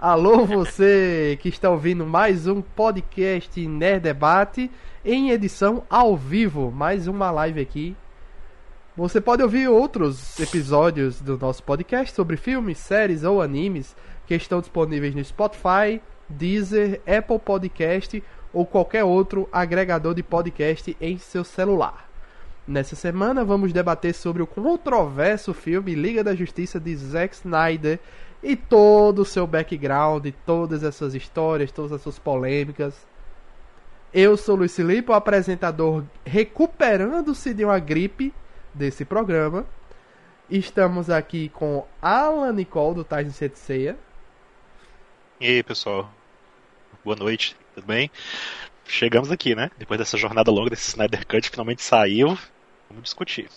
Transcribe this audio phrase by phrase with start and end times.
[0.00, 4.70] Alô, você que está ouvindo mais um podcast Nerd Debate
[5.04, 7.96] em edição ao vivo, mais uma live aqui.
[8.96, 14.60] Você pode ouvir outros episódios do nosso podcast sobre filmes, séries ou animes que estão
[14.60, 18.22] disponíveis no Spotify, Deezer, Apple Podcast
[18.52, 22.08] ou qualquer outro agregador de podcast em seu celular.
[22.68, 27.98] Nessa semana vamos debater sobre o controverso filme Liga da Justiça de Zack Snyder
[28.42, 33.06] e todo o seu background, todas essas histórias, todas as suas polêmicas.
[34.12, 38.32] Eu sou Luiz Felipe, o apresentador recuperando-se de uma gripe
[38.72, 39.66] desse programa.
[40.48, 43.98] Estamos aqui com Alan Nicole do Tais Ceia.
[45.40, 46.10] E aí, pessoal?
[47.04, 48.10] Boa noite, tudo bem?
[48.86, 49.70] Chegamos aqui, né?
[49.78, 52.38] Depois dessa jornada longa desse Snyder Cut, finalmente saiu.
[52.88, 53.50] Vamos discutir.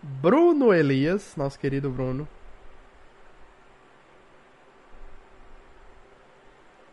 [0.00, 2.28] Bruno Elias, nosso querido Bruno.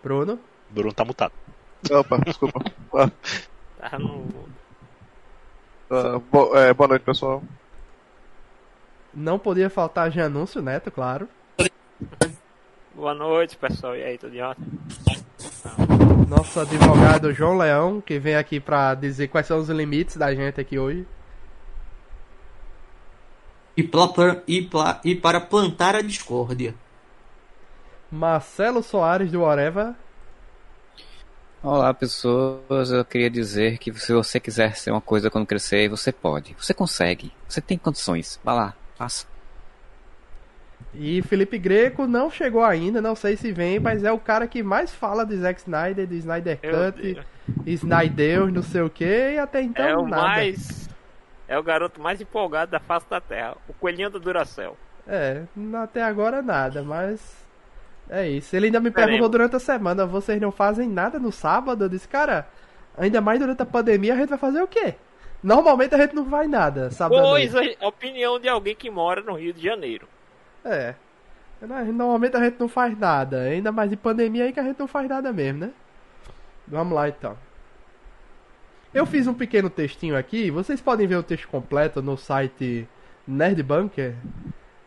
[0.07, 0.39] Bruno?
[0.69, 1.33] Bruno tá mutado.
[1.91, 2.61] Opa, desculpa.
[3.79, 4.25] Tá no.
[5.87, 7.43] Uh, bo é, boa noite, pessoal.
[9.13, 11.29] Não podia faltar de anúncio, Neto, claro.
[12.95, 13.95] Boa noite, pessoal.
[13.95, 14.65] E aí, tudo em ordem?
[16.27, 20.59] Nosso advogado João Leão, que vem aqui pra dizer quais são os limites da gente
[20.59, 21.05] aqui hoje.
[23.77, 26.73] E, pra, e, pra, e para plantar a discórdia.
[28.11, 29.95] Marcelo Soares do Oreva.
[31.61, 32.91] Olá, pessoas.
[32.91, 36.55] Eu queria dizer que se você quiser ser uma coisa quando crescer, você pode.
[36.57, 37.33] Você consegue.
[37.47, 38.39] Você tem condições.
[38.43, 39.25] Vá lá, faça.
[40.93, 44.63] E Felipe Greco não chegou ainda, não sei se vem, mas é o cara que
[44.63, 47.25] mais fala de Zack Snyder, do Snyder Cut,
[47.65, 50.23] Snyder, não sei o que, e até então é o nada.
[50.23, 50.89] mais.
[51.47, 53.57] É o garoto mais empolgado da face da Terra.
[53.67, 54.77] O coelhinho do Duracell.
[55.07, 55.43] É,
[55.83, 57.46] até agora nada, mas.
[58.09, 58.55] É isso.
[58.55, 61.85] Ele ainda me perguntou durante a semana: vocês não fazem nada no sábado?
[61.85, 62.47] Eu disse, cara,
[62.97, 64.95] ainda mais durante a pandemia, a gente vai fazer o quê?
[65.43, 69.35] Normalmente a gente não vai nada, à Pois a opinião de alguém que mora no
[69.35, 70.07] Rio de Janeiro.
[70.65, 70.95] É.
[71.61, 73.41] Normalmente a gente não faz nada.
[73.41, 75.71] Ainda mais em pandemia aí que a gente não faz nada mesmo, né?
[76.67, 77.37] Vamos lá então.
[78.93, 80.49] Eu fiz um pequeno textinho aqui.
[80.49, 82.87] Vocês podem ver o texto completo no site
[83.27, 84.15] Nerd Bunker.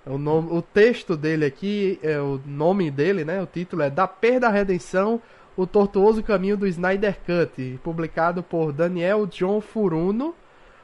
[0.07, 3.43] O, nome, o texto dele aqui, é o nome dele, né?
[3.43, 5.21] O título é Da Perda à Redenção,
[5.57, 10.35] o tortuoso caminho do Snyder Cut, publicado por Daniel John Furuno.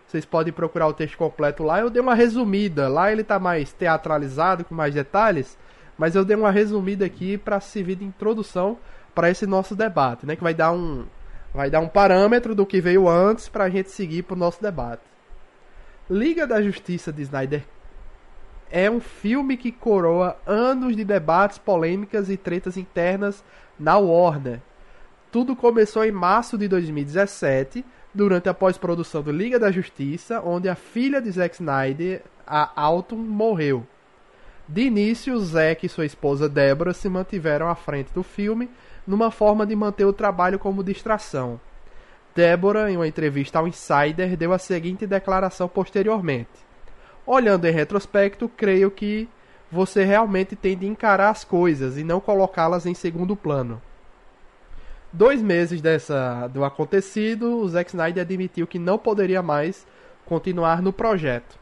[0.06, 1.80] Vocês podem procurar o texto completo lá.
[1.80, 2.88] Eu dei uma resumida.
[2.88, 5.58] Lá ele tá mais teatralizado, com mais detalhes.
[5.98, 8.78] Mas eu dei uma resumida aqui para servir de introdução
[9.14, 10.36] para esse nosso debate, né?
[10.36, 11.06] Que vai dar um,
[11.54, 14.60] vai dar um parâmetro do que veio antes para a gente seguir para o nosso
[14.62, 15.02] debate.
[16.08, 17.64] Liga da Justiça de Snyder
[18.70, 23.44] é um filme que coroa anos de debates, polêmicas e tretas internas
[23.78, 24.60] na Warner.
[25.30, 27.84] Tudo começou em março de 2017,
[28.16, 33.16] durante a pós-produção do Liga da Justiça, onde a filha de Zack Snyder, a Alton,
[33.16, 33.86] morreu.
[34.66, 38.70] De início, Zack e sua esposa Deborah se mantiveram à frente do filme,
[39.06, 41.60] numa forma de manter o trabalho como distração.
[42.34, 46.65] Deborah, em uma entrevista ao Insider, deu a seguinte declaração posteriormente:
[47.26, 49.28] Olhando em retrospecto, creio que
[49.70, 53.82] você realmente tem de encarar as coisas e não colocá-las em segundo plano.
[55.12, 59.84] Dois meses dessa, do acontecido, o Zack Snyder admitiu que não poderia mais
[60.24, 61.58] continuar no projeto.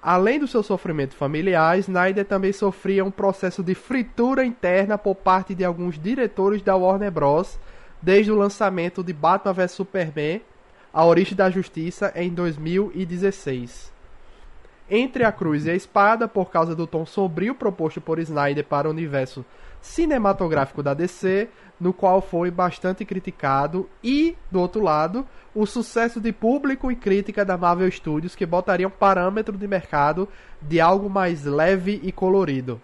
[0.00, 5.54] Além do seu sofrimento familiar, Snyder também sofria um processo de fritura interna por parte
[5.54, 7.58] de alguns diretores da Warner Bros.
[8.00, 10.42] desde o lançamento de Batman vs Superman,
[10.92, 13.93] A Origem da Justiça, em 2016.
[14.90, 18.86] Entre a cruz e a espada, por causa do tom sombrio proposto por Snyder para
[18.86, 19.44] o universo
[19.80, 21.48] cinematográfico da DC,
[21.80, 27.44] no qual foi bastante criticado, e, do outro lado, o sucesso de público e crítica
[27.44, 30.28] da Marvel Studios, que botariam parâmetro de mercado
[30.60, 32.80] de algo mais leve e colorido.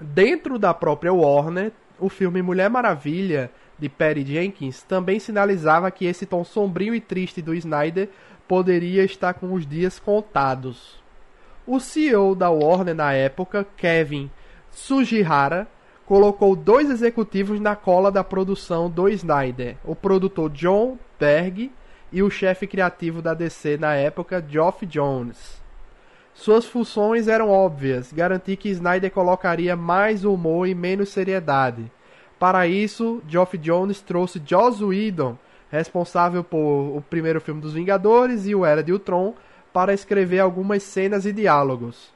[0.00, 6.26] Dentro da própria Warner, o filme Mulher Maravilha, de Patty Jenkins, também sinalizava que esse
[6.26, 8.08] tom sombrio e triste do Snyder
[8.48, 10.98] poderia estar com os dias contados.
[11.66, 14.30] O CEO da Warner na época, Kevin
[14.70, 15.68] Sugihara,
[16.06, 21.70] colocou dois executivos na cola da produção do Snyder, o produtor John Berg
[22.10, 25.60] e o chefe criativo da DC na época, Geoff Jones.
[26.32, 31.90] Suas funções eram óbvias: garantir que Snyder colocaria mais humor e menos seriedade.
[32.38, 35.36] Para isso, Geoff Jones trouxe Joss Whedon,
[35.70, 39.34] responsável por o primeiro filme dos Vingadores e o Era de Ultron,
[39.72, 42.12] para escrever algumas cenas e diálogos.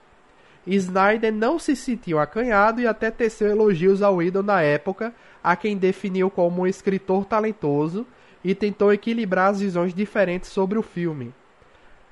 [0.67, 5.13] Snyder não se sentiu acanhado e até teceu elogios ao Whedon na época,
[5.43, 8.07] a quem definiu como um escritor talentoso
[8.45, 11.35] e tentou equilibrar as visões diferentes sobre o filme.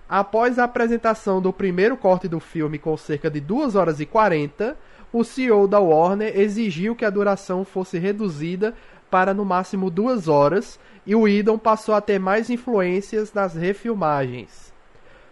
[0.08, 4.76] Após a apresentação do primeiro corte do filme com cerca de 2 horas e 40,
[5.12, 8.74] o CEO da Warner exigiu que a duração fosse reduzida
[9.10, 14.72] para no máximo 2 horas e o Whedon passou a ter mais influências nas refilmagens.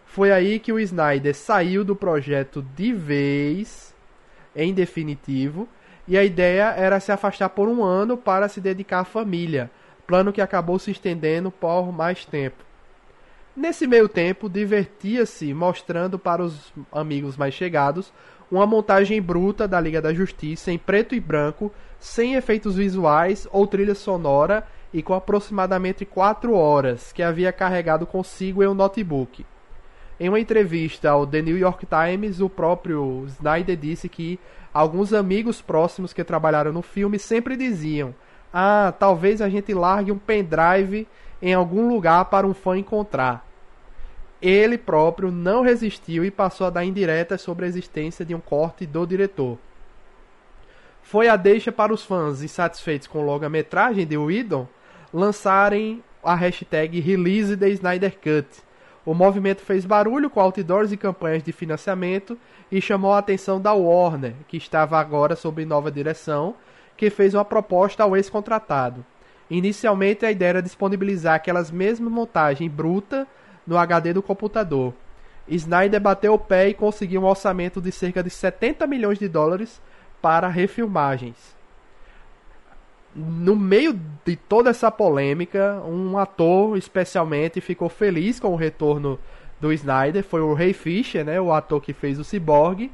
[0.04, 3.94] Foi aí que o Snyder saiu do projeto de vez,
[4.56, 5.68] em definitivo,
[6.06, 9.70] e a ideia era se afastar por um ano para se dedicar à família,
[10.06, 12.64] plano que acabou se estendendo por mais tempo.
[13.54, 18.12] Nesse meio tempo, divertia-se mostrando para os amigos mais chegados
[18.50, 23.66] uma montagem bruta da Liga da Justiça em preto e branco, sem efeitos visuais ou
[23.66, 29.44] trilha sonora e com aproximadamente 4 horas, que havia carregado consigo em um notebook.
[30.20, 34.38] Em uma entrevista ao The New York Times, o próprio Snyder disse que
[34.72, 38.14] alguns amigos próximos que trabalharam no filme sempre diziam:
[38.52, 41.06] Ah, talvez a gente largue um pendrive
[41.40, 43.46] em algum lugar para um fã encontrar.
[44.40, 48.86] Ele próprio não resistiu e passou a dar indiretas sobre a existência de um corte
[48.86, 49.58] do diretor.
[51.08, 54.68] Foi a deixa para os fãs insatisfeitos com longa-metragem de Whedon
[55.10, 58.46] lançarem a hashtag Release the Snyder Cut.
[59.06, 62.36] O movimento fez barulho com outdoors e campanhas de financiamento
[62.70, 66.54] e chamou a atenção da Warner, que estava agora sob nova direção,
[66.94, 69.02] que fez uma proposta ao ex-contratado.
[69.48, 73.26] Inicialmente a ideia era disponibilizar aquelas mesmas montagens bruta
[73.66, 74.92] no HD do computador.
[75.48, 79.80] Snyder bateu o pé e conseguiu um orçamento de cerca de 70 milhões de dólares
[80.20, 81.58] para refilmagens
[83.18, 89.18] no meio de toda essa polêmica, um ator especialmente ficou feliz com o retorno
[89.60, 92.90] do Snyder, foi o Ray Fisher, né, o ator que fez o Cyborg,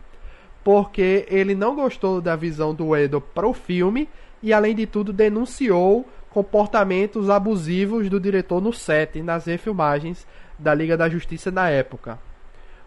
[0.63, 4.09] porque ele não gostou da visão do Edo para o filme
[4.43, 10.27] e além de tudo denunciou comportamentos abusivos do diretor no set nas refilmagens
[10.59, 12.19] da Liga da Justiça na época.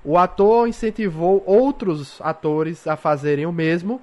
[0.04, 4.01] O ator incentivou outros atores a fazerem o mesmo,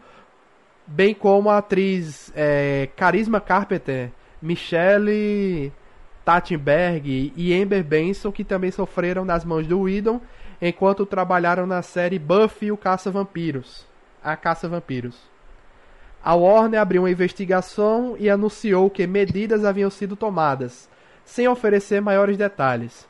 [0.87, 4.11] bem como a atriz é, Carisma Carpenter,
[4.41, 5.73] Michelle
[6.25, 10.21] Tattenberg e Amber Benson, que também sofreram nas mãos do Whedon
[10.61, 13.87] enquanto trabalharam na série Buffy o Caça-Vampiros.
[14.23, 15.17] A Caça-Vampiros.
[16.23, 20.89] A Warner abriu uma investigação e anunciou que medidas haviam sido tomadas,
[21.23, 23.07] sem oferecer maiores detalhes.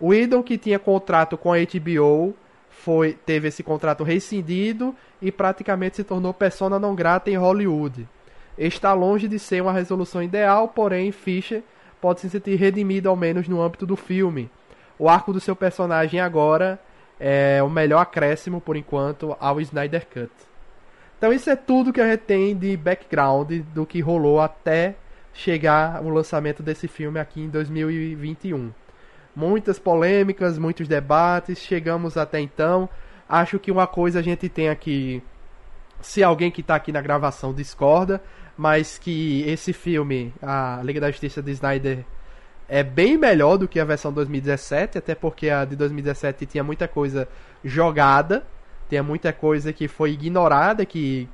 [0.00, 2.34] Whedon, que tinha contrato com a HBO,
[2.84, 8.08] foi, teve esse contrato rescindido e praticamente se tornou persona não grata em Hollywood.
[8.58, 11.62] Está longe de ser uma resolução ideal, porém Fischer
[12.00, 14.50] pode se sentir redimido ao menos no âmbito do filme.
[14.98, 16.78] O arco do seu personagem agora
[17.20, 20.32] é o melhor acréscimo por enquanto ao Snyder Cut.
[21.16, 24.96] Então isso é tudo que a gente tem de background do que rolou até
[25.32, 28.81] chegar o lançamento desse filme aqui em 2021
[29.34, 32.88] muitas polêmicas, muitos debates, chegamos até então.
[33.28, 35.22] Acho que uma coisa a gente tem aqui,
[36.00, 38.22] se alguém que está aqui na gravação discorda,
[38.56, 42.04] mas que esse filme, a Liga da Justiça de Snyder,
[42.68, 46.86] é bem melhor do que a versão 2017, até porque a de 2017 tinha muita
[46.86, 47.28] coisa
[47.64, 48.46] jogada,
[48.88, 51.28] tinha muita coisa que foi ignorada, que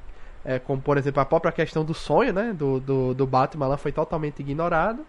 [0.44, 3.76] é, como por exemplo a própria questão do sonho, né, do, do, do Batman, ela
[3.76, 5.02] foi totalmente ignorada.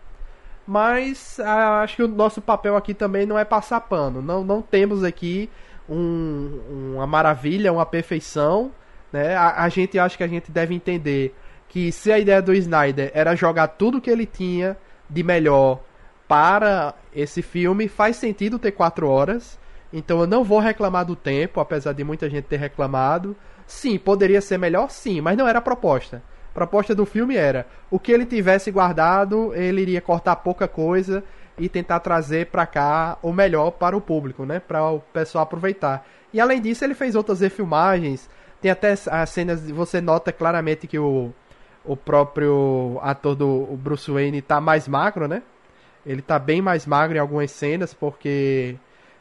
[0.69, 4.21] Mas ah, acho que o nosso papel aqui também não é passar pano.
[4.21, 5.49] Não, não temos aqui
[5.89, 8.69] um, uma maravilha, uma perfeição.
[9.11, 9.35] Né?
[9.35, 11.35] A, a gente acha que a gente deve entender
[11.67, 14.77] que se a ideia do Snyder era jogar tudo que ele tinha
[15.09, 15.79] de melhor
[16.27, 19.57] para esse filme, faz sentido ter quatro horas.
[19.91, 23.35] Então eu não vou reclamar do tempo, apesar de muita gente ter reclamado.
[23.65, 26.21] Sim, poderia ser melhor, sim, mas não era a proposta.
[26.59, 31.23] Proposta do filme era o que ele tivesse guardado, ele iria cortar pouca coisa
[31.57, 34.59] e tentar trazer para cá o melhor para o público, né?
[34.59, 36.05] Para o pessoal aproveitar.
[36.33, 38.29] E além disso, ele fez outras refilmagens.
[38.59, 41.33] Tem até as cenas, você nota claramente que o,
[41.85, 45.41] o próprio ator do Bruce Wayne tá mais magro, né?
[46.05, 48.75] Ele tá bem mais magro em algumas cenas, porque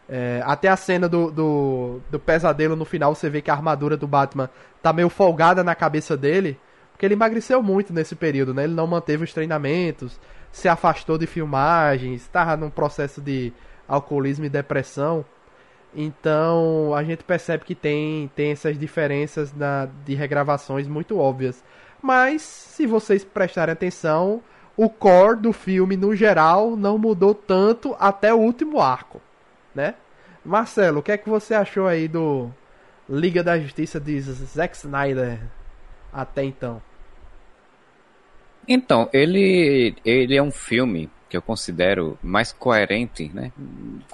[0.09, 3.97] é, até a cena do, do, do pesadelo no final, você vê que a armadura
[3.97, 4.51] do Batman
[4.83, 6.59] tá meio folgada na cabeça dele.
[6.99, 8.65] Porque ele emagreceu muito nesse período, né?
[8.65, 10.19] Ele não manteve os treinamentos,
[10.51, 13.53] se afastou de filmagens, estava num processo de
[13.87, 15.25] alcoolismo e depressão.
[15.95, 21.63] Então a gente percebe que tem, tem essas diferenças na, de regravações muito óbvias.
[22.03, 24.43] Mas se vocês prestarem atenção,
[24.77, 29.23] o core do filme no geral não mudou tanto até o último arco,
[29.73, 29.95] né?
[30.45, 32.51] Marcelo, o que é que você achou aí do
[33.09, 35.39] Liga da Justiça de Zack Snyder
[36.13, 36.88] até então?
[38.69, 43.51] Então, ele, ele é um filme que eu considero mais coerente, né,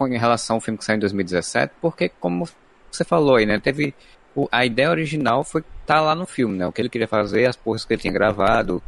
[0.09, 2.49] em relação ao filme que saiu em 2017, porque como
[2.91, 3.95] você falou aí, né, teve
[4.35, 7.47] o- a ideia original foi estar lá no filme, né, o que ele queria fazer,
[7.47, 8.83] as porras que ele tinha gravado,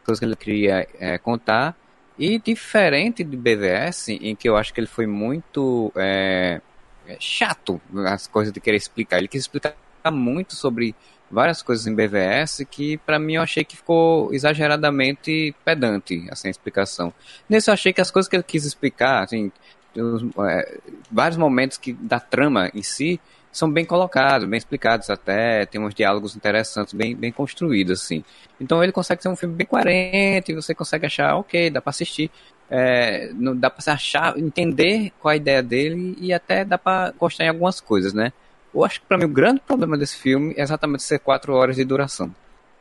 [0.00, 1.76] as coisas que ele queria é, contar,
[2.18, 6.60] e diferente de BVS, em que eu acho que ele foi muito é,
[7.06, 9.74] é, chato as coisas de querer explicar, ele quis explicar
[10.10, 10.94] muito sobre
[11.32, 16.50] várias coisas em BVS que pra mim eu achei que ficou exageradamente pedante assim a
[16.50, 17.12] explicação.
[17.48, 19.50] Nesse eu achei que as coisas que ele quis explicar, assim,
[19.96, 20.78] os, é,
[21.10, 23.18] vários momentos que da trama em si
[23.50, 28.24] são bem colocados, bem explicados até, tem uns diálogos interessantes, bem, bem construídos assim.
[28.60, 32.30] Então ele consegue ser um filme bem coerente, você consegue achar, ok, dá pra assistir.
[32.70, 37.12] É, não dá se achar, entender qual é a ideia dele e até dá pra
[37.18, 38.32] gostar em algumas coisas, né?
[38.74, 41.76] Eu acho que pra mim o grande problema desse filme é exatamente ser quatro horas
[41.76, 42.34] de duração.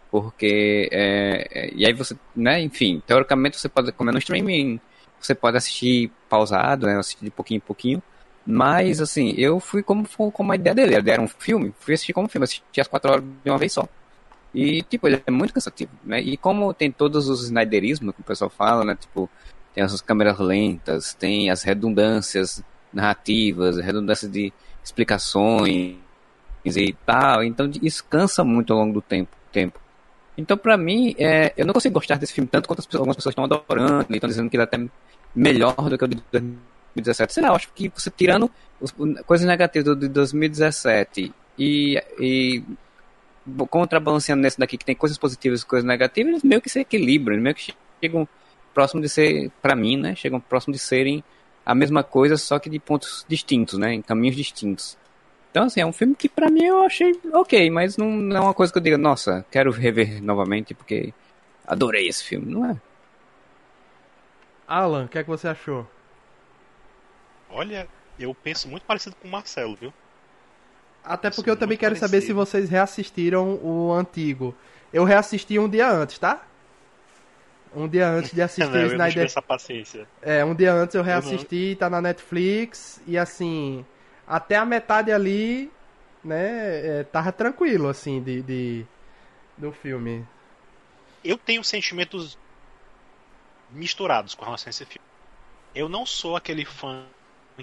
[0.10, 4.80] Porque, é, é, e aí você, né, enfim, teoricamente você pode comer no streaming,
[5.20, 8.04] você pode assistir pausado, né, assistir de pouquinho em pouquinho,
[8.46, 12.12] mas, assim, eu fui como, como a ideia dele, ideia era um filme, fui assistir
[12.12, 13.88] como filme, assisti as quatro horas de uma vez só.
[14.54, 18.26] E, tipo, ele é muito cansativo, né, e como tem todos os snyderismos que o
[18.26, 19.30] pessoal fala, né, tipo,
[19.74, 24.52] tem as câmeras lentas, tem as redundâncias narrativas, redundâncias de
[24.84, 25.98] explicações
[26.66, 27.44] e tal.
[27.44, 29.36] Então isso cansa muito ao longo do tempo.
[29.52, 29.80] tempo.
[30.38, 33.16] Então pra mim, é, eu não consigo gostar desse filme tanto quanto as pessoas, algumas
[33.16, 34.80] pessoas estão adorando e estão dizendo que ele é até
[35.36, 37.34] melhor do que o de 2017.
[37.34, 38.94] Sei lá, eu acho que você tirando os,
[39.26, 42.64] coisas negativas do de 2017 e, e
[43.70, 47.34] contrabalanceando nesse daqui que tem coisas positivas e coisas negativas, eles meio que se equilibram,
[47.34, 48.28] eles meio que chegam
[48.74, 51.24] próximo de ser, pra mim, né, chegam próximo de serem
[51.66, 53.94] a mesma coisa, só que de pontos distintos, né?
[53.94, 54.98] Em caminhos distintos.
[55.52, 58.40] Então, assim, é um filme que pra mim eu achei ok, mas não, não é
[58.40, 61.14] uma coisa que eu diga, nossa, quero rever novamente porque
[61.68, 62.78] adorei esse filme, não é?
[64.68, 65.86] Alan, o que é que você achou?
[67.50, 67.88] Olha,
[68.18, 69.94] eu penso muito parecido com o Marcelo, viu?
[71.04, 72.36] Até porque eu também quero saber se parecido.
[72.36, 74.56] vocês reassistiram o antigo.
[74.94, 76.46] Eu reassisti um dia antes, tá?
[77.74, 80.08] Um dia antes de assistir Não, o Snyder essa paciência.
[80.22, 83.86] É, um dia antes eu reassisti, tá na Netflix, e assim,
[84.28, 85.72] até a metade ali,
[86.24, 88.86] né, é, tava tranquilo, assim, de, de
[89.58, 90.28] do filme.
[91.24, 92.38] Eu tenho sentimentos
[93.70, 95.06] misturados com relação a esse filme.
[95.74, 97.06] Eu não sou aquele fã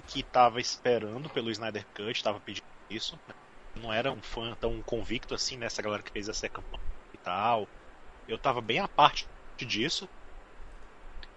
[0.06, 3.18] que tava esperando pelo Snyder Cut, tava pedindo isso.
[3.28, 3.34] né?
[3.82, 7.68] Não era um fã tão convicto assim, nessa galera que fez essa campanha e tal.
[8.26, 9.28] Eu tava bem à parte
[9.66, 10.08] disso.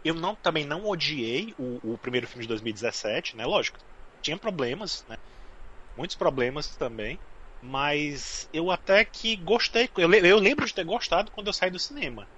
[0.03, 3.45] Eu não, também não odiei o, o primeiro filme de 2017, né?
[3.45, 3.79] Lógico,
[4.21, 5.17] tinha problemas, né?
[5.97, 7.21] Muitos problemas também.
[7.61, 9.89] Mas eu até que gostei.
[9.97, 12.29] Eu, eu lembro de ter gostado quando eu saí do cinema.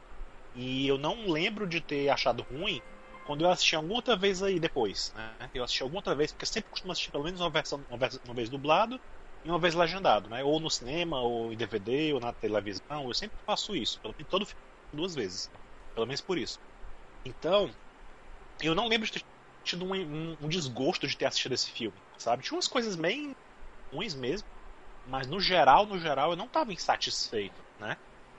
[0.53, 2.83] E eu não lembro de ter achado ruim
[3.23, 5.11] quando eu assisti alguma outra vez aí depois.
[5.15, 5.49] Né?
[5.53, 7.97] Eu assisti alguma outra vez, porque eu sempre costumo assistir pelo menos uma, versão, uma,
[7.97, 9.01] vers- uma vez dublado
[9.45, 10.29] e uma vez legendado.
[10.29, 10.43] Né?
[10.43, 13.07] Ou no cinema, ou em DVD, ou na televisão.
[13.07, 13.99] Eu sempre faço isso.
[14.01, 14.61] Pelo menos todo filme
[14.93, 15.49] duas vezes.
[15.93, 16.57] Pelo menos por isso.
[17.25, 17.73] Então,
[18.61, 19.21] eu não lembro de ter
[19.65, 22.43] tido um, um- um desgosto de ter assistido esse filme, sabe?
[22.43, 23.31] Tinha umas coisas bem
[23.93, 24.47] ruins mesmo,
[25.05, 27.97] mas no geral, no geral, eu não estava insatisfeito, né?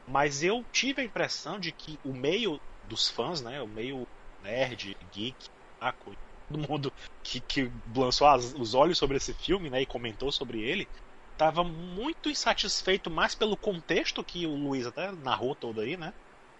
[0.08, 3.62] Mas eu tive a impressão de que o meio dos fãs, né?
[3.62, 4.04] O meio
[4.40, 5.46] nerd, geek,
[5.80, 6.12] taco,
[6.48, 6.92] todo mundo
[7.24, 9.82] que, que lançou as- os olhos sobre esse filme, né?
[9.82, 10.88] E comentou sobre ele,
[11.32, 16.12] estava muito insatisfeito mais pelo contexto que o Luiz até narrou todo aí, né?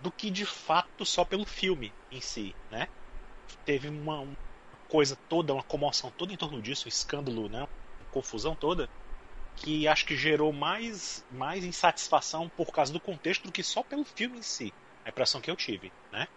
[0.05, 2.87] Do que de fato só pelo filme em si, né?
[3.65, 4.37] Teve uma, uma
[4.89, 7.61] coisa toda, uma comoção toda em torno disso, um escândalo, né?
[8.01, 8.91] Uma confusão toda
[9.57, 14.05] que acho que gerou mais, mais insatisfação por causa do contexto do que só pelo
[14.05, 14.75] filme em si.
[15.05, 16.29] A impressão que eu tive, né?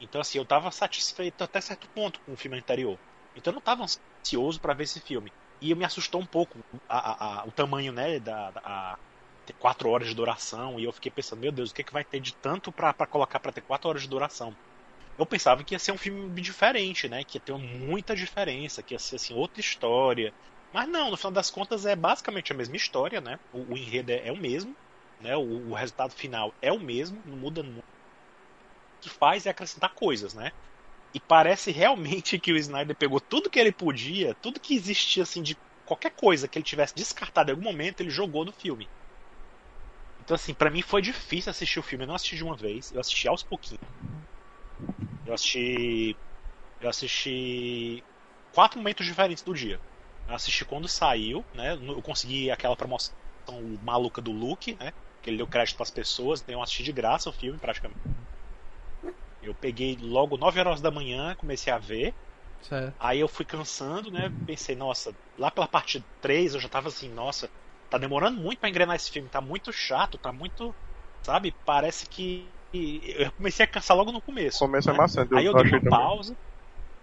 [0.00, 2.98] Então, assim, eu tava satisfeito até certo ponto com o filme anterior.
[3.34, 3.84] Então, eu não tava
[4.24, 5.32] ansioso para ver esse filme.
[5.60, 8.98] E me assustou um pouco a, a- a- o tamanho, né, da, da
[9.52, 10.78] ter quatro horas de duração.
[10.80, 12.94] E eu fiquei pensando, meu Deus, o que, é que vai ter de tanto pra
[13.08, 14.56] colocar pra ter quatro horas de duração?
[15.18, 17.24] Eu pensava que ia ser um filme diferente, né?
[17.24, 20.34] Que ia ter muita diferença, que ia ser, assim, outra história.
[20.72, 23.38] Mas não, no final das contas é basicamente a mesma história, né?
[23.52, 24.76] O, o enredo é, é o mesmo,
[25.20, 25.36] né?
[25.36, 27.80] O, o resultado final é o mesmo, não muda muito.
[27.80, 30.52] O que faz é acrescentar coisas, né?
[31.14, 35.42] E parece realmente que o Snyder pegou tudo que ele podia, tudo que existia assim
[35.42, 38.90] de qualquer coisa que ele tivesse descartado em algum momento, ele jogou no filme.
[40.20, 42.04] Então assim, pra mim foi difícil assistir o filme.
[42.04, 43.80] Eu não assisti de uma vez, eu assisti aos pouquinhos.
[45.24, 46.18] Eu assisti
[46.80, 48.04] eu assisti
[48.52, 49.80] quatro momentos diferentes do dia.
[50.26, 51.74] Eu assisti quando saiu, né?
[51.74, 53.14] Eu consegui aquela promoção
[53.82, 54.92] maluca do Luke, né?
[55.22, 58.00] Que ele deu crédito pras pessoas, então eu assisti de graça o filme, praticamente.
[59.42, 62.14] Eu peguei logo 9 horas da manhã, comecei a ver.
[62.62, 62.94] Certo.
[62.98, 64.30] Aí eu fui cansando, né?
[64.46, 67.48] Pensei, nossa, lá pela parte 3 eu já tava assim, nossa,
[67.90, 70.76] tá demorando muito pra engrenar esse filme, tá muito chato, tá muito.
[71.24, 71.56] Sabe?
[71.64, 72.58] Parece que.
[72.72, 74.64] Eu comecei a cansar logo no começo.
[74.64, 75.00] O começo é né?
[75.00, 76.12] maçante, Aí eu eu dei uma também.
[76.12, 76.36] pausa.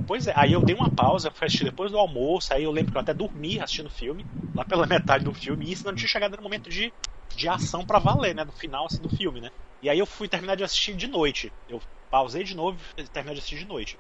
[0.06, 2.92] Pois é, aí eu dei uma pausa, fui assistir depois do almoço, aí eu lembro
[2.92, 4.26] que eu até dormi assistindo o filme,
[4.56, 6.94] lá pela metade do filme, e isso não tinha chegado no momento de,
[7.36, 8.44] de ação pra valer, né?
[8.46, 9.50] No final assim, do filme, né?
[9.82, 11.54] E aí eu fui terminar de assistir de noite.
[11.68, 11.80] Eu
[12.10, 14.00] pausei de novo e terminei de assistir de noite.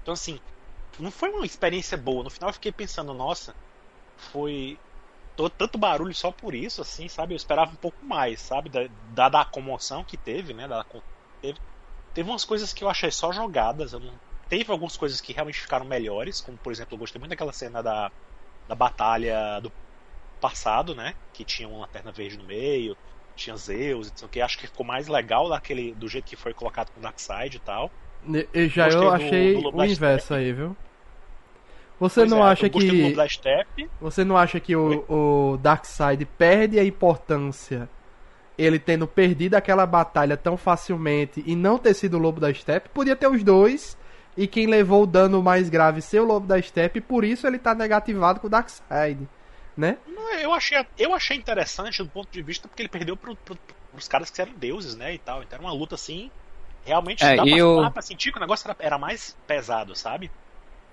[0.00, 0.38] Então assim,
[0.98, 2.24] não foi uma experiência boa.
[2.24, 3.56] No final eu fiquei pensando, nossa,
[4.18, 4.80] foi
[5.36, 7.34] to- tanto barulho só por isso, assim, sabe?
[7.34, 8.70] Eu esperava um pouco mais, sabe?
[8.70, 10.68] Da- Dada a comoção que teve, né?
[10.68, 11.02] Dada a con-
[11.40, 11.58] teve,
[12.14, 13.92] teve umas coisas que eu achei só jogadas.
[13.92, 14.20] Não...
[14.48, 17.82] Teve algumas coisas que realmente ficaram melhores, como por exemplo, eu gostei muito daquela cena
[17.82, 18.10] da,
[18.68, 19.72] da batalha do
[20.40, 21.14] passado, né?
[21.32, 22.96] Que tinha uma lanterna verde no meio,
[23.36, 24.40] tinha Zeus e não sei o que.
[24.40, 27.60] Acho que ficou mais legal daquele, do jeito que foi colocado com o Darkseid e
[27.60, 27.90] tal.
[28.54, 30.76] E Já eu do- achei do Lobo o da inverso aí, viu?
[32.00, 33.14] Você Pois não é, acha eu que.
[33.28, 33.88] Steppe.
[34.00, 37.88] Você não acha que o, o Darkseid perde a importância
[38.56, 42.88] ele tendo perdido aquela batalha tão facilmente e não ter sido o Lobo da Steppe?
[42.90, 43.96] Podia ter os dois
[44.36, 47.46] e quem levou o dano mais grave ser o Lobo da Steppe, e por isso
[47.46, 49.28] ele tá negativado com o Darkseid,
[49.76, 49.96] né?
[50.06, 53.56] Não, Eu achei, eu achei interessante do ponto de vista porque ele perdeu pro, pro,
[53.92, 55.14] pros caras que eram deuses, né?
[55.14, 55.42] E tal.
[55.42, 56.30] Então era uma luta assim.
[56.84, 59.96] Realmente É, dá, pra, o- dá pra sentir que o negócio era, era mais pesado,
[59.96, 60.30] sabe?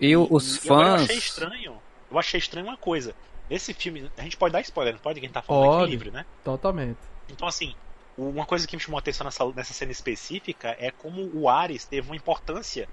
[0.01, 1.25] E o- os E agora Eu achei fãs.
[1.25, 1.83] estranho.
[2.09, 3.15] Eu achei estranho uma coisa.
[3.49, 4.11] Esse filme.
[4.17, 5.19] A gente pode dar spoiler, não pode?
[5.19, 5.83] Quem tá falando Pode.
[5.83, 6.25] aqui livre, né?
[6.43, 6.99] Totalmente.
[7.29, 7.73] Então, assim,
[8.17, 11.85] uma coisa que me chamou a atenção nessa, nessa cena específica é como o Ares
[11.87, 12.89] teve uma importância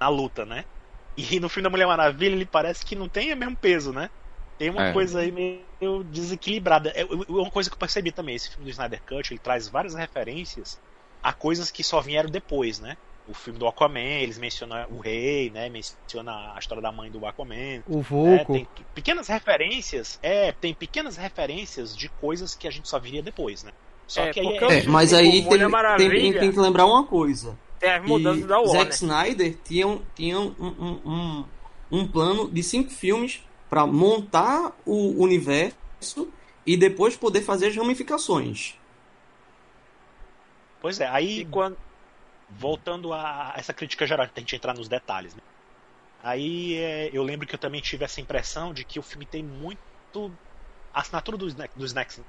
[0.00, 0.64] na luta, né?
[1.16, 4.10] E no filme da Mulher Maravilha ele parece que não tem o mesmo peso, né?
[4.58, 4.92] Tem uma É.
[4.92, 6.90] coisa aí meio desequilibrada.
[6.90, 9.68] É é uma coisa que eu percebi também, esse filme do Snyder Cut, ele traz
[9.68, 10.80] várias referências
[11.22, 12.96] a coisas que só vieram depois, né?
[13.30, 15.68] O filme do Aquaman, eles mencionam o rei, né?
[15.68, 17.82] Menciona a história da mãe do Aquaman.
[17.86, 18.52] O É, Vulco.
[18.54, 23.62] tem pequenas referências, é, tem pequenas referências de coisas que a gente só viria depois,
[23.62, 23.70] né?
[24.06, 26.40] Só É, que aí é, É, mas aí tem, Mulher tem, Maravilha.
[26.40, 27.56] tem que lembrar uma coisa.
[27.78, 28.92] Tem as mudanças da Zack Warner.
[28.94, 31.44] Snyder tinha, um- tinha um, um, um,
[31.92, 36.28] um plano de cinco filmes para montar o universo
[36.66, 38.74] e depois poder fazer as ramificações.
[40.82, 41.76] Pois é, aí E quando...
[42.58, 45.34] voltando a essa crítica geral, tem que entrar nos detalhes.
[45.34, 45.42] Né?
[46.22, 49.42] Aí é, eu lembro que eu também tive essa impressão de que o filme tem
[49.42, 50.30] muito.
[50.92, 51.64] A assinatura do, do,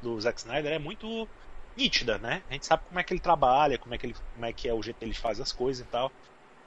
[0.02, 1.28] do Zack Snyder é muito
[1.76, 2.42] nítida, né?
[2.50, 4.68] A gente sabe como é que ele trabalha, como é que, ele, como é, que
[4.68, 6.12] é o jeito que ele faz as coisas e tal.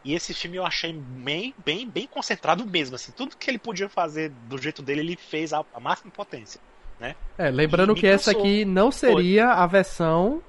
[0.04, 2.96] E esse filme eu achei bem, bem, bem concentrado mesmo.
[2.96, 6.60] Assim, tudo que ele podia fazer do jeito dele, ele fez a, a máxima potência.
[7.38, 10.42] É, lembrando que essa aqui não seria a versão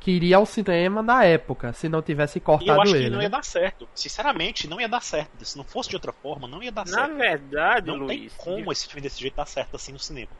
[0.00, 3.10] que iria ao cinema na época, se não tivesse E eu cortado acho que ele.
[3.10, 3.24] não né?
[3.24, 3.88] ia dar certo.
[3.94, 5.44] Sinceramente, não ia dar certo.
[5.44, 7.16] Se não fosse de outra forma, não ia dar Na certo.
[7.16, 10.32] verdade, Não tem Luiz, como esse filme desse jeito dar certo assim no cinema.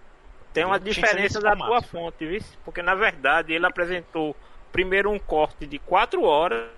[0.52, 2.40] tem uma que diferença da tua fonte, viu?
[2.64, 4.36] Porque na verdade ele apresentou
[4.72, 6.70] primeiro um corte de 4 horas,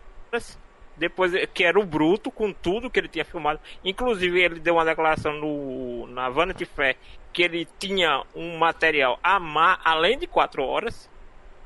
[0.97, 3.61] depois que era o bruto com tudo que ele tinha filmado.
[3.85, 6.97] Inclusive ele deu uma declaração no na Vanity Fair
[7.33, 11.10] que ele tinha um material a ma- além de 4 horas,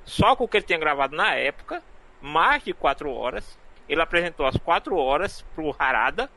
[0.05, 1.83] só com o que ele tinha gravado na época,
[2.21, 3.59] mais de 4 horas.
[3.88, 6.31] Ele apresentou as 4 horas pro Harada,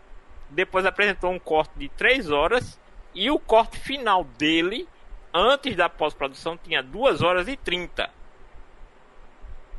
[0.49, 2.79] depois apresentou um corte de 3 horas
[3.13, 4.87] e o corte final dele
[5.33, 8.09] antes da pós-produção tinha 2 horas e 30.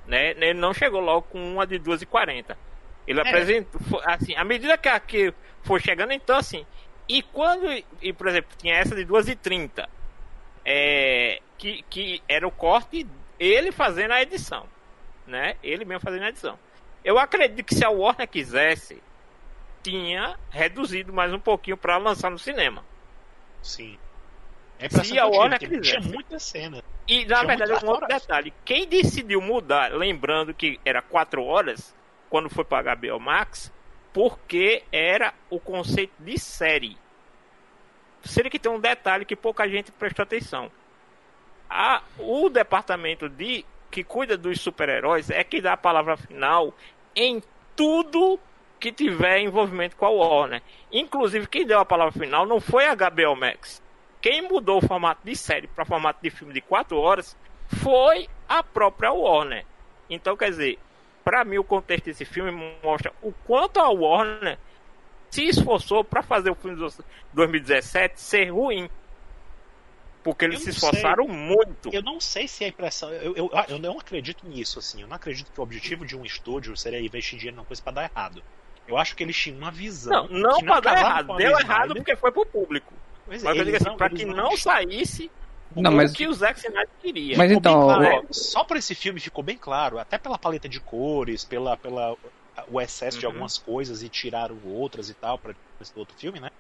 [0.07, 0.31] Né?
[0.31, 2.57] Ele não chegou logo com uma de 2 e 40.
[3.07, 6.65] Ele apresentou, fo- assim, à medida que a que foi chegando, então assim,
[7.09, 7.67] e quando,
[8.03, 9.89] e por exemplo, tinha essa de 2 e 30,
[10.65, 13.07] é, que, que era o corte
[13.39, 14.67] ele fazendo a edição,
[15.27, 15.57] né?
[15.63, 16.59] Ele mesmo fazendo a edição.
[17.05, 19.03] Eu acredito que se a Warner quisesse,
[19.83, 22.85] tinha reduzido mais um pouquinho para lançar no cinema.
[23.63, 23.99] Sim.
[24.79, 26.09] É Se a Warner tinha, tinha quisesse.
[26.15, 26.83] muita cena.
[27.07, 28.23] E na Tinha verdade, um outro horas.
[28.23, 31.95] detalhe: quem decidiu mudar, lembrando que era 4 horas,
[32.29, 33.73] quando foi para HBO Max,
[34.13, 36.97] porque era o conceito de série.
[38.23, 40.71] Seria que tem um detalhe que pouca gente prestou atenção.
[41.69, 46.75] A, o departamento de que cuida dos super-heróis é que dá a palavra final
[47.15, 47.43] em
[47.75, 48.39] tudo
[48.79, 50.63] que tiver envolvimento com a Warner.
[50.93, 53.83] Inclusive, quem deu a palavra final não foi a HBO Max.
[54.21, 57.37] Quem mudou o formato de série para formato de filme de 4 horas
[57.69, 59.65] foi a própria Warner.
[60.09, 60.79] Então, quer dizer,
[61.25, 62.51] para mim o contexto desse filme
[62.83, 64.59] mostra o quanto a Warner
[65.31, 68.89] se esforçou para fazer o filme de 2017 ser ruim.
[70.33, 71.91] Porque eles Eu se não esforçaram muito.
[71.93, 73.11] Eu não sei se a impressão.
[73.11, 75.01] Eu, eu, eu não acredito nisso, assim.
[75.03, 77.93] Eu não acredito que o objetivo de um estúdio seria investir dinheiro numa coisa pra
[77.93, 78.43] dar errado.
[78.87, 80.29] Eu acho que eles tinham uma visão.
[80.29, 81.37] Não, não que pra dar errado.
[81.37, 82.93] Deu do errado porque foi pro público.
[83.27, 85.31] Pois é, Mas eu digo eles assim, pra eles que não saísse
[85.77, 87.37] Não, o mas- que o Zack Snyder queria.
[87.37, 90.39] Mas Ficou então, claro, o- é, só por esse filme ficou bem claro, até pela
[90.39, 92.17] paleta de cores, pela, pela
[92.71, 93.33] o excesso de Uhum.
[93.33, 96.51] algumas coisas e tiraram outras e tal para esse outro filme, né?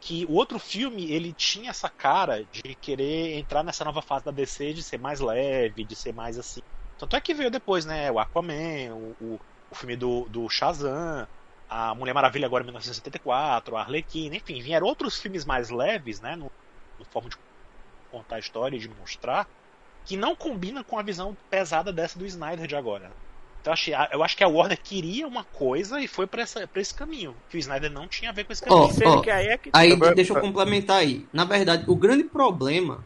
[0.00, 4.30] Que o outro filme ele tinha essa cara de querer entrar nessa nova fase da
[4.30, 6.60] DC de ser mais leve, de ser mais assim.
[6.96, 8.10] Tanto é que veio depois, né?
[8.10, 11.26] O Aquaman, o, o, o filme do, do Shazam,
[11.68, 16.36] a Mulher Maravilha agora em 1974, a Arlequina, enfim, vieram outros filmes mais leves, né?
[16.36, 16.50] No,
[16.98, 17.36] no forma de
[18.10, 19.46] contar a história e de mostrar,
[20.04, 23.14] que não combina com a visão pesada dessa do Snyder de agora.
[23.68, 26.66] Então eu achei- eu acho que a Warner queria uma coisa e foi pra, essa,
[26.66, 28.86] pra esse caminho, que o Snyder não tinha a ver com esse caminho.
[28.94, 31.26] Sendo que aí é que Aí deixa eu complementar aí.
[31.32, 33.04] Na verdade, o grande problema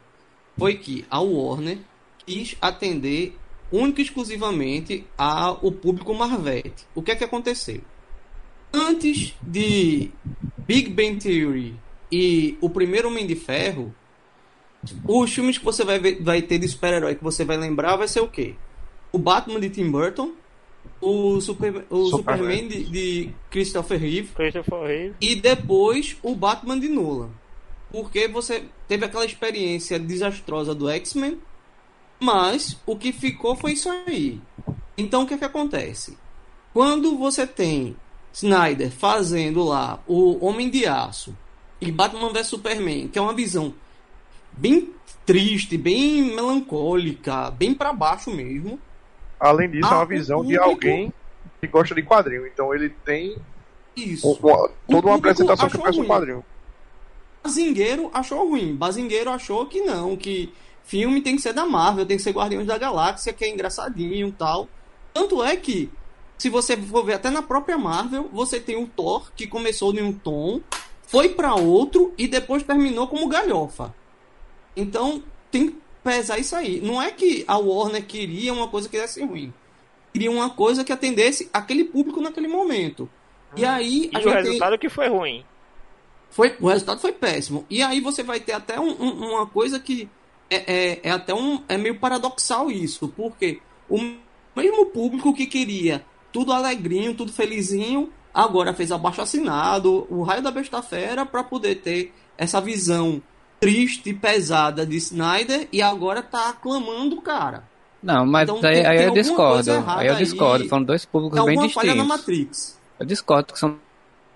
[0.57, 1.79] foi que a Warner
[2.25, 3.37] quis atender
[3.73, 6.87] única e exclusivamente ao público Marvete.
[6.95, 7.81] O que é que aconteceu?
[8.73, 10.11] Antes de
[10.59, 11.75] Big Bang Theory
[12.11, 13.93] e o primeiro Homem de Ferro,
[15.07, 18.07] os filmes que você vai, ver- vai ter de super-herói que você vai lembrar vai
[18.09, 18.55] ser o quê?
[19.11, 20.33] O Batman de Tim Burton,
[21.03, 22.67] o, Super, o Superman.
[22.67, 25.15] Superman de, de Christopher Reeve Christopher Reeve.
[25.21, 27.31] e depois o Batman de Nolan.
[27.91, 31.39] Porque você teve aquela experiência desastrosa do X-Men,
[32.19, 34.41] mas o que ficou foi isso aí.
[34.97, 36.17] Então o que é que acontece?
[36.73, 37.95] Quando você tem
[38.33, 41.37] Snyder fazendo lá o Homem de Aço
[41.81, 43.75] e Batman vs Superman, que é uma visão
[44.53, 44.91] bem
[45.27, 48.79] triste, bem melancólica, bem pra baixo mesmo.
[49.43, 51.13] Além disso, é Ah, uma o visão de público- alguém
[51.61, 52.47] que gosta de quadrinho.
[52.47, 53.37] Então ele tem
[53.97, 54.29] Isso.
[54.29, 56.45] um- uma- toda uma apresentação que parece um quadrinho.
[57.43, 58.75] Bazingueiro achou ruim.
[58.77, 60.53] Bazingueiro achou que não, que
[60.85, 64.29] filme tem que ser da Marvel, tem que ser Guardiões da Galáxia, que é engraçadinho
[64.29, 64.69] e tal.
[65.13, 65.91] Tanto é que,
[66.39, 70.03] se você for ver até na própria Marvel, você tem o Thor, que começou em
[70.03, 70.61] um tom,
[71.03, 73.93] foi pra outro e depois terminou como galhofa.
[74.77, 76.81] Então, tem que pesar isso aí.
[76.81, 79.53] Não é que a Warner queria uma coisa que desse ruim.
[80.13, 83.09] Queria uma coisa que atendesse aquele público naquele momento.
[83.57, 85.45] E aí, E a o gente resultado que foi ruim.
[86.31, 87.65] foi, o resultado foi péssimo.
[87.71, 90.09] E aí você vai ter até um- um- uma coisa que
[90.51, 90.57] é,
[90.93, 91.63] é, é até um.
[91.69, 93.99] É meio paradoxal isso, porque o
[94.55, 100.51] mesmo público que queria tudo alegrinho, tudo felizinho, agora fez abaixo assinado, o raio da
[100.51, 103.23] besta fera, para poder ter essa visão
[103.63, 107.63] triste e pesada de Snyder e agora tá aclamando o cara.
[108.03, 109.71] Não, mas Então, aí, tem- aí tem eu discordo.
[109.87, 110.19] Aí eu aí.
[110.19, 110.69] discordo.
[110.69, 112.07] Foram dois públicos bem falha na distintos.
[112.09, 112.79] Matrix.
[112.99, 113.77] Eu discordo que são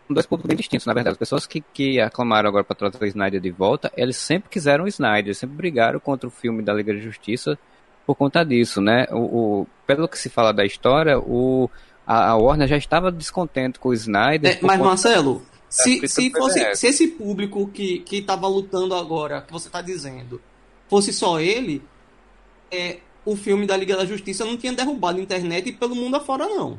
[0.08, 1.14] dois públicos bem distintos, na verdade.
[1.14, 4.84] As pessoas que, que aclamaram agora para trazer o Snyder de volta, eles sempre quiseram
[4.84, 7.58] o Snyder, sempre brigaram contra o filme da Liga da Justiça
[8.06, 9.06] por conta disso, né?
[9.10, 9.16] O,
[9.62, 11.68] o- pelo que se fala da história, o,
[12.06, 14.52] a, a Warner já estava descontente com o Snyder.
[14.52, 18.46] É, mas, conta- Marcelo, se, escrita se, do fosse, se esse público que, que tava
[18.48, 20.40] lutando agora, que você tá dizendo,
[20.88, 21.83] fosse só ele,
[22.70, 26.16] é, o filme da Liga da Justiça não tinha derrubado a internet e pelo mundo
[26.16, 26.79] afora, não.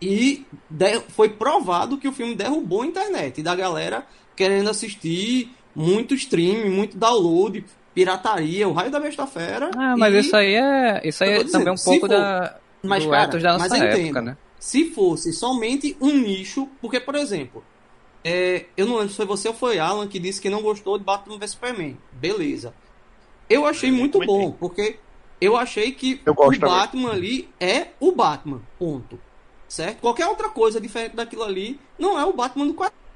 [0.00, 3.38] E de- foi provado que o filme derrubou a internet.
[3.38, 4.04] E da galera
[4.34, 9.70] querendo assistir, muito stream, muito download, pirataria, o raio da besta fera.
[9.74, 12.08] Ah, mas e- isso aí é, isso aí é dizendo, também um se pouco for-
[12.08, 13.98] da, Mas, do cara, da mas nossa entenda.
[14.02, 14.36] época, né?
[14.66, 17.62] Se fosse somente um nicho, porque, por exemplo,
[18.24, 20.98] é, eu não lembro se foi você ou foi Alan que disse que não gostou
[20.98, 21.96] de Batman vs Superman.
[22.10, 22.74] Beleza.
[23.48, 24.36] Eu achei Eu nem muito comentei.
[24.36, 24.98] bom, porque
[25.40, 26.58] eu achei que Eu o também.
[26.58, 28.60] Batman ali é o Batman.
[28.76, 29.20] Ponto.
[29.68, 30.00] Certo?
[30.00, 32.74] Qualquer outra coisa diferente daquilo ali não é o Batman do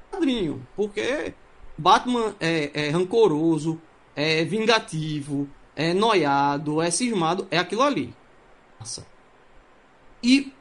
[0.09, 0.65] quadrinho.
[0.73, 1.33] Porque
[1.77, 3.77] Batman é, é rancoroso,
[4.15, 8.15] é vingativo, é noiado, é cismado, é aquilo ali.
[8.79, 9.05] Nossa.
[10.23, 10.53] E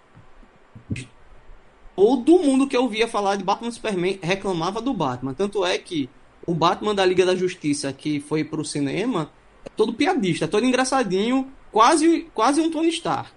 [2.00, 5.34] todo mundo que ouvia falar de Batman Superman reclamava do Batman.
[5.34, 6.08] Tanto é que
[6.46, 9.30] o Batman da Liga da Justiça que foi pro cinema
[9.66, 13.34] é todo piadista, é todo engraçadinho, quase, quase um Tony Stark.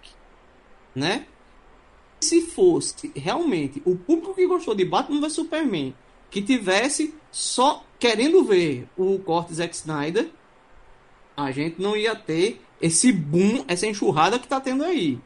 [0.95, 1.25] Né?
[2.21, 5.93] Se fosse realmente o público que gostou de Batman vs Superman
[6.31, 10.29] que tivesse só querendo ver o corte Zack Snyder,
[11.35, 15.19] a gente não ia ter esse boom, essa enxurrada que tá tendo aí.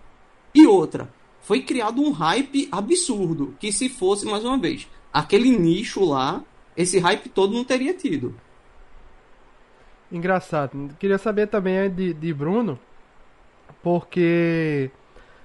[0.55, 1.13] E outra,
[1.47, 6.43] foi criado um hype absurdo, que se fosse, mais uma vez, aquele nicho lá,
[6.75, 8.35] esse hype todo não teria tido.
[10.11, 10.89] Engraçado.
[10.99, 12.77] Queria saber também de, de Bruno,
[13.81, 14.91] porque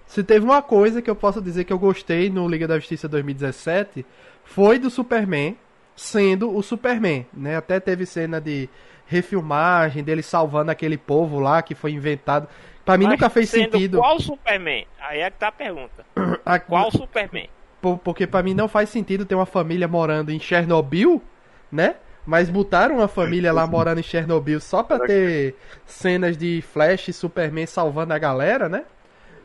[0.05, 3.09] se teve uma coisa que eu posso dizer que eu gostei no Liga da Justiça
[3.09, 4.05] 2017,
[4.43, 5.57] foi do Superman
[5.95, 7.55] sendo o Superman, né?
[7.55, 8.69] Até teve cena de
[9.07, 12.49] refilmagem dele salvando aquele povo lá que foi inventado.
[12.85, 13.99] Pra mim Mas nunca fez sendo sentido.
[13.99, 14.87] Qual Superman?
[15.01, 16.05] Aí é que tá a pergunta.
[16.45, 17.49] a- Qual Superman?
[17.81, 21.23] por- porque pra mim não faz sentido ter uma família morando em Chernobyl,
[21.71, 21.97] né?
[22.25, 27.13] Mas botaram uma família lá morando em Chernobyl só pra ter cenas de Flash e
[27.13, 28.85] Superman salvando a galera, né?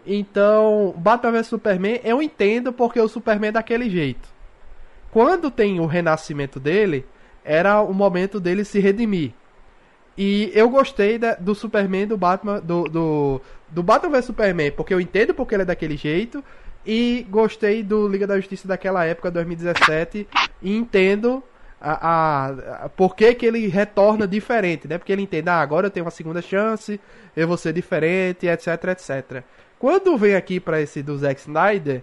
[0.06, 4.30] Então, Batman vs Superman eu entendo porque o Superman é daquele jeito.
[5.12, 7.06] Quando tem o renascimento dele,
[7.43, 9.32] era o momento dele se redimir.
[10.17, 14.93] E eu gostei da- do Superman do Batman do, do, do Batman vs Superman, porque
[14.93, 16.43] eu entendo porque ele é daquele jeito
[16.86, 20.27] e gostei do Liga da Justiça daquela época, 2017,
[20.62, 21.43] e entendo
[21.80, 22.45] a, a,
[22.86, 24.97] a- por que, que ele retorna diferente, né?
[24.97, 26.99] Porque ele entende, ah, agora eu tenho uma segunda chance,
[27.36, 29.43] eu vou ser diferente, etc, etc.
[29.77, 32.01] Quando vem aqui pra esse do Zack Snyder,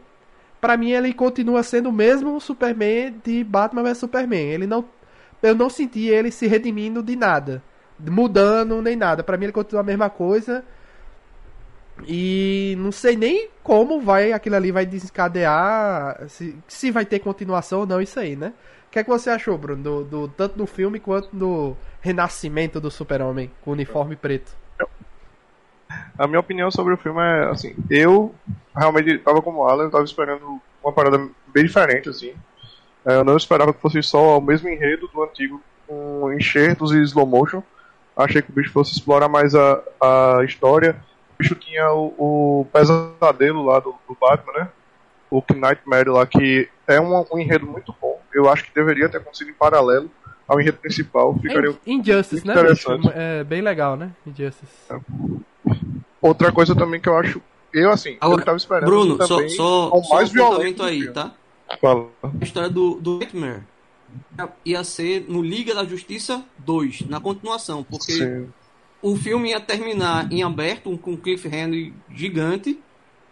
[0.61, 4.51] pra mim ele continua sendo o mesmo Superman de Batman vs Superman.
[4.53, 4.85] Ele não
[5.43, 7.61] eu não senti ele se redimindo de nada,
[7.99, 9.23] mudando nem nada.
[9.23, 10.65] Pra mim ele continua a mesma coisa.
[12.07, 17.81] E não sei nem como vai aquilo ali vai desencadear, se, se vai ter continuação
[17.81, 18.53] ou não isso aí, né?
[18.89, 22.81] O que é que você achou, Bruno, do, do- tanto do filme quanto do renascimento
[22.81, 24.53] do Super-Homem com uniforme preto?
[26.19, 28.35] A minha opinião sobre o filme é assim, eu
[28.77, 32.35] realmente tava como Alan, eu tava esperando uma parada bem diferente, assim.
[33.07, 37.03] É, Eu não esperava que fosse só o mesmo enredo do antigo, com enxertos e
[37.03, 37.63] slow motion.
[38.17, 40.97] Achei que o bicho fosse explorar mais a, a história.
[41.35, 44.69] O bicho tinha o, o pesadelo lá do, do Batman, né?
[45.31, 48.21] O Nightmare lá, que é um, um enredo muito bom.
[48.33, 50.09] Eu acho que deveria ter acontecido em paralelo
[50.47, 51.37] ao enredo principal.
[51.41, 52.55] Ficaria É Injustice, né?
[52.63, 52.89] Bicho?
[53.15, 54.13] É bem legal, né?
[54.25, 54.73] Injustice.
[56.21, 57.43] Outra coisa também que eu acho.
[57.73, 60.83] Eu, assim, Agora, eu tava esperando Bruno, também só, só mais um violento.
[60.85, 61.33] aí, tá?
[61.81, 62.07] Fala.
[62.23, 63.63] A história do, do Nightmare
[64.65, 68.49] ia ser no Liga da Justiça 2, na continuação, porque Sim.
[69.03, 72.81] o filme ia terminar em aberto, com um cliffhanger gigante.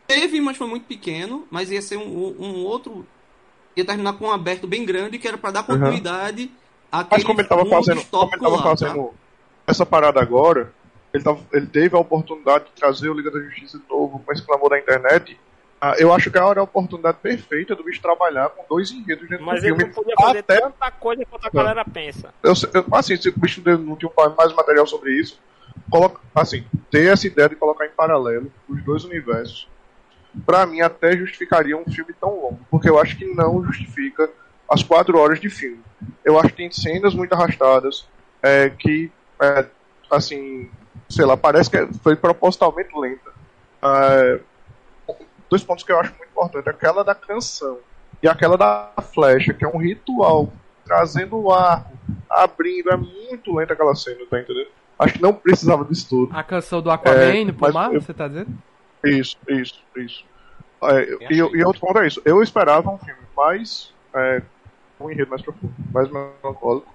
[0.06, 3.06] Teve, mas foi muito pequeno, mas ia ser um, um outro.
[3.76, 6.50] Ia terminar com um aberto bem grande, que era para dar continuidade
[6.90, 9.10] àquele Mas como ele tava fazendo, como ele tava lá, fazendo tá?
[9.66, 10.72] essa parada agora,
[11.14, 14.32] ele, tava, ele teve a oportunidade de trazer o Liga da Justiça de novo com
[14.32, 15.38] esse clamor da internet.
[15.84, 19.28] Ah, eu acho que agora é a oportunidade perfeita do bicho trabalhar com dois enredos
[19.28, 19.82] dentro Mas do ele filme.
[19.82, 22.32] não podia fazer Até, tanta coisa quanto a galera pensa.
[22.40, 25.40] eu, eu- assim, se o bicho não tinha mais material sobre isso,
[25.90, 29.68] coloca, assim, ter essa ideia de colocar em paralelo os dois universos,
[30.46, 34.30] pra mim até justificaria um filme tão longo, porque eu acho que não justifica
[34.70, 35.82] as quatro horas de filme.
[36.24, 38.06] Eu acho que tem cenas muito arrastadas,
[38.40, 39.10] é, que,
[39.42, 39.66] é,
[40.12, 40.70] assim,
[41.10, 43.32] sei lá, parece que foi propositalmente lenta.
[43.82, 44.40] É,
[45.52, 47.78] dois pontos que eu acho muito importantes, aquela da canção
[48.22, 50.50] e aquela da flecha, que é um ritual,
[50.84, 51.92] trazendo o arco,
[52.28, 54.68] abrindo, é muito lenta aquela cena, tá entendendo?
[54.98, 56.34] Acho que não precisava disso tudo.
[56.36, 58.50] A canção do Aquaman É, no mas mar, eu- você tá dizendo?
[59.04, 60.24] Isso, isso, isso.
[60.84, 62.22] É, e, e outro ponto é isso.
[62.24, 63.92] Eu esperava um filme mais.
[64.14, 64.42] É,
[64.98, 66.86] com um enredo mais profundo, mais melancólico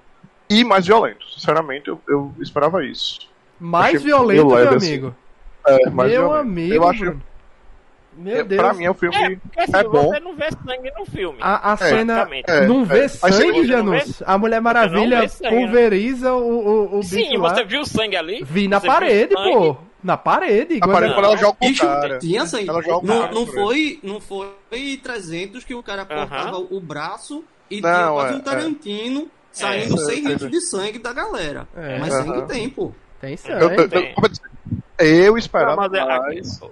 [0.50, 1.26] e mais violento.
[1.34, 3.30] Sinceramente, eu, eu esperava isso.
[3.60, 4.88] Mais Achei violento, meu assim.
[4.88, 5.16] amigo.
[5.68, 6.40] É, mais meu violento.
[6.42, 6.74] amigo,
[7.06, 7.22] eu.
[8.18, 8.62] Meu é, Deus.
[8.62, 9.16] pra mim, é um filme.
[9.16, 10.08] É, porque assim, É bom.
[10.10, 11.38] você não vê sangue no filme.
[11.42, 13.08] A, a cena é, não vê é.
[13.08, 14.24] Sangue, Janus.
[14.26, 15.62] A Mulher Maravilha sangue, né?
[15.62, 17.50] pulveriza o, o, o bicho Sim, lá.
[17.54, 18.44] você viu sangue ali?
[18.44, 19.78] Vi na Você parede, pô.
[20.04, 20.74] Na parede.
[20.74, 22.20] A igual parede quando ela joga o Bicho, cara.
[22.20, 22.70] tinha sangue.
[22.70, 24.48] Ela joga o Não, cara não foi, não foi
[25.04, 29.96] 300 que o cara cortava o braço e tinha Não, quase é, um Tarantino saindo
[29.96, 30.06] É.
[30.06, 31.68] 100 É, litros de sangue da galera.
[31.76, 32.00] É.
[32.00, 32.92] Mas sangue tem, pô.
[33.20, 33.64] Tem Eu, sangue.
[33.94, 34.00] eu,
[35.00, 36.68] eu, eu esperava mas é- mais, Uhum.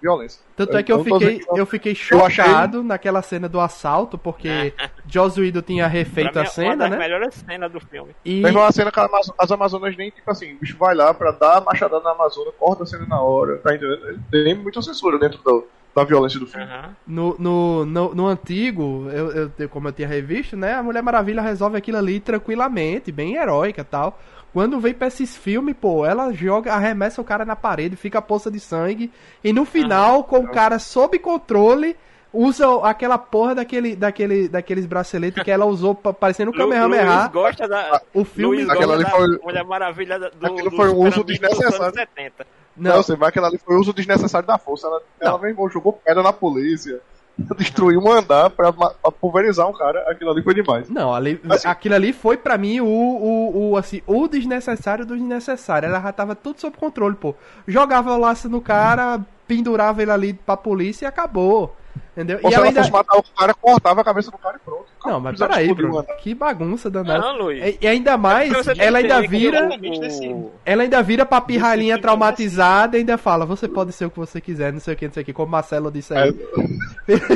[0.00, 0.40] Violência.
[0.56, 3.58] Tanto é que eu fiquei, dizendo que- eu fiquei Eu achei- chocado naquela cena do
[3.60, 4.48] assalto, porque
[5.06, 6.98] Joss Whedon tinha refeito Pra a é uma cena, das né?
[6.98, 8.14] melhores cenas do filme.
[8.24, 10.94] E Mas uma cena que as Amazo- as Amazonas nem, tipo assim, o bicho vai
[10.94, 14.20] lá pra dar a machadada na Amazônia, corta a cena na hora, tá entendendo?
[14.30, 16.64] Tem muita censura dentro do- da violência do filme.
[16.66, 16.94] Aham.
[17.04, 20.74] no, no, no, no antigo, eu, eu- eu- como eu tinha revisto, né?
[20.74, 24.18] A Mulher Maravilha resolve aquilo ali tranquilamente, bem heróica e tal.
[24.52, 28.22] Quando vem pra esses filmes, pô, ela joga, arremessa o cara na parede, fica a
[28.22, 29.10] poça de sangue.
[29.44, 31.96] E no final, com o cara sob controle,
[32.32, 36.80] usa aquela porra daquele, daquele, daqueles braceletes que ela usou pa- parecendo um Lu- Luiz
[36.80, 37.28] Kamehameha.
[37.28, 38.00] gosta da.
[38.12, 38.56] O filme.
[38.56, 41.82] Luiz Aquela gosta ali da foi- Mulher Maravilha do, Aquilo do foi um uso desnecessário.
[41.82, 42.46] anos 70.
[42.76, 44.86] Não, Não, você vai aquela ali foi o uso desnecessário da força.
[44.86, 47.00] Ela, ela mesmo jogou pedra na polícia,
[47.56, 50.00] destruiu um andar pra, pra pulverizar um cara.
[50.10, 50.88] Aquilo ali foi demais.
[50.88, 55.16] Não, ali, Assim- aquilo ali foi pra mim o, o, o, assim, o desnecessário do
[55.16, 55.86] desnecessário.
[55.88, 57.34] Ela já tava tudo sob controle, pô.
[57.66, 61.74] Jogava o laço no cara, pendurava ele ali pra polícia e acabou.
[62.12, 62.40] Entendeu?
[62.42, 62.80] Ou E se ela ainda.
[62.80, 64.86] fosse matar o cara, cortava a cabeça do cara e pronto.
[65.06, 65.94] Não, mas peraí, Bruno.
[65.94, 67.20] uma- Que bagunça danada.
[67.20, 67.64] Não, Luiz.
[67.64, 69.68] E, e ainda mais, tem ela ainda vira.
[69.68, 74.10] o- Ela ainda vira pra pirralhinha Desse- traumatizada e ainda fala, você pode ser o
[74.10, 76.34] que você quiser, não sei o que, não sei o que, como Marcelo disse aí.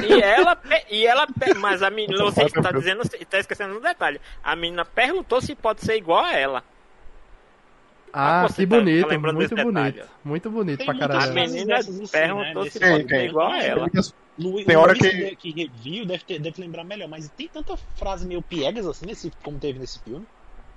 [0.06, 3.76] E ela, pe- e ela, pe- mas a menina, você está é dizendo, está esquecendo
[3.76, 4.20] um detalhe.
[4.42, 6.62] A menina perguntou se pode ser igual a ela.
[8.12, 9.72] Ah, você que tá- tá bonito, lembrando muito bonito.
[9.94, 10.02] detalhe.
[10.24, 11.32] Muito bonito Tem pra A caralho.
[11.32, 13.66] frases menina dessas assim, perguntou né, se pode Tem, ser igual a tem.
[13.68, 13.80] ela.
[13.80, 17.76] Muitas- Lu, Tem hora que- que reviu deve, ter, deve lembrar melhor, mas tem tanta
[17.96, 20.26] frase meio piegas assim, nesse, como teve nesse filme.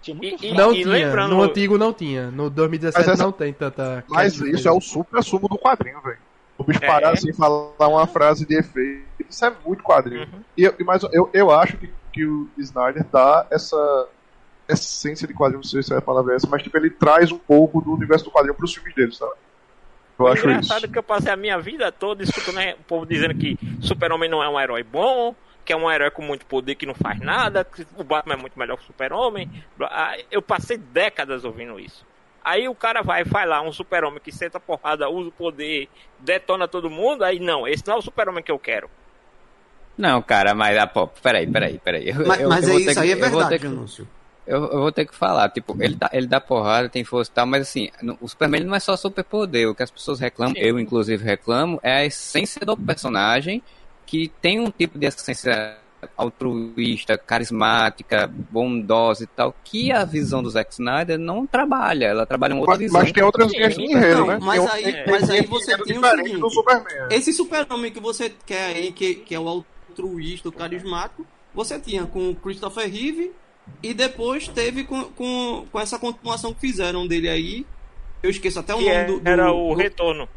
[0.02, 0.54] Tinha muita E-.
[0.54, 4.04] Não E tinha, lembrando- no antigo não tinha, no 2017 Mas essa- não tem tanta...
[4.08, 6.20] Mas isso é o supra sumo do quadrinho, velho.
[6.58, 6.88] O bicho É.
[6.88, 9.06] parar assim e falar uma frase de efeito.
[9.30, 10.22] Isso é muito quadrinho.
[10.32, 10.42] Uhum.
[10.56, 14.08] E, mas eu, eu acho que, que o Snyder dá essa
[14.70, 17.38] essência de quadrinho, não sei se é a palavra essa, mas tipo, ele traz um
[17.38, 19.32] pouco do universo do quadrinho pros filmes dele, sabe?
[20.20, 20.86] Eu O acho engraçado isso.
[20.86, 24.30] é que eu passei a minha vida toda escutando né, o povo dizendo que Super-Homem
[24.30, 27.20] não é um herói bom, que é um herói com muito poder que não faz
[27.20, 29.50] nada, que o Batman é muito melhor que o Super-Homem.
[29.82, 32.06] Ah, Eu passei décadas ouvindo isso.
[32.44, 36.66] Aí o cara vai, faz lá um super-homem que senta porrada, usa o poder, detona
[36.68, 38.90] todo mundo, aí não, esse não é o super-homem que eu quero.
[39.98, 42.08] Não, cara, mas, ah, pô, peraí, peraí, peraí.
[42.10, 43.68] Eu- Mas, eu- mas eu é isso aí que- é eu vou ter verdade, que-
[43.68, 44.08] Anúncio.
[44.48, 47.34] Eu, eu vou ter que falar, tipo, ele dá, ele dá porrada, tem força e
[47.34, 49.70] tal, mas assim, no- o Superman não é só superpoder.
[49.70, 50.62] O que as pessoas reclamam, Sim.
[50.62, 53.62] eu inclusive reclamo, é a essência do personagem
[54.06, 55.78] que tem um tipo de essência
[56.16, 62.06] altruísta, carismática, bondosa e tal, que a visão do Zack Snyder não trabalha.
[62.06, 63.02] Ela trabalha uma outra Mas, visão.
[63.02, 64.40] mas tem outras linhas de enredo, né?
[64.42, 67.08] mas Tem- aí- tem- mas tem aí você de tem o seguinte, do Superman.
[67.10, 69.48] Esse super-homem que você quer aí, que, que é o
[69.90, 73.32] altruísta, o carismático, você tinha com o Christopher Reeve
[73.84, 77.66] e depois teve com, com, com essa continuação que fizeram dele aí.
[78.24, 80.28] Eu esqueço até o Que nome é- do, do- era o do- retorno,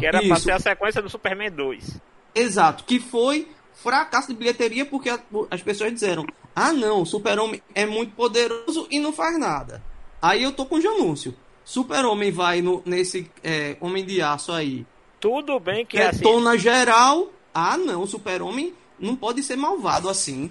[0.00, 0.44] que era pra Isso.
[0.44, 2.00] ser a sequência do Superman 2.
[2.34, 5.20] Exato, que foi fracasso de bilheteria porque a-
[5.50, 9.82] as pessoas disseram: ah, não, o Super-Homem é muito poderoso e não faz nada.
[10.22, 11.34] Aí eu tô com o Janúncio.
[11.64, 14.86] Super-Homem vai no, nesse é, Homem de Aço aí,
[15.20, 16.22] Tudo bem que é assim.
[16.58, 17.30] geral.
[17.52, 20.50] Ah, não, o Super-Homem não pode ser malvado assim.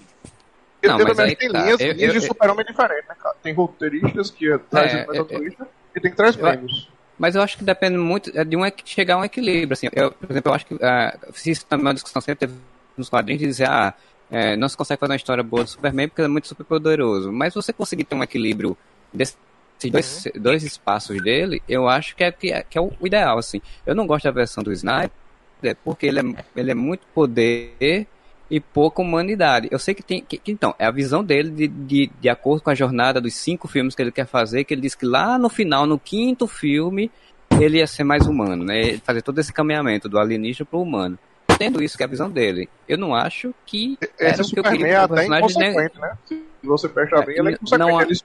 [0.86, 1.62] Eu Não, também aí tem tá.
[1.62, 3.36] linhas, Eu- linhas eu- de super-homem diferentes, né, cara?
[3.42, 6.88] Tem roteiristas que trazem É, eu- altruísta e tem que trazer menos.
[7.18, 9.72] Mas eu acho que depende muito é, de um, chegar a um equilíbrio.
[9.72, 9.88] Assim.
[9.92, 12.58] Eu, por exemplo, eu acho que ah, se isso também é uma discussão sempre teve
[12.96, 13.94] nos quadrinhos de dizer, ah,
[14.30, 16.64] é, não se consegue fazer uma história boa do Superman porque ele é muito super
[16.64, 17.32] poderoso.
[17.32, 18.76] Mas você conseguir ter um equilíbrio
[19.12, 19.36] desses
[19.90, 23.38] dois, dois espaços dele, eu acho que é, que é, que é o ideal.
[23.38, 23.62] Assim.
[23.86, 25.10] Eu não gosto da versão do Snyder
[25.82, 28.06] porque ele é, ele é muito poder
[28.50, 29.68] e pouca humanidade.
[29.70, 30.20] Eu sei que tem.
[30.22, 33.34] Que, que, então, é a visão dele de, de, de acordo com a jornada dos
[33.34, 36.46] cinco filmes que ele quer fazer, que ele diz que lá no final, no quinto
[36.46, 37.10] filme,
[37.60, 38.98] ele ia ser mais humano, né?
[39.04, 41.18] Fazer todo esse caminhamento do alienígena pro humano.
[41.58, 43.98] Tendo isso que é a visão dele, eu não acho que.
[44.18, 45.38] era Esse o que eu Superman queria é até né?
[45.38, 46.18] inconsequente, né?
[46.28, 47.78] Se você prestar bem, ele é É, inconsequente.
[47.90, 48.20] não Ele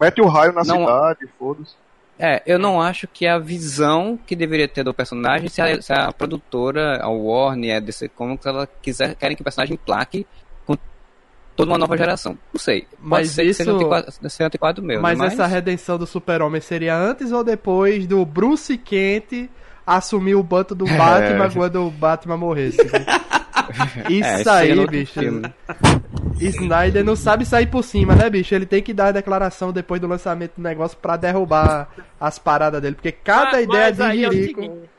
[0.00, 1.74] mete o raio na não- cidade, foda-se.
[2.18, 5.92] É, eu não acho que a visão que deveria ter do personagem, se a, se
[5.92, 10.26] a produtora, a Warner, a DC Comics, ela quiser, querem que o personagem plaque
[10.66, 10.76] com
[11.54, 12.38] toda uma nova geração.
[12.54, 12.86] Não sei.
[12.98, 15.00] Mas ser que isso- antiquado, seja antiquado meu.
[15.02, 15.26] Mas, né?
[15.26, 19.50] essa redenção do super-homem seria antes ou depois do Bruce Kent
[19.86, 22.78] assumir o banto do Batman quando o Batman morresse?
[24.08, 25.20] Isso É, aí, bicho.
[25.20, 25.42] filme.
[26.40, 28.54] Snyder não sabe sair por cima, né, bicho?
[28.54, 31.88] Ele tem que dar a declaração depois do lançamento do negócio pra derrubar
[32.20, 32.94] as paradas dele.
[32.94, 34.60] Porque cada Mas- ideia de é Jerico...
[34.62, 34.90] seguinte,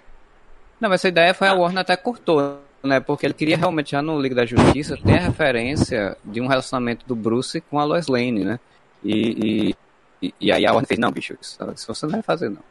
[0.80, 3.00] Não, mas essa ideia foi a Warner até cortou, né?
[3.00, 7.06] Porque ele queria realmente já no Liga da Justiça ter a referência de um relacionamento
[7.08, 8.60] do Bruce com a Lois Lane, né?
[9.04, 9.76] E,
[10.21, 12.62] e, e, aí a Warner fez, não, bicho, isso, isso você não vai fazer, não.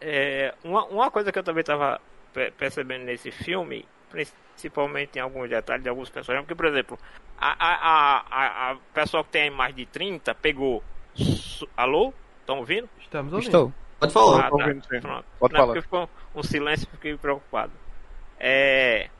[0.00, 2.00] É, uma, uma coisa que eu também estava
[2.56, 6.98] percebendo nesse filme, principalmente em alguns detalhes de alguns personagens, porque, por exemplo,
[7.38, 10.82] a, a, a, a, a pessoa que tem mais de 30 pegou.
[11.76, 12.12] Alô?
[12.40, 12.88] Estão ouvindo?
[13.00, 13.48] Estamos ouvindo.
[13.48, 13.74] Estou.
[13.98, 14.48] Pode falar.
[14.48, 15.00] tô ouvindo, sim.
[15.00, 15.24] Pronto.
[15.38, 15.72] Pode Não, falar.
[15.72, 17.72] porque ficou um silêncio fiquei preocupado.
[18.38, 19.10] É,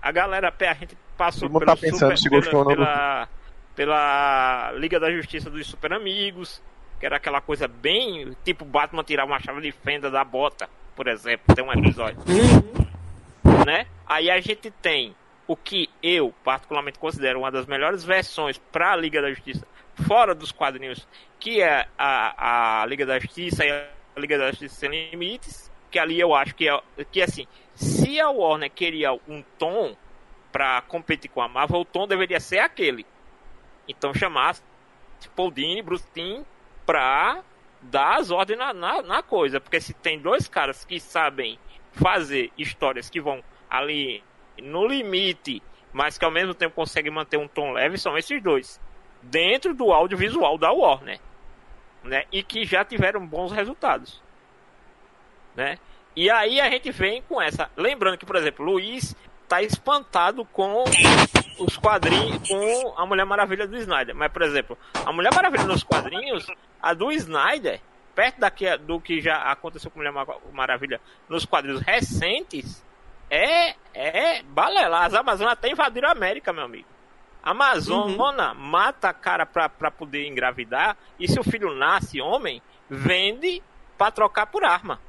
[0.00, 3.28] a galera, a gente passou pelo tá pensando super, pela, pela,
[3.74, 6.62] pela Liga da Justiça dos Super Amigos,
[6.98, 11.06] que era aquela coisa bem tipo Batman tirar uma chave de fenda da bota, por
[11.06, 12.18] exemplo, tem um episódio,
[13.66, 13.86] né?
[14.06, 15.14] Aí a gente tem
[15.46, 19.66] o que eu particularmente considero uma das melhores versões para a Liga da Justiça
[20.06, 21.06] fora dos quadrinhos,
[21.38, 25.98] que é a, a Liga da Justiça e a Liga da Justiça Sem Limites, que
[25.98, 26.80] ali eu acho que é
[27.10, 29.94] que assim, se a Warner queria um tom
[30.50, 33.06] para competir com a Marvel, o tom deveria ser aquele.
[33.86, 34.62] Então chamasse
[35.34, 36.42] Paul Dini, Bruce Timm
[36.84, 37.42] pra
[37.90, 39.60] dar as ordens na, na, na coisa.
[39.60, 41.58] Porque se tem dois caras que sabem
[41.92, 44.22] fazer histórias que vão ali
[44.62, 45.62] no limite,
[45.92, 48.80] mas que ao mesmo tempo conseguem manter um tom leve, são esses dois.
[49.22, 51.20] Dentro do audiovisual da Warner.
[52.04, 52.24] Né?
[52.30, 54.22] E que já tiveram bons resultados.
[55.54, 55.78] Né?
[56.14, 57.70] E aí a gente vem com essa.
[57.76, 59.14] Lembrando que, por exemplo, Luiz
[59.48, 60.84] tá espantado com
[61.58, 64.14] os quadrinhos, com a Mulher Maravilha do Snyder.
[64.14, 66.46] Mas, por exemplo, a Mulher Maravilha nos quadrinhos,
[66.82, 67.80] a do Snyder,
[68.14, 72.84] perto daqui, do que já aconteceu com a Mulher Maravilha nos quadrinhos recentes,
[73.30, 75.04] é, é balela.
[75.04, 76.88] As Amazonas até invadiram a América, meu amigo.
[77.42, 78.58] A Amazona uhum.
[78.58, 83.62] mata a cara pra, pra poder engravidar, e se o filho nasce homem, vende
[83.96, 85.00] pra trocar por arma.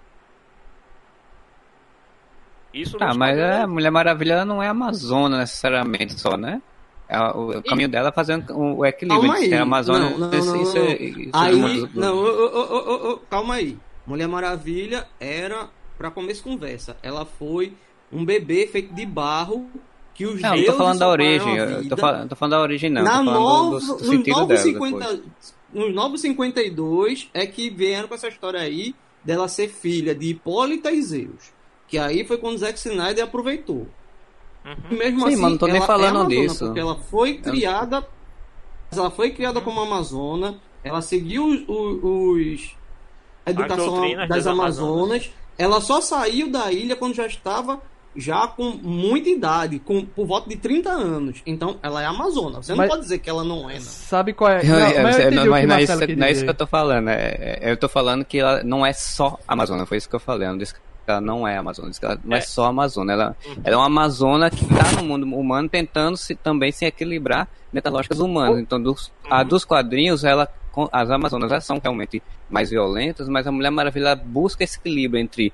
[2.82, 6.62] Isso ah, mas a Mulher Maravilha não é Amazona necessariamente só, né?
[7.10, 9.46] É o, caminho dela fazendo o equilíbrio calma aí.
[9.46, 13.10] entre a Amazônia não, não, não, não, isso, é, isso aí, é não, oh, oh,
[13.12, 13.78] oh, calma aí.
[14.06, 16.98] Mulher Maravilha era para começo conversa.
[17.02, 17.74] Ela foi
[18.12, 19.70] um bebê feito de barro
[20.14, 21.56] que os não, deuses tô falando da origem.
[21.56, 23.04] Eu tô, falando, tô falando da origem não.
[23.04, 25.22] Na tô novo, do, do nos, 50,
[25.74, 31.02] nos 952 é que vieram com essa história aí dela ser filha de Hipólita e
[31.02, 31.57] Zeus.
[31.88, 33.88] Que aí foi quando o Zack Snyder aproveitou.
[34.66, 34.98] Uhum.
[34.98, 36.66] Mesmo Sim, assim, mas não tô nem falando é disso.
[36.66, 38.06] Porque ela foi criada.
[38.92, 40.56] Ela foi criada como Amazona.
[40.84, 42.76] Ela seguiu os, os
[43.46, 44.48] a educação das Amazonas.
[44.48, 45.32] Amazonas.
[45.58, 47.82] Ela só saiu da ilha quando já estava
[48.18, 51.42] já com muita idade, com por volta de 30 anos.
[51.46, 52.62] Então, ela é amazona.
[52.62, 53.82] Você não pode dizer que ela não é, não.
[53.82, 54.64] Sabe qual é?
[54.64, 57.10] Não, não, mas, não, mas não, é isso, não é isso que eu tô falando.
[57.10, 59.86] É, é, eu tô falando que ela não é só amazona.
[59.86, 60.48] Foi isso que eu falei.
[60.48, 60.74] Eu não disse
[61.12, 63.62] ela não é amazona, ela não é, é só amazona, ela, uhum.
[63.64, 67.90] ela é uma amazona que está no mundo humano tentando se, também se equilibrar dentro
[67.90, 68.60] das lógicas humanas.
[68.60, 69.34] Então, dos, uhum.
[69.34, 70.48] a dos quadrinhos, ela,
[70.92, 75.54] as amazonas são realmente mais violentas, mas a Mulher Maravilha busca esse equilíbrio entre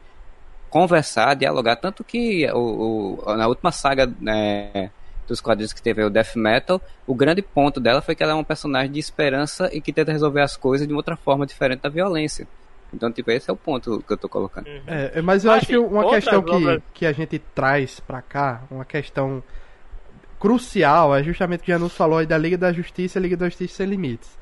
[0.69, 4.89] conversar, dialogar, tanto que o, o na última saga né,
[5.27, 8.35] dos quadrinhos que teve o Death Metal, o grande ponto dela foi que ela é
[8.35, 11.81] um personagem de esperança e que tenta resolver as coisas de uma outra forma diferente
[11.81, 12.47] da violência.
[12.93, 14.67] Então, tipo, esse é o ponto que eu tô colocando.
[14.67, 14.81] Uhum.
[14.85, 18.85] É, mas eu acho que uma questão que, que a gente traz pra cá, uma
[18.85, 19.43] questão
[20.39, 23.37] crucial, é justamente o que já nos falou aí da Liga da Justiça e Liga
[23.37, 24.37] da Justiça Sem Limites.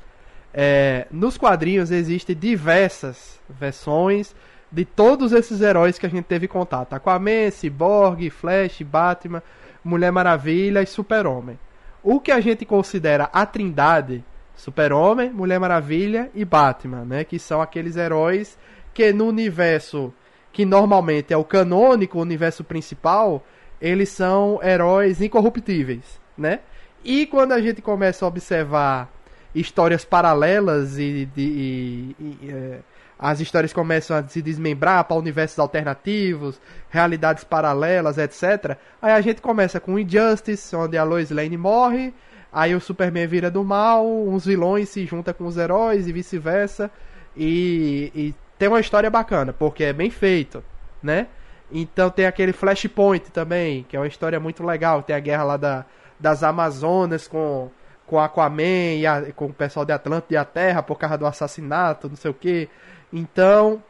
[0.54, 4.36] É, nos quadrinhos existem diversas versões
[4.72, 6.94] de todos esses heróis que a gente teve contato.
[6.94, 9.42] Aquaman, Cyborg, Flash, Batman,
[9.84, 11.60] Mulher Maravilha e Super-Homem.
[12.04, 14.24] O que a gente considera a trindade
[14.62, 17.24] Super-Homem, Mulher Maravilha e Batman, né?
[17.24, 18.60] Que são aqueles heróis
[18.94, 20.14] que no universo
[20.54, 23.44] que normalmente é o canônico, o universo principal,
[23.82, 26.60] eles são heróis incorruptíveis, né?
[27.04, 29.12] E quando a gente começa a observar
[29.56, 32.80] histórias paralelas e, e, e, e é,
[33.18, 38.78] as histórias começam a se desmembrar para universos alternativos, realidades paralelas, etc.
[39.02, 42.14] Aí a gente começa com Injustice, onde a Lois Lane morre,
[42.52, 46.92] Aí o Superman vira do mal, uns vilões se juntam com os heróis e vice-versa.
[47.36, 50.64] E, e, tem uma história bacana, porque é bem feito,
[51.02, 51.28] né?
[51.72, 55.02] Então tem aquele Flashpoint também, que é uma história muito legal.
[55.02, 55.86] Tem a guerra lá da,
[56.20, 57.72] das Amazonas com,
[58.06, 61.26] com Aquaman e a, com o pessoal de Atlântida e a Terra por causa do
[61.26, 62.70] assassinato, não sei o que.
[63.14, 63.82] Então,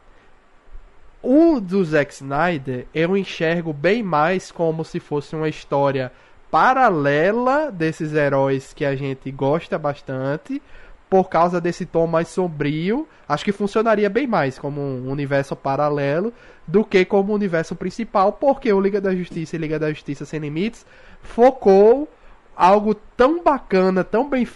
[1.20, 6.12] o do Zack Snyder eu enxergo bem mais como se fosse uma história
[6.52, 10.60] paralela desses heróis que a gente gosta bastante,
[11.08, 13.08] por causa desse tom mais sombrio.
[13.26, 16.30] Acho que funcionaria bem mais como um universo paralelo
[16.66, 20.40] do que como universo principal, porque o Liga da Justiça e Liga da Justiça Sem
[20.40, 20.84] Limites
[21.22, 22.06] focou
[22.54, 24.46] algo tão bacana, tão bem,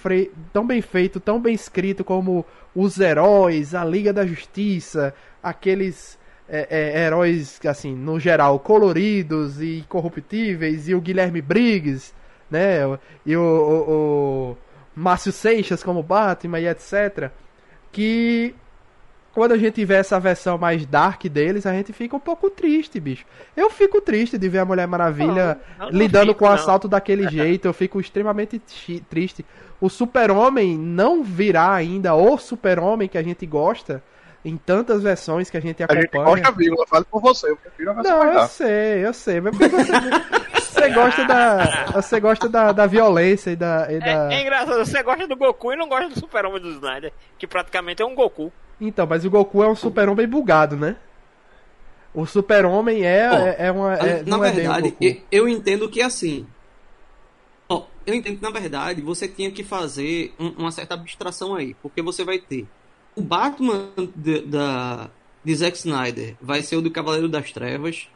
[0.52, 2.44] tão bem feito, tão bem escrito como
[2.74, 6.18] os heróis, a Liga da Justiça, aqueles
[6.48, 12.12] é, é, heróis, assim, no geral, coloridos e corruptíveis, e o Guilherme Briggs,
[12.50, 12.78] né?
[13.24, 14.56] E o, o, o
[14.94, 17.30] Márcio Seixas como Batman e etc.
[17.90, 18.54] Que
[19.36, 22.98] quando a gente vê essa versão mais dark deles, a gente fica um pouco triste,
[22.98, 23.26] bicho.
[23.54, 26.86] Eu fico triste de ver a Mulher Maravilha não, não lidando fico, com o assalto
[26.86, 26.92] não.
[26.92, 27.66] daquele jeito.
[27.66, 28.58] Eu fico extremamente
[29.10, 29.44] triste.
[29.78, 34.02] O Super-Homem não virá ainda o Super-Homem que a gente gosta
[34.46, 36.06] em tantas versões que a gente acompanha.
[36.08, 39.12] A gente gosta vírgula, falo por você, eu prefiro a versão Não, eu sei, eu
[39.12, 39.92] sei, mas porque você,
[40.54, 44.32] você gosta da você gosta da, da violência e da, e da...
[44.32, 47.44] É, é, engraçado, você gosta do Goku e não gosta do Super-Homem do Snyder, que
[47.44, 48.52] praticamente é um Goku.
[48.80, 50.94] Então, mas o Goku é um Super-Homem bugado, né?
[52.14, 53.94] O Super-Homem é, é, é, uma.
[53.94, 56.46] É, na é verdade, eu, eu, entendo que assim.
[57.68, 61.74] Oh, eu entendo que na verdade você tinha que fazer um, uma certa abstração aí,
[61.82, 62.64] porque você vai ter
[63.16, 65.10] o Batman de, da,
[65.42, 68.08] de Zack Snyder vai ser o do Cavaleiro das Trevas.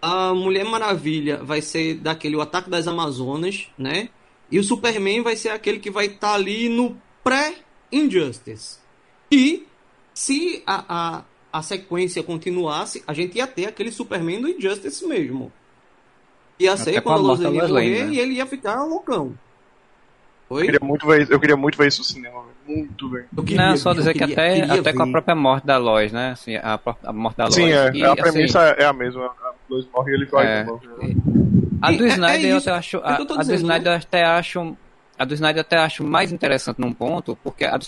[0.00, 4.08] A Mulher Maravilha vai ser daquele o Ataque das Amazonas, né?
[4.50, 8.78] E o Superman vai ser aquele que vai estar ali no pré-Injustice.
[9.30, 9.66] E
[10.14, 15.52] se a, a, a sequência continuasse, a gente ia ter aquele Superman do Injustice mesmo.
[16.58, 18.12] Ia ser Até com a quando a Lois Lane morrer né?
[18.12, 19.36] e ele ia ficar loucão.
[20.50, 20.66] Eu Oi?
[20.66, 22.51] queria muito ver, eu queria muito ver isso no cinema, velho.
[22.66, 23.26] Muito velho.
[23.36, 25.76] Eu queria, Não, só dizer que queria- até, queria até com a própria morte da
[25.78, 26.30] Lois, né?
[26.32, 27.54] Assim, a, a morte da Lois.
[27.54, 29.24] Sim, é, E, a assim, premissa é a mesma.
[29.26, 30.62] A Lois morre e ele vai É.
[30.62, 30.82] de novo.
[31.80, 32.96] A do É- é Snyder eu até acho.
[32.98, 33.54] É A, eu do?
[33.54, 34.76] Snyder eu até acho.
[35.18, 37.86] A do Snyder até acho mais interessante num ponto, porque a do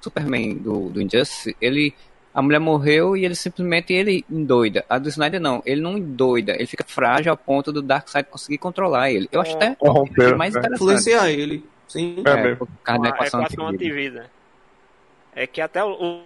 [0.00, 1.94] Superman do, do Injustice, ele.
[2.34, 4.84] A mulher morreu e ele simplesmente ele endoida.
[4.88, 8.58] A do Snyder não, ele não endoida, ele fica frágil ao ponto do Darkseid conseguir
[8.58, 9.28] controlar ele.
[9.32, 10.36] Eu acho até Corromper.
[10.36, 10.60] mais né?
[10.60, 10.82] interessante.
[10.84, 11.64] Influenciar ele.
[11.88, 12.22] Sim.
[12.26, 14.20] É É, por causa da a equação equação antivida.
[14.20, 14.30] antivida.
[15.34, 16.22] É que até o, o-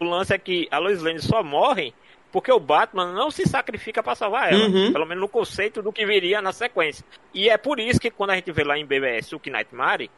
[0.00, 1.92] o lance é que a Lois Lane só morre
[2.32, 4.66] porque o Batman não se sacrifica pra salvar ela.
[4.68, 4.92] Uhum.
[4.92, 7.04] Pelo menos no conceito do que viria na sequência.
[7.34, 10.10] E é por isso que quando a gente vê lá em BBS o Nightmare,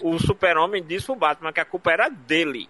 [0.00, 2.68] o super-homem diz pro Batman que a culpa era dele.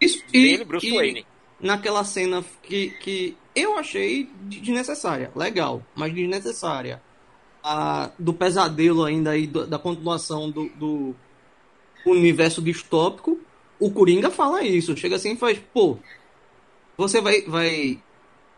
[0.00, 1.26] Isso, e, dele, Bruce e Wayne.
[1.58, 5.30] naquela cena que, que eu achei desnecessária.
[5.34, 7.00] Legal, mas desnecessária.
[7.70, 11.14] A, do pesadelo ainda aí, do- da continuação do, do
[12.06, 13.38] universo distópico,
[13.78, 14.96] o Coringa fala isso.
[14.96, 15.98] Chega assim e faz, pô,
[16.96, 17.98] você vai, vai,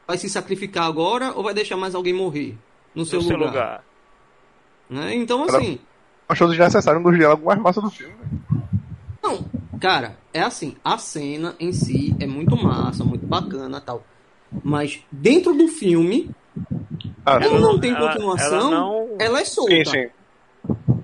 [0.06, 2.56] vai se sacrificar agora ou vai deixar mais alguém morrer
[2.94, 3.48] no seu no seu lugar?
[3.50, 3.84] lugar.
[4.88, 5.14] Né?
[5.16, 5.78] Então, assim,
[6.28, 8.14] Achou desnecessário um dos diálogos mais massa do filme.
[9.20, 9.44] Não,
[9.80, 14.04] cara, é assim, a cena em si é muito massa, muito bacana tal.
[14.62, 16.30] Mas dentro do filme,
[17.24, 17.58] Ah, sim.
[17.58, 18.70] não tem ela- continuação, ela
[19.18, 19.74] ela, não- é solta.
[19.74, 20.08] sim, sim.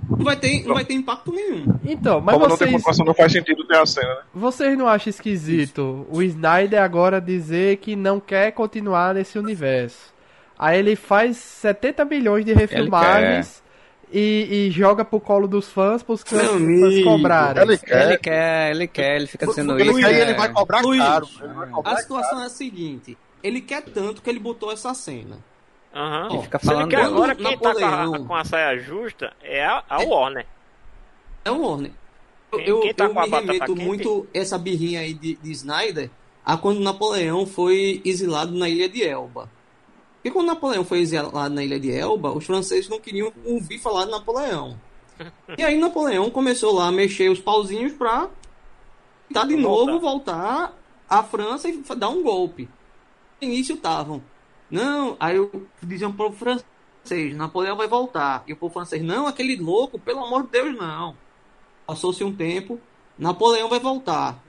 [0.08, 1.66] Não, vai ter, não vai ter impacto nenhum.
[1.84, 4.20] Então, mas Como não tem vocês, continuação, não faz sentido ter a cena, né?
[4.34, 10.14] vocês não acham esquisito o Snyder agora dizer que não quer continuar nesse universo?
[10.58, 13.62] Aí ele faz 70 milhões de refilmagens
[14.10, 16.48] e, e joga pro colo dos fãs pros fãs
[17.04, 17.62] cobrarem.
[17.62, 18.06] Ele quer.
[18.06, 19.98] Ele quer, ele quer, ele fica dizendo Ele isso.
[20.00, 21.28] quer e é- ele vai cobrar Luiz, caro.
[21.54, 25.38] Vai A cobrar situação é a seguinte: ele quer tanto que ele botou essa cena.
[25.94, 26.28] Aham.
[26.32, 29.64] Ó, fica falando quer agora, quem tá com a, Napoleão- com a saia justa é
[29.64, 30.46] a, a Warner.
[31.44, 31.92] É o Warner.
[32.52, 33.84] Eu, Quem- quem tá eu me remeto quente?
[33.84, 36.10] muito essa birrinha aí de, de Snyder
[36.44, 39.50] a quando Napoleão foi exilado na ilha de Elba.
[40.24, 44.04] E quando Napoleão foi exilado na ilha de Elba, os franceses não queriam ouvir falar
[44.04, 44.78] de Napoleão.
[45.56, 48.28] E aí Napoleão começou lá a mexer os pauzinhos pra
[49.28, 50.72] tentar de novo voltar
[51.08, 52.68] à França e dar um golpe.
[53.40, 54.22] No início estavam.
[54.70, 58.42] Não, aí eu diziam pro francês, Napoleão vai voltar.
[58.46, 61.16] E o povo francês, não, aquele louco, pelo amor de Deus, não.
[61.86, 62.80] Passou-se um tempo,
[63.18, 64.42] Napoleão vai voltar.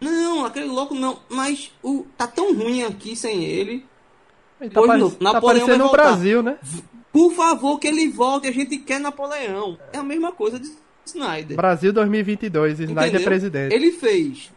[0.00, 3.86] Não, aquele louco não, mas o tá tão ruim aqui sem ele.
[4.60, 6.02] Ele tá, pare- não, tá Napoleão parecendo vai o voltar.
[6.02, 6.58] Brasil, né?
[7.12, 9.78] Por favor, que ele volte, a gente quer Napoleão.
[9.92, 10.70] É a mesma coisa de
[11.04, 11.56] Snyder.
[11.56, 13.24] Brasil 2022, Snyder Entendeu?
[13.24, 13.74] presidente.
[13.74, 14.50] Ele fez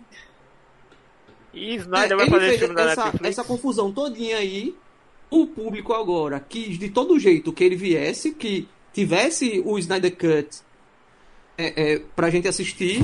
[1.56, 3.28] E É, Snyder vai ele fazer fez filme da essa, Netflix.
[3.39, 4.76] essa confusão todinha aí.
[5.32, 10.60] O público agora quis de todo jeito que ele viesse, que tivesse o Snyder Cut
[11.58, 12.99] é, é, pra gente assistir.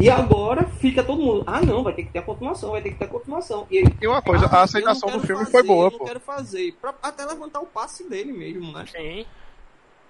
[0.00, 1.44] E agora fica todo mundo.
[1.46, 3.66] Ah, não, vai ter que ter a continuação, vai ter que ter a continuação.
[3.70, 5.90] E, ele, E uma coisa, ah, a aceitação eu do filme fazer, foi boa, eu
[5.98, 6.04] pô.
[6.04, 6.72] quero fazer.
[6.80, 8.84] Pra até levantar o passe dele mesmo, né?
[8.90, 9.26] Sim.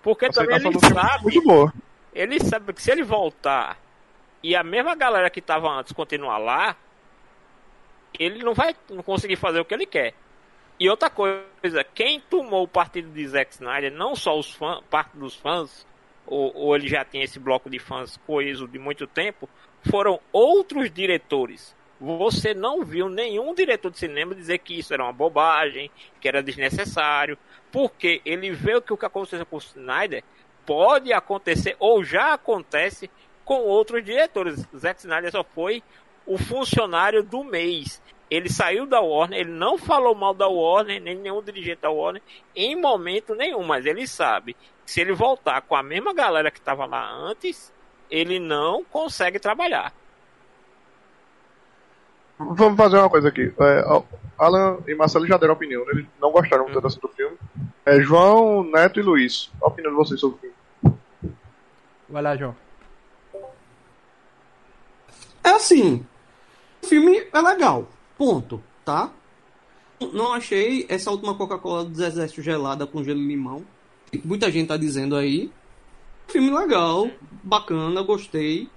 [0.03, 1.73] Porque A também ele sabe, muito boa.
[2.15, 3.79] ele sabe que se ele voltar
[4.43, 6.77] e a mesma galera que tava antes continuar lá,
[8.19, 10.15] ele não vai não conseguir fazer o que ele quer.
[10.81, 15.17] E outra coisa, quem tomou o partido de Zack Snyder, não só os fãs, parte
[15.17, 15.87] dos fãs,
[16.25, 19.49] ou, ou ele já tinha esse bloco de fãs coeso de muito tempo,
[19.91, 21.77] foram outros diretores.
[22.01, 25.91] Você não viu nenhum diretor de cinema dizer que isso era uma bobagem,
[26.21, 27.37] que era desnecessário,
[27.73, 30.23] porque ele vê que o que aconteceu com o Snyder
[30.65, 33.11] pode acontecer ou já acontece
[33.45, 34.65] com outros diretores.
[34.77, 35.83] Zack Snyder só foi
[36.29, 38.01] o funcionário do mês.
[38.31, 42.21] Ele saiu da Warner, ele não falou mal da Warner, nem nenhum dirigente da Warner,
[42.55, 44.53] em momento nenhum, mas ele sabe
[44.85, 47.73] que se ele voltar com a mesma galera que estava lá antes,
[48.11, 49.95] ele não consegue trabalhar.
[52.39, 53.53] Vamos fazer uma coisa aqui.
[53.59, 53.85] É,
[54.39, 55.93] Alan e Marcelo já deram opinião, né?
[55.95, 56.73] Eles não gostaram Hum.
[56.73, 57.37] tanto assim do filme.
[57.85, 59.51] É, João, Neto e Luiz.
[59.61, 60.99] A opinião de vocês sobre o filme.
[62.09, 62.55] Vai lá, João.
[65.43, 66.07] É assim.
[66.83, 67.89] O filme é legal.
[68.17, 68.63] Ponto.
[68.85, 69.13] Tá?
[70.01, 73.65] Não achei essa última Coca-Cola dos Exércitos gelada com gelo e limão.
[74.25, 75.51] Muita gente tá dizendo aí.
[76.29, 77.11] Filme legal,
[77.43, 78.69] bacana, gostei.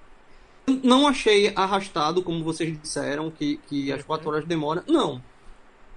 [0.83, 4.83] Não achei arrastado, como vocês disseram, que, que as quatro horas demoram.
[4.87, 5.21] Não.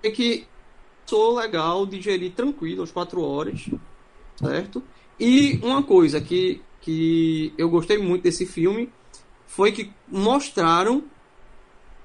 [0.02, 0.46] É que
[1.06, 3.68] sou legal, digerir tranquilo as quatro horas,
[4.36, 4.82] certo?
[5.18, 8.90] E uma coisa que, que eu gostei muito desse filme
[9.46, 11.04] foi que mostraram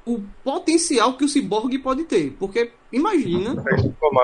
[0.10, 2.36] o potencial que o ciborgue pode ter.
[2.40, 3.64] Porque imagina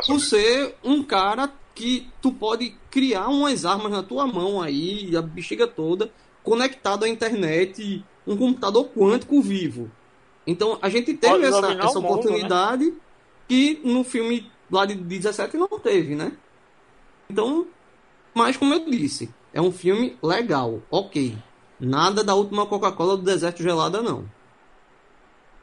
[0.08, 5.68] você um cara que tu pode criar umas armas na tua mão aí, a bexiga
[5.68, 6.12] toda,
[6.42, 9.92] conectado à internet, um computador quântico vivo.
[10.48, 12.94] Então a gente teve Pode essa, essa mundo, oportunidade
[13.48, 16.32] que no filme lá de 17 não teve, né?
[17.30, 17.68] Então,
[18.34, 21.38] mas como eu disse, é um filme legal, ok.
[21.80, 24.26] Nada da última Coca-Cola do deserto gelada, não.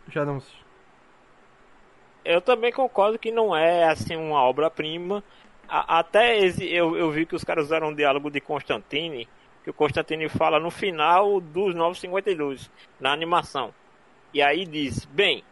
[0.09, 0.43] Já não.
[2.25, 5.23] Eu também concordo que não é assim uma obra-prima.
[5.69, 9.29] Até esse- eu, eu vi que os caras usaram um diálogo de Constantine,
[9.65, 13.75] que o Constantine fala no final dos 952, na animação.
[14.35, 15.43] E aí diz, bem,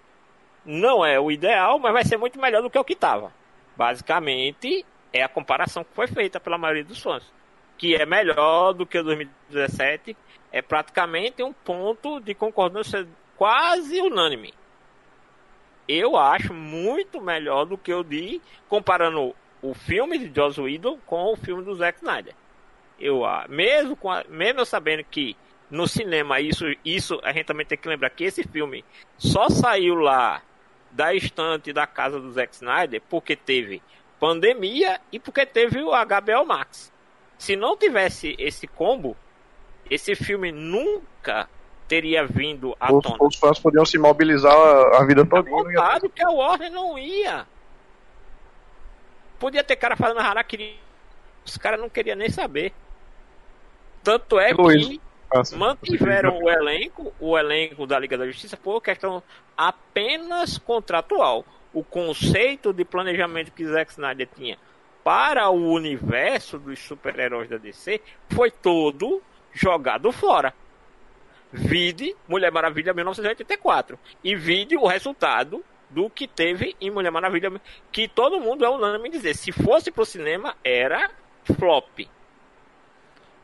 [0.65, 3.33] não é o ideal, mas vai ser muito melhor do que o que estava.
[3.77, 7.33] Basicamente, é a comparação que foi feita pela maioria dos fãs.
[7.79, 10.17] Que é melhor do que o 2017.
[10.53, 13.09] É praticamente um ponto de concordância
[13.41, 14.53] quase unânime
[15.89, 18.39] eu acho muito melhor do que o de
[18.69, 22.35] comparando o filme de Joss Whedon com o filme do Zack Snyder.
[22.99, 25.35] Eu, ah, mesmo, com a- mesmo sabendo que
[25.71, 28.85] no cinema isso, isso a gente também tem que lembrar que esse filme
[29.17, 30.43] só saiu lá
[30.91, 33.83] da estante da casa do Zack Snyder porque teve
[34.21, 36.93] pandemia e porque teve o HBO Max.
[37.39, 39.17] Se não tivesse esse combo,
[39.91, 41.49] esse filme nunca
[41.91, 43.17] teria vindo à Os, tona.
[43.19, 45.43] os fãs podiam se mobilizar a, a vida toda.
[45.51, 47.45] Claro que a Warner não ia.
[49.41, 50.79] Podia ter cara falando harakiri.
[51.45, 52.73] Os caras não queriam nem saber.
[54.05, 55.01] Tanto é Luiz, que
[55.33, 59.21] Assim, mantiveram o elenco, o elenco da Liga da Justiça por questão
[59.57, 61.45] apenas contratual.
[61.73, 64.59] O conceito de planejamento que Zack Snyder tinha
[65.03, 69.21] para o universo dos super-heróis da DC foi todo
[69.53, 70.55] jogado fora.
[71.53, 77.53] Vide Mulher Maravilha 1984 e vide o resultado do que teve em Mulher Maravilha,
[77.91, 81.11] que todo mundo é unânime em dizer, se fosse pro cinema era
[81.45, 82.07] flop.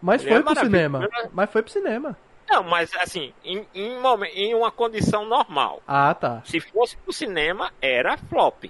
[0.00, 0.82] Mas Mulher foi pro Maravilha.
[0.82, 1.08] cinema.
[1.32, 2.16] Mas foi pro cinema.
[2.48, 3.98] Não, mas assim, em, em,
[4.34, 5.82] em uma condição normal.
[5.86, 6.42] Ah, tá.
[6.44, 8.66] Se fosse pro cinema, era flop.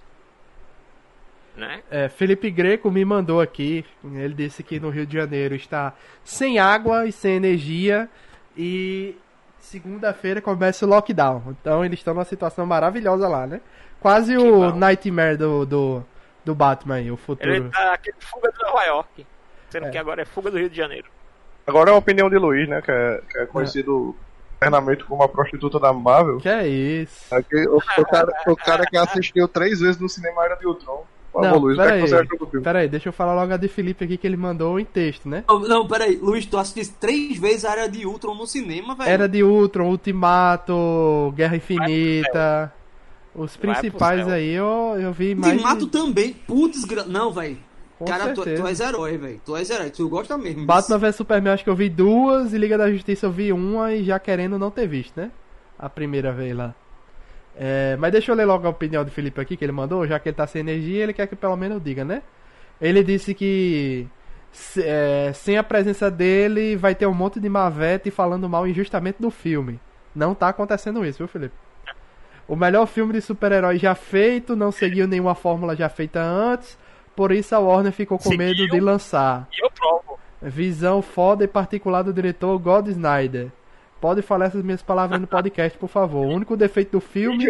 [1.55, 1.82] Né?
[1.91, 3.84] É, Felipe Greco me mandou aqui.
[4.03, 8.09] Ele disse que no Rio de Janeiro está sem água e sem energia.
[8.57, 9.14] E
[9.66, 11.42] segunda-feira começa o lockdown.
[11.60, 13.60] Então eles estão numa situação maravilhosa lá, né?
[14.00, 14.76] Quase o bom.
[14.76, 16.04] Nightmare do, do,
[16.44, 17.52] do Batman aí, o futuro.
[17.52, 19.26] Ele tá aquele fuga de Nova York.
[19.70, 19.90] Sendo É.
[19.90, 21.08] que agora é fuga do Rio de Janeiro.
[21.66, 22.80] Agora é a opinião de Luiz, né?
[22.80, 24.14] Que é, que é conhecido
[24.56, 26.38] internamente como a prostituta da Marvel.
[26.38, 27.34] Que é isso?
[27.34, 31.04] Aqui, o, o cara, o cara que assistiu três vezes no cinema era de Ultron.
[31.43, 32.01] Não, Luiz, é peraí.
[32.01, 32.64] você achou do filme?
[32.64, 35.28] Pera aí, deixa eu falar logo a de Felipe aqui que ele mandou em texto,
[35.28, 35.45] né?
[35.49, 39.09] Não, não, peraí, Luiz, tu assististe três vezes a área de Ultron no cinema, velho.
[39.09, 42.72] Era de Ultron, Ultimato, Guerra Infinita.
[43.34, 45.53] Os principais aí eu, eu vi mais.
[45.53, 46.32] Ultimato também.
[46.47, 47.05] Putz, gra...
[47.05, 47.59] não, velho.
[47.99, 49.41] Com Cara, tu, tu és herói, velho.
[49.45, 50.66] Tu és herói, tu gosta mesmo.
[50.66, 53.93] Batman vs Superman acho que eu vi duas e Liga da Justiça eu vi uma
[53.95, 55.30] e já querendo não ter visto, né?
[55.78, 56.74] A primeira vez lá.
[57.59, 60.18] É, mas deixa eu ler logo a opinião do Felipe aqui que ele mandou, já
[60.18, 62.22] que ele tá sem energia, ele quer que pelo menos eu diga, né?
[62.80, 64.07] Ele disse que
[64.52, 69.16] se- é, sem a presença dele vai ter um monte de mavete falando mal injustamente
[69.20, 69.80] do filme.
[70.14, 71.54] Não tá acontecendo isso, viu, Felipe?
[72.46, 76.78] O melhor filme de super-herói já feito, não seguiu nenhuma fórmula já feita antes,
[77.16, 78.68] por isso a Warner ficou com medo Seguiu.
[78.74, 79.48] de lançar.
[79.61, 80.18] Eu provo.
[80.42, 83.48] Visão foda e particular do diretor God Snyder.
[84.01, 86.26] Pode falar essas minhas palavras no podcast, por favor.
[86.26, 87.47] O único defeito do filme,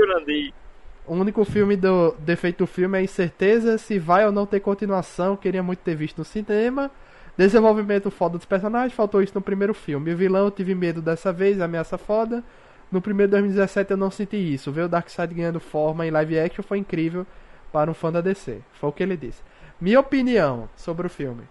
[1.07, 4.61] o único filme do defeito do filme é a incerteza se vai ou não ter
[4.61, 5.37] continuação.
[5.37, 6.91] Queria muito ter visto no cinema.
[7.37, 10.13] Desenvolvimento foda dos personagens, faltou isso no primeiro filme.
[10.13, 12.43] O vilão eu tive medo dessa vez, ameaça foda.
[12.91, 14.73] No primeiro 2017 eu não senti isso.
[14.73, 17.27] Ver o Darkseid ganhando forma em live action foi incrível
[17.73, 18.61] para um fã da DC.
[18.73, 19.43] Foi o que ele disse.
[19.81, 21.43] Minha opinião sobre o filme.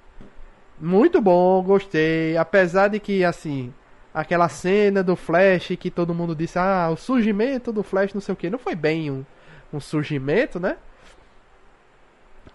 [0.79, 2.35] Muito bom, gostei.
[2.35, 3.73] Apesar de que, assim,
[4.15, 8.31] aquela cena do Flash que todo mundo disse, ah, o surgimento do Flash, não sei
[8.31, 9.25] o que, não foi bem um,
[9.73, 10.77] um surgimento, né?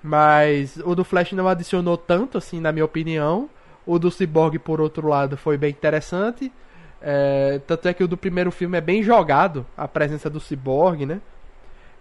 [0.03, 3.51] Mas o do Flash não adicionou tanto, assim, na minha opinião.
[3.85, 6.51] O do Cyborg, por outro lado, foi bem interessante.
[7.03, 11.05] É, tanto é que o do primeiro filme é bem jogado, a presença do Cyborg,
[11.05, 11.21] né?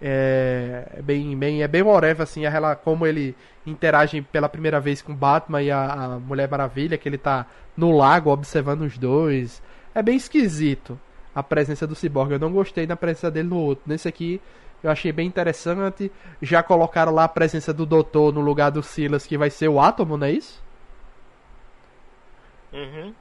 [0.01, 3.35] É, é bem, bem, é bem whatever, assim, a, como ele
[3.65, 7.45] interage pela primeira vez com Batman e a, a Mulher Maravilha, que ele tá
[7.75, 9.61] no lago observando os dois.
[9.93, 10.99] É bem esquisito
[11.35, 12.31] a presença do Cyborg.
[12.31, 13.83] Eu não gostei da presença dele no outro.
[13.87, 14.41] Nesse aqui
[14.81, 16.11] eu achei bem interessante.
[16.41, 19.79] Já colocaram lá a presença do Doutor no lugar do Silas, que vai ser o
[19.79, 20.63] Átomo, não é isso?
[22.71, 23.13] Uhum.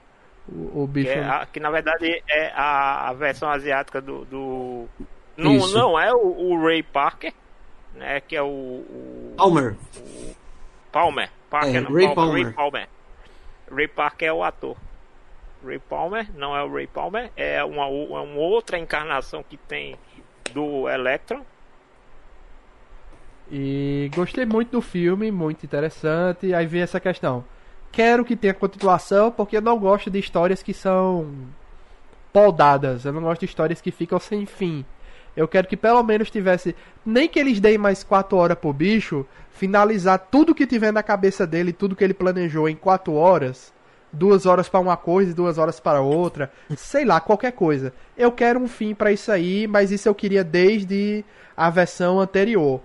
[0.48, 1.18] O, o Que, bicho.
[1.18, 4.24] é a- que, na verdade é a, a versão asiática do.
[4.24, 4.88] do...
[5.38, 5.72] Não, Isso.
[5.78, 7.32] não é o, o Ray Parker,
[7.94, 8.20] né?
[8.20, 9.76] Que é o, o Palmer.
[10.92, 11.30] Palmer.
[11.48, 12.44] Parker, É, não, Ray Palmer, Palmer.
[12.44, 12.88] Ray Palmer.
[13.72, 14.76] Ray Parker é o ator.
[15.64, 19.56] Ray Palmer não é o Ray Palmer, é uma, o- é uma outra encarnação que
[19.56, 19.96] tem
[20.52, 21.42] do Electron.
[23.50, 26.52] E gostei muito do filme, muito interessante.
[26.52, 27.44] Aí vem essa questão.
[27.90, 31.32] Quero que tenha continuação, porque eu não gosto de histórias que são
[32.32, 33.04] poldadas.
[33.06, 34.84] Eu não gosto de histórias que ficam sem fim.
[35.38, 36.74] Eu quero que pelo menos tivesse.
[37.06, 41.46] Nem que eles deem mais 4 horas pro bicho, finalizar tudo que tiver na cabeça
[41.46, 43.72] dele, tudo que ele planejou em 4 horas.
[44.12, 46.50] Duas horas para uma coisa e duas horas para outra.
[46.76, 47.92] Sei lá, qualquer coisa.
[48.16, 51.24] Eu quero um fim para isso aí, mas isso eu queria desde
[51.56, 52.80] a versão anterior.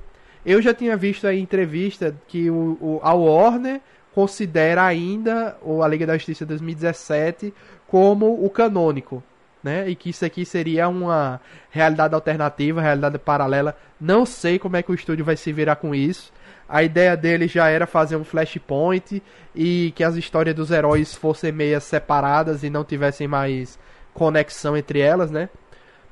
[0.46, 3.82] Eu já tinha visto em entrevista que o, o, a Warner
[4.14, 7.52] considera ainda o A Liga da Justiça 2017
[7.88, 9.24] como o canônico,
[9.64, 9.90] né?
[9.90, 11.40] E que isso aqui seria uma
[11.70, 13.76] realidade alternativa, realidade paralela.
[14.00, 16.32] Não sei como é que o estúdio vai se virar com isso.
[16.68, 19.22] A ideia dele já era fazer um flashpoint
[19.56, 23.80] e que as histórias dos heróis fossem meias separadas e não tivessem mais
[24.14, 25.50] conexão entre elas, né?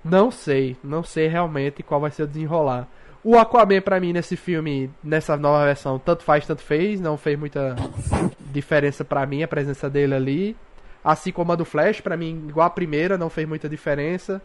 [0.04, 2.88] Não sei, não sei realmente qual vai ser o desenrolar.
[3.24, 7.38] O Aquaman pra mim nesse filme, nessa nova versão, tanto faz, tanto fez, não fez
[7.38, 7.76] muita
[8.40, 10.58] diferença pra mim a presença dele ali.
[11.04, 14.42] Assim como a do Flash, pra mim, igual a primeira, não fez muita diferença.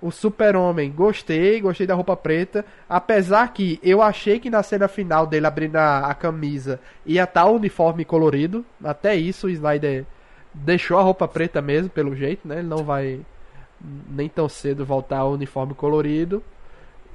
[0.00, 2.64] O Super-Homem, gostei, gostei da roupa preta.
[2.88, 7.46] Apesar que eu achei que na cena final dele abrindo a, a camisa ia estar
[7.46, 8.64] o uniforme colorido.
[8.82, 10.04] Até isso o Snyder
[10.52, 12.58] deixou a roupa preta mesmo, pelo jeito, né?
[12.58, 13.20] Ele não vai
[14.10, 16.42] nem tão cedo voltar ao uniforme colorido.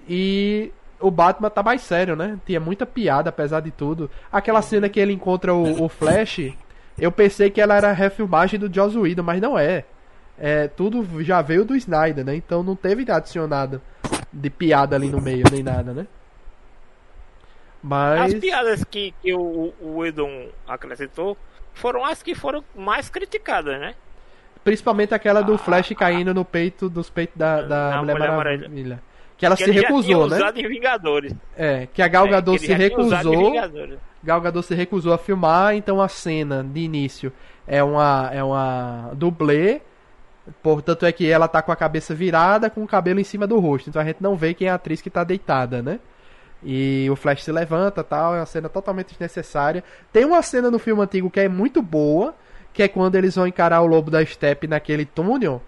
[0.08, 2.40] E o Batman tá mais sério, né?
[2.46, 4.10] Tinha muita piada, apesar de tudo.
[4.32, 6.54] Aquela cena que ele encontra o, o Flash,
[7.00, 9.86] eu pensei que ela era refilmagem do Joss Whedon, mas não é.
[10.40, 12.36] É, tudo já veio do Snyder, né?
[12.36, 13.82] Então não teve adicionado
[14.32, 16.08] de piada ali no meio, nem nada, né?
[17.82, 18.34] Mas.
[18.34, 20.00] As piadas que, que o, o
[20.68, 21.38] acrescentou
[21.74, 23.96] foram as que foram mais criticadas, né?
[24.64, 29.04] Principalmente aquela do Flash caindo no peito dos peitos da, da Mulher, Mulher Maravilha.
[29.38, 30.38] Que ela que se recusou, né?
[30.38, 31.34] usado em Vingadores.
[31.56, 33.54] É, que a Gal É, Gadot que se recusou.
[34.24, 37.32] Gal Gadot se recusou a filmar, então a cena de início
[37.68, 39.82] é uma é uma dublê,
[40.64, 43.60] portanto é que ela tá com a cabeça virada, com o cabelo em cima do
[43.60, 46.00] rosto, então a gente não vê quem é a atriz que tá deitada, né?
[46.64, 49.84] E o Flash se levanta, tal, é uma cena totalmente desnecessária.
[50.12, 52.34] Tem uma cena no filme antigo que é muito boa,
[52.74, 55.62] que é quando eles vão encarar o lobo da steppe naquele túnel.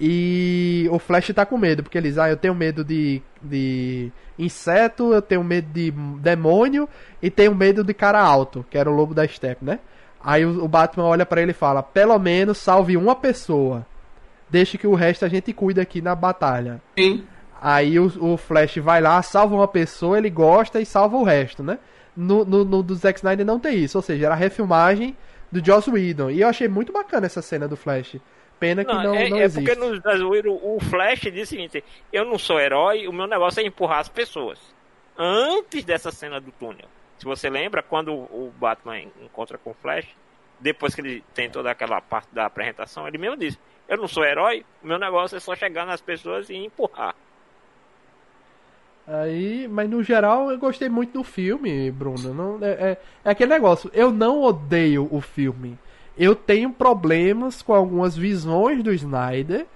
[0.00, 5.12] E o Flash tá com medo, porque eles, ah, eu tenho medo de, de inseto,
[5.12, 6.88] eu tenho medo de demônio
[7.22, 9.78] e tenho medo de cara alto, que era o lobo da steppe, né?
[10.22, 13.86] Aí o, o Batman olha pra ele e fala: pelo menos salve uma pessoa,
[14.50, 16.80] deixe que o resto a gente cuida aqui na batalha.
[16.98, 17.24] Sim.
[17.62, 21.62] Aí o, o Flash vai lá, salva uma pessoa, ele gosta e salva o resto,
[21.62, 21.78] né?
[22.16, 25.16] No, no, no do Zack Snyder não tem isso, ou seja, era a refilmagem
[25.50, 26.30] do Joss Whedon.
[26.30, 28.16] E eu achei muito bacana essa cena do Flash.
[28.64, 29.62] Pena que Não, não, é, não é existe.
[29.62, 33.26] porque no Estados Unidos o Flash diz o seguinte: eu não sou herói, o meu
[33.26, 34.58] negócio é empurrar as pessoas.
[35.18, 36.88] Antes dessa cena do túnel.
[37.18, 40.06] Se você lembra, quando o Batman encontra com o Flash,
[40.58, 44.24] depois que ele tem toda aquela parte da apresentação, ele mesmo diz: Eu não sou
[44.24, 47.14] herói, o meu negócio é só chegar nas pessoas e empurrar.
[49.06, 52.32] Aí, mas no geral eu gostei muito do filme, Bruno.
[52.32, 55.78] Não, é, é, é aquele negócio, eu não odeio o filme.
[56.16, 59.66] Eu tenho problemas com algumas visões do Snyder,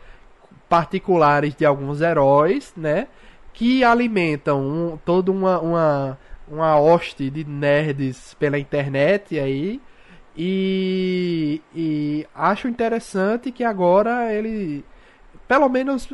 [0.69, 3.09] particulares de alguns heróis, né?
[3.53, 9.81] Que alimentam um, toda uma, uma, uma hoste de nerds pela internet aí.
[10.37, 14.85] E, e acho interessante que agora ele
[15.49, 16.07] pelo menos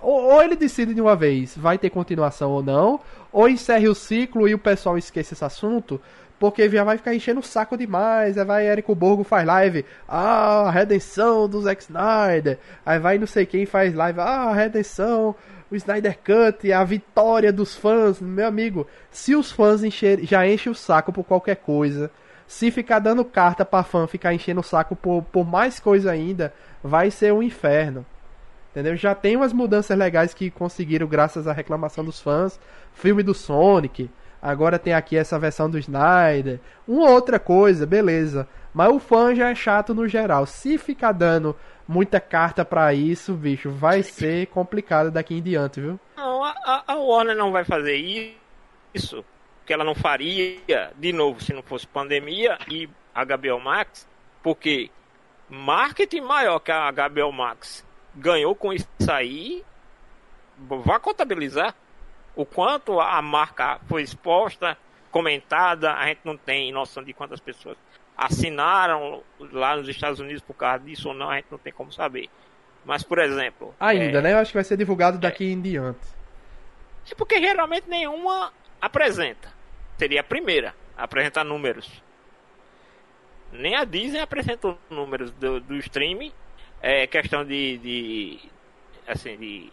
[0.00, 3.00] ou ele decide de uma vez vai ter continuação ou não,
[3.32, 5.98] ou encerre o ciclo e o pessoal esquece esse assunto,
[6.42, 8.36] porque já vai ficar enchendo o saco demais.
[8.36, 12.58] Aí vai Érico Borgo faz live, ah, a redenção do Zack Snyder.
[12.84, 15.36] Aí vai não sei quem faz live, ah, a redenção,
[15.70, 18.20] o Snyder Cut, a vitória dos fãs.
[18.20, 22.10] Meu amigo, se os fãs encher, já enchem o saco por qualquer coisa,
[22.44, 26.52] se ficar dando carta pra fã, ficar enchendo o saco por, por mais coisa ainda,
[26.82, 28.04] vai ser um inferno.
[28.72, 28.96] Entendeu?
[28.96, 32.58] Já tem umas mudanças legais que conseguiram graças à reclamação dos fãs.
[32.94, 34.10] Filme do Sonic.
[34.42, 36.58] Agora tem aqui essa versão do Snyder.
[36.86, 38.48] Uma outra coisa, beleza.
[38.74, 40.44] Mas o fã já é chato no geral.
[40.46, 41.54] Se ficar dando
[41.86, 46.00] muita carta pra isso, bicho, vai ser complicado daqui em diante, viu?
[46.16, 47.96] Não, a, a- Warner não vai fazer
[48.94, 49.24] isso,
[49.64, 50.58] que ela não faria
[50.96, 54.08] de novo se não fosse pandemia e HBO Max,
[54.42, 54.90] porque
[55.50, 57.84] marketing maior que a HBO Max
[58.14, 59.62] ganhou com isso aí,
[60.58, 61.74] vá contabilizar
[62.34, 64.76] o quanto a marca foi exposta,
[65.10, 67.76] comentada, a gente não tem noção de quantas pessoas
[68.16, 71.92] assinaram lá nos Estados Unidos por causa disso ou não, a gente não tem como
[71.92, 72.28] saber.
[72.84, 74.32] Mas, por exemplo, Ainda, é, né?
[74.32, 76.00] Eu acho que vai ser divulgado daqui em diante.
[77.10, 79.52] é porque geralmente nenhuma apresenta.
[79.98, 82.02] Seria a primeira a apresentar números.
[83.52, 86.32] Nem a Disney apresentou números do, do streaming.
[86.80, 88.40] É questão de, de
[89.06, 89.72] assim de,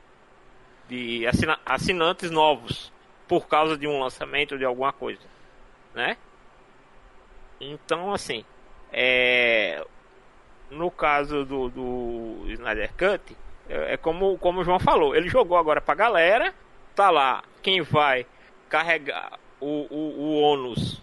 [0.89, 2.91] de assina- assinantes novos
[3.27, 5.21] por causa de um lançamento de alguma coisa,
[5.93, 6.17] né?
[7.61, 8.43] Então assim,
[8.91, 9.85] é,
[10.71, 13.37] no caso do, do Snyder Cut,
[13.69, 16.53] é, é como, como o João falou, ele jogou agora pra galera,
[16.95, 18.25] tá lá quem vai
[18.67, 21.01] carregar o, o, o ônus,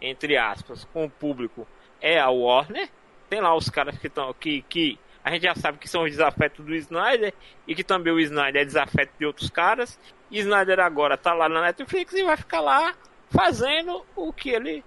[0.00, 1.66] entre aspas, com o público
[2.00, 2.88] é a Warner.
[3.28, 6.10] Tem lá os caras que estão que, que a gente já sabe que são os
[6.10, 7.34] desafetos do Snyder
[7.66, 9.98] e que também o Snyder é desafeto de outros caras.
[10.30, 12.94] E Snyder agora tá lá na Netflix e vai ficar lá
[13.28, 14.84] fazendo o que ele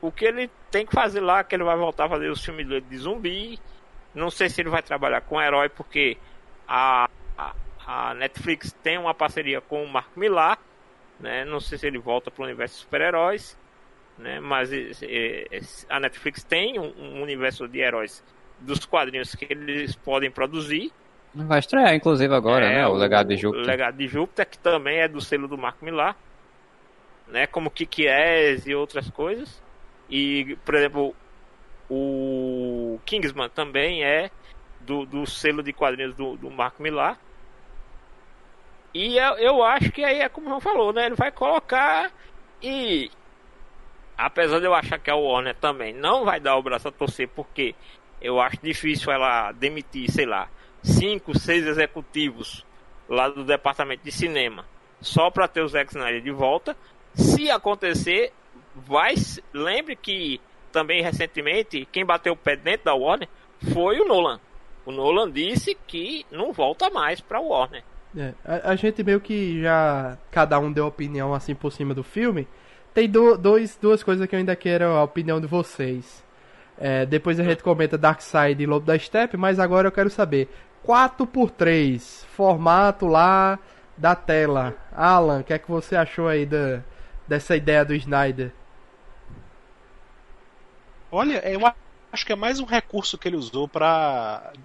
[0.00, 2.66] o que ele tem que fazer lá, que ele vai voltar a fazer os filmes
[2.66, 3.60] de zumbi.
[4.14, 6.16] Não sei se ele vai trabalhar com herói, porque
[6.66, 7.54] a, a,
[7.86, 10.58] a Netflix tem uma parceria com o Mark Millar,
[11.18, 11.44] né?
[11.44, 13.58] Não sei se ele volta para o universo de super-heróis,
[14.16, 14.40] né?
[14.40, 15.60] Mas eh, eh,
[15.90, 18.24] a Netflix tem um, um universo de heróis
[18.60, 20.92] dos quadrinhos que eles podem produzir.
[21.34, 22.86] Vai estrear, inclusive, agora, É, né?
[22.86, 23.66] O Legado de O Júpiter.
[23.66, 26.16] Legado de Júpiter, que também é do selo do Mark Millar,
[27.28, 27.46] né?
[27.46, 29.62] Como Kikies e outras coisas.
[30.08, 31.14] E, por exemplo,
[31.88, 34.30] o Kingsman também é
[34.80, 37.18] do, do selo de quadrinhos do, do Mark Millar.
[38.92, 41.06] E eu, eu acho que aí é como o falou, né?
[41.06, 42.10] Ele vai colocar
[42.60, 43.08] e
[44.18, 47.28] apesar de eu achar que a Warner também não vai dar o braço a torcer,
[47.28, 47.74] porque
[48.20, 50.48] eu acho difícil ela demitir, sei lá,
[50.82, 52.64] cinco, seis executivos
[53.08, 54.64] lá do departamento de cinema
[55.00, 56.76] só para ter o Zack Snyder de volta.
[57.14, 58.32] Se acontecer,
[58.74, 59.14] vai.
[59.52, 60.40] Lembre que
[60.70, 63.28] também recentemente quem bateu o pé dentro da Warner
[63.72, 64.40] foi o Nolan.
[64.84, 67.82] O Nolan disse que não volta mais para Warner.
[68.16, 70.16] É, a, a gente meio que já.
[70.30, 72.46] Cada um deu opinião assim por cima do filme.
[72.92, 76.24] Tem do, dois, duas coisas que eu ainda quero a opinião de vocês.
[76.80, 80.48] É, depois a gente comenta Darkseid e Lobo da Steppe, mas agora eu quero saber.
[80.82, 83.58] 4x3, formato lá
[83.98, 84.74] da tela.
[84.92, 86.82] Alan, o que é que você achou aí da,
[87.28, 88.52] dessa ideia do Snyder?
[91.10, 91.60] Olha, eu
[92.12, 93.68] acho que é mais um recurso que ele usou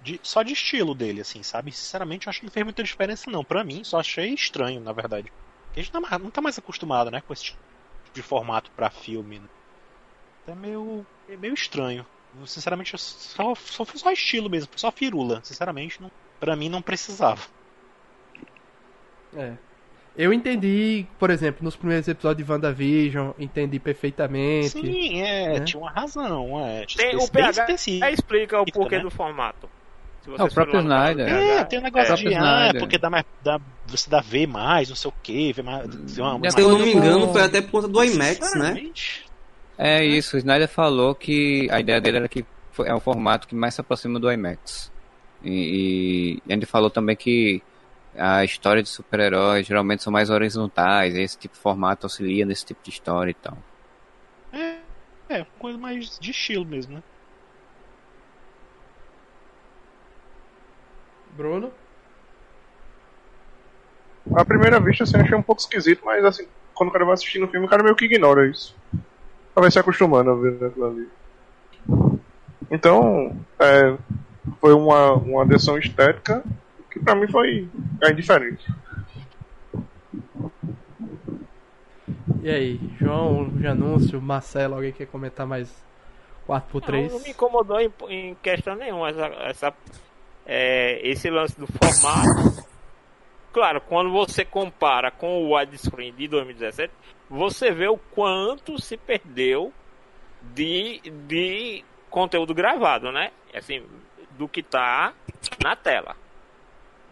[0.02, 1.72] de- só de estilo dele, assim, sabe?
[1.72, 3.44] Sinceramente, eu acho que não fez muita diferença, não.
[3.44, 5.32] Pra mim, só achei estranho, na verdade.
[5.74, 7.60] A gente não, tá não tá mais acostumado, né, com esse tipo
[8.14, 9.48] de formato pra filme.
[10.46, 11.04] É meio.
[11.28, 12.06] é meio estranho.
[12.38, 15.40] Eu, Sinceramente, eu só, só foi só estilo mesmo, só firula.
[15.42, 17.42] Sinceramente, não, pra mim não precisava.
[19.36, 19.54] É.
[20.16, 24.70] Eu entendi, por exemplo, nos primeiros episódios de WandaVision, entendi perfeitamente.
[24.70, 25.60] Sim, é, né?
[25.60, 26.58] tinha uma razão.
[26.66, 28.06] É, Tem o PH específico.
[28.06, 29.02] explica o Fica, porquê né?
[29.02, 29.68] do formato.
[30.22, 31.28] Se É, o próprio Snyder.
[31.28, 32.16] É, tem um negócio É.
[32.16, 32.80] de ah, Snyder.
[32.80, 35.84] porque dá mais, dá, você dá ver mais, não sei o que, ver mais,
[36.18, 38.90] uma, De Se eu não me engano, foi até por conta do IMAX, né?
[39.78, 42.44] É isso, o Snyder falou que a ideia dele era que
[42.84, 44.90] é um formato que mais se aproxima do IMAX.
[45.42, 47.62] E, e ele falou também que
[48.16, 52.64] a história de super-heróis geralmente são mais horizontais, e esse tipo de formato auxilia nesse
[52.64, 53.58] tipo de história e tal.
[54.52, 54.78] É,
[55.28, 57.02] é, coisa mais de estilo mesmo, né?
[61.36, 61.70] Bruno?
[64.34, 67.44] À primeira vista, assim, achei um pouco esquisito, mas assim, quando o cara vai assistindo
[67.44, 68.74] o filme, o cara meio que ignora isso.
[69.56, 71.08] Vai se acostumando a ver aquilo ali.
[72.70, 73.96] Então, é,
[74.60, 76.44] foi uma, uma adição estética
[76.90, 77.68] que pra mim foi
[78.02, 78.64] é, indiferente.
[82.42, 85.68] E aí, João, Janúncio, Marcelo, alguém quer comentar mais
[86.46, 87.08] 4x3?
[87.08, 89.74] Não, não me incomodou em, em questão nenhuma essa, essa-
[90.44, 92.64] é, esse lance do formato.
[93.52, 96.92] Claro, quando você compara com o widescreen de 2017,
[97.28, 99.72] você vê o quanto se perdeu
[100.54, 103.30] de, de conteúdo gravado, né?
[103.54, 103.84] Assim,
[104.32, 105.12] do que tá
[105.62, 106.16] na tela.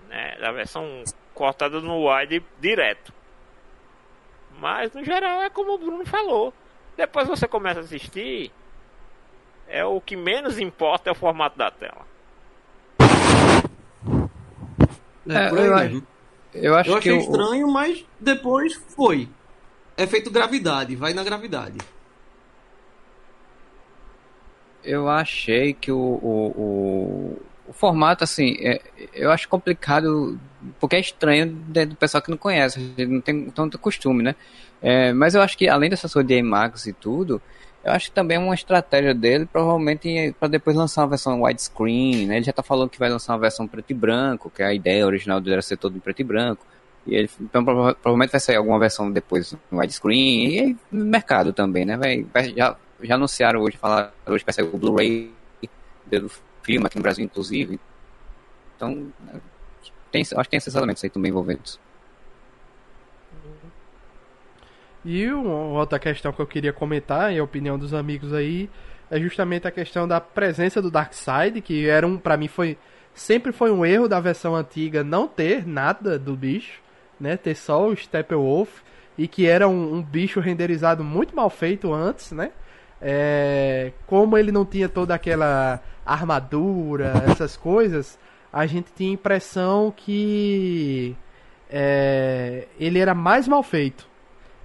[0.09, 0.37] Né?
[0.41, 1.03] Da versão
[1.35, 3.13] cortada no wide direto.
[4.61, 6.53] Mas no geral é como o Bruno falou.
[6.97, 8.53] Depois você começa a assistir,
[9.67, 12.07] é o que menos importa é o formato da tela.
[15.29, 16.03] É, É, eu.
[16.55, 19.29] Eu acho Eu que achei o- estranho, mas depois foi.
[19.97, 21.79] Efeito gravidade, vai na gravidade.
[24.85, 28.81] eu achei que o, o, o, o formato, assim, é-
[29.15, 30.39] eu acho complicado,
[30.79, 32.79] porque é estranho dentro do pessoal que não conhece,
[33.09, 34.37] não tem tanto costume, né?
[34.83, 37.41] É, mas eu acho que, além dessas coisas de IMAX e tudo,
[37.83, 42.27] eu acho que também é uma estratégia dele, provavelmente, para depois lançar uma versão widescreen,
[42.27, 42.37] né?
[42.37, 45.07] Ele já tá falando que vai lançar uma versão preto e branco, que a ideia
[45.07, 46.67] original dele era ser todo em preto e branco.
[47.07, 51.53] E ele, então, prova- provavelmente vai sair alguma versão depois no widescreen, e no mercado
[51.53, 51.97] também, né?
[51.97, 55.31] Vai, vai- já, já anunciaram hoje, falaram hoje que vai sair o Blu-ray
[56.07, 56.31] do
[56.63, 57.79] filme aqui no Brasil, inclusive.
[58.77, 59.09] Então,
[60.11, 61.79] tem, acho que tem esses elementos aí também envolvidos.
[65.05, 68.71] E uma outra questão que eu queria comentar, em opinião dos amigos aí,
[69.11, 72.79] é justamente a questão da presença do Darkseid, que era um, para mim foi
[73.13, 76.81] sempre foi um erro da versão antiga não ter nada do bicho,
[77.19, 78.81] né, ter só o Steppenwolf
[79.17, 82.51] e que era um, um bicho renderizado muito mal feito antes, né?
[83.01, 88.19] É, como ele não tinha toda aquela armadura, essas coisas,
[88.53, 91.17] a gente tinha a impressão que
[91.71, 94.07] é, ele era mais mal feito.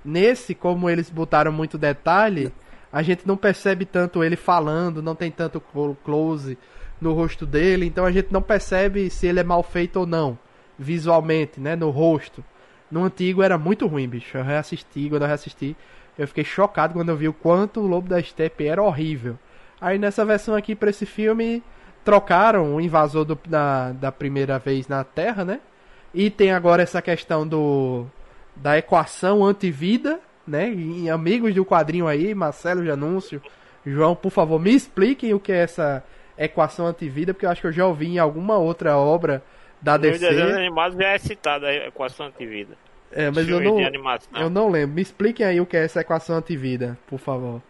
[0.04, 2.52] Nesse, como eles botaram muito detalhe,
[2.92, 6.58] a gente não percebe tanto ele falando, não tem tanto clo- close
[7.00, 10.38] no rosto dele, então a gente não percebe se ele é mal feito ou não,
[10.80, 12.44] visualmente, né, no rosto.
[12.90, 14.38] No antigo era muito ruim, bicho.
[14.38, 15.76] Eu reassisti, quando eu reassisti,
[16.18, 19.38] eu fiquei chocado quando eu vi o quanto o Lobo da Steppe era horrível.
[19.80, 21.62] Aí nessa versão aqui pra esse filme,
[22.04, 25.60] trocaram o invasor do- da, da primeira vez na Terra, né?
[26.14, 28.06] E tem agora essa questão do
[28.56, 30.74] da equação antivida, né?
[31.14, 33.42] Amigos do quadrinho aí, Marcelo Janúncio,
[33.86, 36.04] João, por favor, me expliquem o que é essa
[36.38, 39.42] equação antivida, porque eu acho que eu já ouvi em alguma outra obra
[39.82, 40.58] da desenhos DC.
[40.58, 42.78] animados já é citada a equação antivida.
[43.12, 43.80] É, mas eu não,
[44.36, 44.96] eu não lembro.
[44.96, 47.62] Me expliquem aí o que é essa equação antivida, por favor.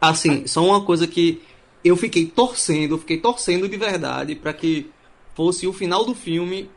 [0.00, 1.42] Assim, só uma coisa que
[1.84, 4.90] eu fiquei torcendo, fiquei torcendo de verdade pra que
[5.34, 6.70] fosse o final do filme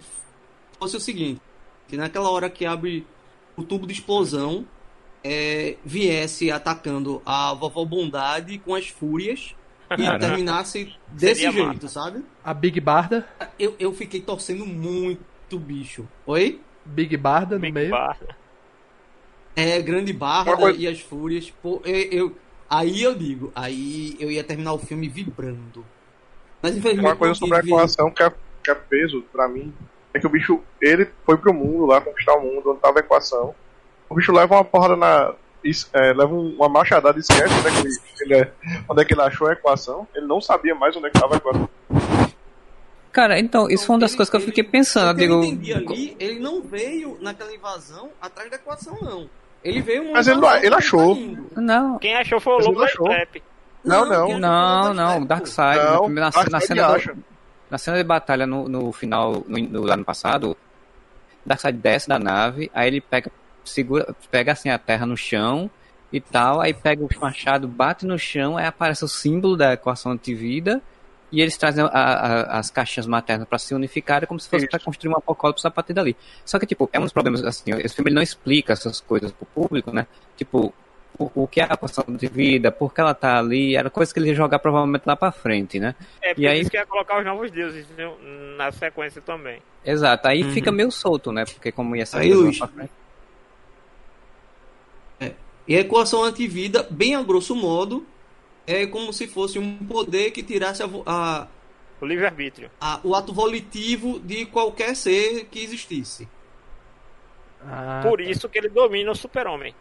[0.79, 1.41] fosse o seguinte,
[1.87, 3.07] que naquela hora que abre
[3.55, 4.65] o tubo de explosão,
[5.23, 9.55] é, viesse atacando a vovó Bondade com as fúrias
[9.91, 11.87] e terminasse desse Seria jeito, massa.
[11.87, 12.23] sabe?
[12.43, 13.27] A Big Barda,
[13.59, 16.07] Eu, eu fiquei torcendo muito, bicho.
[16.25, 16.59] Oi?
[16.85, 17.89] Big Barda no Big meio.
[17.91, 18.17] Bar.
[19.55, 21.49] É, Grande Barda e as Fúrias.
[21.61, 22.35] Pô, eu, eu-
[22.69, 25.85] aí eu digo, aí eu ia terminar o filme vibrando.
[26.61, 27.07] Mas infelizmente.
[27.07, 28.33] Uma coisa sobre a equação que é,
[28.63, 29.73] que é peso pra mim
[30.13, 33.01] é que o bicho, ele foi pro mundo lá, conquistar o mundo, onde tava a
[33.01, 33.53] equação.
[34.09, 35.33] O bicho leva uma porrada na.
[35.93, 38.51] É, leva um- uma machadada e esquece onde é, que ele, ele é-
[38.89, 40.07] onde é que ele achou a equação.
[40.15, 41.69] Ele não sabia mais onde é que tava a equação.
[43.11, 45.21] Cara, então, isso foi uma das Ele- coisas que eu fiquei pensando.
[45.21, 49.29] Eu entendi ali, ele não veio naquela invasão atrás da equação, não.
[49.63, 51.15] Ele veio Mas ele- ele achou.
[51.53, 52.87] tá não, Quem achou foi o Lobo da.
[52.89, 53.41] Steppe.
[53.83, 54.37] Não, não.
[54.37, 55.77] não, não, Steppe, Darkseid.
[55.77, 57.17] Não, na, primeira- na, cena do-
[57.71, 60.57] na cena de batalha no, no final, no, no ano passado,
[61.45, 63.31] Darkseid desce da nave, aí ele pega,
[63.65, 65.69] segura, pega assim a terra no chão
[66.11, 70.11] e tal, aí pega o machado, bate no chão, aí aparece o símbolo da equação
[70.11, 70.81] antivida
[71.31, 74.79] e eles trazem a- a- as caixinhas maternas para se unificarem como se fosse para
[74.79, 76.15] construir um apocalipse a partir dali.
[76.45, 79.31] Só que, tipo, é um dos problemas, assim, esse filme ele não explica essas coisas
[79.31, 80.07] pro público, né?
[80.37, 80.73] Tipo,
[81.17, 84.19] o, o que é a equação antivida, por que ela tá ali, era coisa que
[84.19, 85.95] ele ia jogar provavelmente lá pra frente, né?
[86.21, 89.59] É, E por aí- isso que ia colocar os novos deuses no- na sequência também.
[89.83, 90.51] Exato, aí Uhum.
[90.51, 91.43] fica meio solto, né?
[91.45, 92.91] Porque como ia ser Aí, pra frente.
[95.67, 98.05] E a equação antivida, bem a grosso modo,
[98.67, 101.47] é como se fosse um poder que tirasse a a-
[102.01, 102.69] O livre-arbítrio.
[102.79, 106.27] a- o ato volitivo de qualquer ser que existisse.
[107.61, 108.23] Ah, Por tá.
[108.23, 109.73] isso que ele domina o super-homem.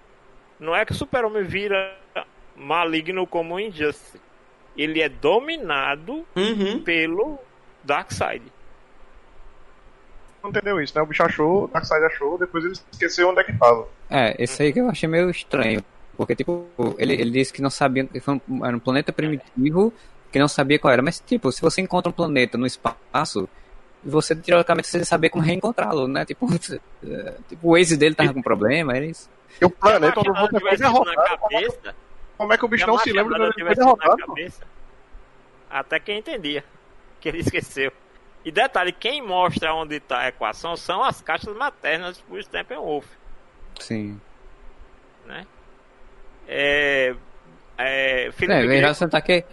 [0.58, 1.96] Não é que o super-homem vira
[2.56, 4.20] maligno como o Injustice.
[4.76, 6.80] Ele é dominado Uhum.
[6.82, 7.38] pelo
[7.82, 8.42] Darkseid.
[10.44, 11.00] Não entendeu isso, né?
[11.02, 13.88] O bicho achou, o Darkseid achou, depois ele esqueceu onde é que tava.
[14.10, 15.82] É, esse aí que eu achei meio estranho.
[16.18, 16.66] Porque, tipo,
[16.98, 19.90] ele, ele disse que não sabia, que foi um, era um planeta primitivo,
[20.30, 21.00] que não sabia qual era.
[21.00, 23.48] Mas, tipo, se você encontra um planeta no espaço,
[24.04, 26.26] você, teoricamente, precisa saber como reencontrá-lo, né?
[26.26, 26.46] Tipo,
[27.02, 29.30] é, tipo, o Waze dele tava com problema, era isso.
[29.58, 31.96] E o planeta tivesse isso na derrotado, como é que- cabeça,
[32.36, 33.96] como é que o bicho não se lembra pô?
[33.96, 34.62] cabeça,
[35.70, 36.62] Até quem entendia.
[37.18, 37.90] Que ele esqueceu.
[38.44, 43.06] E detalhe, quem mostra onde está a equação são as caixas maternas do Steppenwolf.
[43.80, 44.20] Sim.
[45.26, 45.46] né?
[46.46, 47.14] É,
[47.78, 49.44] é, Felipe É, salientar que,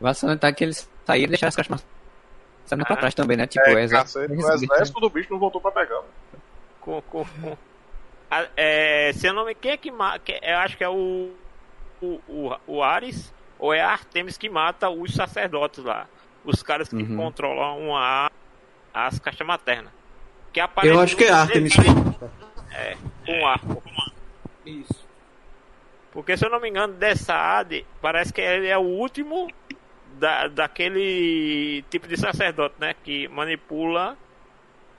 [0.00, 1.86] vai salientar que eles saíram e deixaram as caixas
[2.66, 3.46] Saindo pra trás também, né?
[3.46, 4.18] Tipo, É, o exército.
[4.18, 6.02] o exército do bicho não voltou pra pegar.
[6.80, 7.56] Com, com, com-
[8.30, 10.22] A- é, se eu não me quem é que mata?
[10.42, 11.32] Eu acho que é o,
[12.00, 16.06] o, o, o Ares ou é a Artemis que mata os sacerdotes lá.
[16.44, 17.16] Os caras que Uhum.
[17.16, 18.30] controlam a,
[18.92, 19.92] as caixas maternas.
[20.52, 21.72] Que Eu acho que é Artemis.
[22.72, 23.82] É, com arco.
[24.66, 25.08] Isso.
[26.12, 29.48] Porque se eu não me engano, dessa AD, parece que ele é o último
[30.18, 32.94] da, daquele tipo de sacerdote, né?
[33.04, 34.16] Que manipula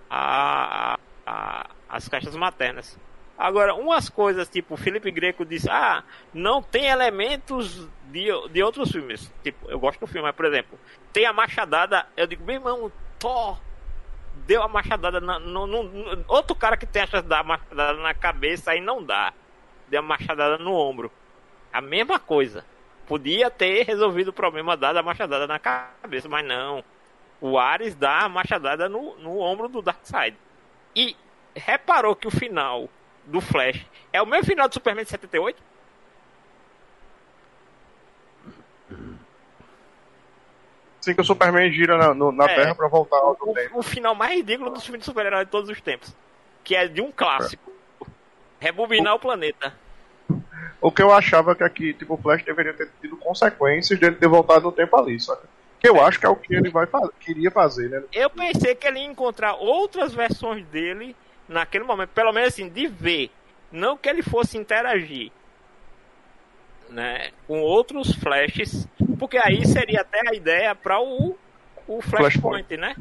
[0.10, 2.98] a, a- as caixas maternas.
[3.38, 8.92] Agora, umas coisas, tipo, o Felipe Greco disse, ah, não tem elementos de, de outros
[8.92, 9.34] filmes.
[9.44, 10.80] Tipo, eu gosto do filme, mas, por exemplo,
[11.12, 13.60] tem a machadada, eu digo, meu irmão, Thor
[14.52, 17.40] deu a machadada na, no, no- no- outro cara que tem a chance de dar
[17.40, 19.32] a machadada na cabeça aí não dá.
[19.88, 21.10] Deu a machadada no ombro.
[21.72, 22.66] A mesma coisa.
[23.08, 26.84] Podia ter resolvido o problema dado a machadada na cabeça, mas não.
[27.40, 30.36] O Ares dá a machadada no, no ombro do Darkseid.
[30.94, 31.16] E
[31.56, 32.90] reparou que o final
[33.26, 35.64] do Flash é o mesmo final do Superman de 78?
[41.02, 42.56] Assim que o Superman gira na, no- na É.
[42.56, 43.76] Terra pra voltar ao outro tempo.
[43.76, 46.16] O, o final mais ridículo do filme de super-herói de todos os tempos.
[46.64, 47.72] Que é de um clássico.
[48.60, 49.74] Rebobinar o planeta.
[50.80, 54.28] O que eu achava que aqui, tipo, o Flash deveria ter tido consequências dele ter
[54.28, 55.42] voltado no tempo ali, sabe?
[55.80, 58.04] Que eu acho que é o que ele vai fazer, queria fazer, né?
[58.14, 61.16] Eu pensei que ele ia encontrar outras versões dele
[61.48, 63.32] naquele momento, pelo menos assim, de ver.
[63.72, 65.32] Não que ele fosse interagir
[66.90, 68.88] né, com outros flashes,
[69.22, 71.38] porque aí seria até a ideia para o,
[71.88, 72.96] o Flashpoint, né?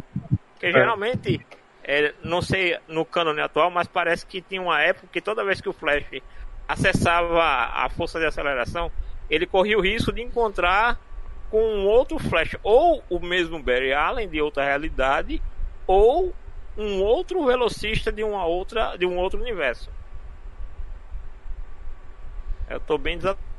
[0.52, 1.40] Porque geralmente,
[1.82, 5.62] é, não sei no cânone atual, mas parece que tinha uma época que toda vez
[5.62, 6.04] que o Flash
[6.68, 8.92] acessava a força de aceleração,
[9.30, 11.00] ele corria o risco de encontrar
[11.50, 15.40] com um outro Flash, ou o mesmo Barry Allen de outra realidade,
[15.86, 16.34] ou
[16.76, 19.90] um outro velocista de uma outra de um outro universo.
[22.68, 23.49] Eu tô bem desatualizado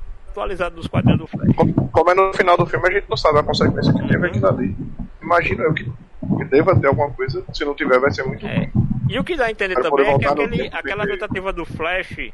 [0.74, 1.56] dos quadrinhos do Flash.
[1.56, 4.28] Como como é no final do filme, a gente não sabe a consequência que teve
[4.28, 4.76] aquilo ali.
[5.22, 8.56] Imagino eu que, que deva ter alguma coisa, se não tiver, vai ser muito É.
[8.56, 8.72] ruim.
[9.10, 12.32] E o que dá a entender Pra também é que aquele, aquela tentativa do Flash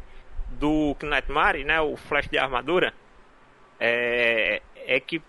[0.51, 2.93] do Knightmare, né, o Flash de armadura,
[3.79, 5.21] é, é que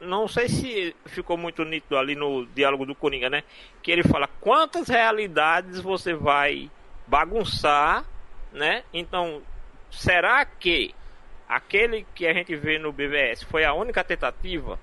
[0.00, 3.42] não sei se ficou muito nítido ali no diálogo do Coringa, né?
[3.82, 6.70] Que ele fala quantas realidades você vai
[7.06, 8.04] bagunçar,
[8.52, 8.84] né?
[8.94, 9.42] Então,
[9.90, 10.94] será que
[11.48, 14.78] aquele que a gente vê no BVS foi a única tentativa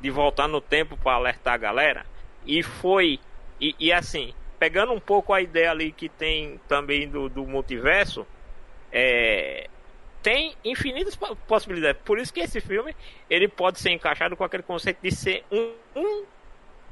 [0.00, 2.06] de voltar no tempo para alertar a galera?
[2.46, 3.18] E foi
[3.60, 8.26] e, e assim, pegando um pouco a ideia ali que tem também do, do multiverso,
[8.92, 9.68] é,
[10.22, 12.00] tem infinitas po- possibilidades.
[12.02, 12.94] Por isso que esse filme
[13.28, 16.24] ele pode ser encaixado com aquele conceito de ser um, um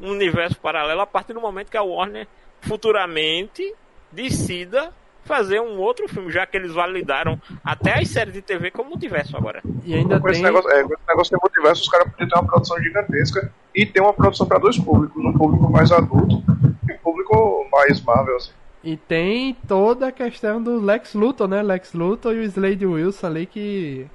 [0.01, 2.27] universo paralelo a partir do momento que a Warner
[2.61, 3.75] futuramente
[4.11, 4.95] decida
[5.25, 9.37] fazer um outro filme, já que eles validaram até as séries de TV como multiverso
[9.37, 9.63] agora.
[9.85, 10.51] E ainda Com esse tem.
[10.51, 13.87] negócio, é, com esse negócio de multiverso, os caras podiam ter uma produção gigantesca e
[13.87, 16.43] ter uma produção para dois públicos, um público mais adulto
[16.89, 18.53] e um público mais Marvel, assim.
[18.85, 21.63] E tem toda a questão do Lex Luthor, né?
[21.63, 24.07] Lex Luthor e o Slade Wilson ali que.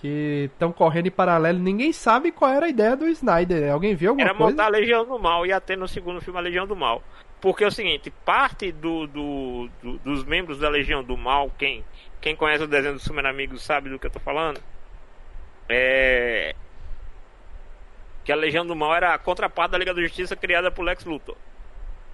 [0.00, 1.58] que estão correndo em paralelo.
[1.60, 3.72] Ninguém sabe qual era a ideia do Snyder.
[3.72, 4.50] Alguém viu alguma Era coisa?
[4.50, 7.00] montar a Legião do Mal e até no segundo filme a Legião do Mal.
[7.40, 11.84] Porque é o seguinte, parte do, do- do- dos membros da Legião do Mal, quem,
[12.20, 14.60] quem conhece o desenho do Super Amigos sabe do que eu tô falando,
[15.68, 16.54] é
[18.24, 21.04] que a Legião do Mal era a contraparte da Liga da Justiça criada por Lex
[21.04, 21.36] Luthor,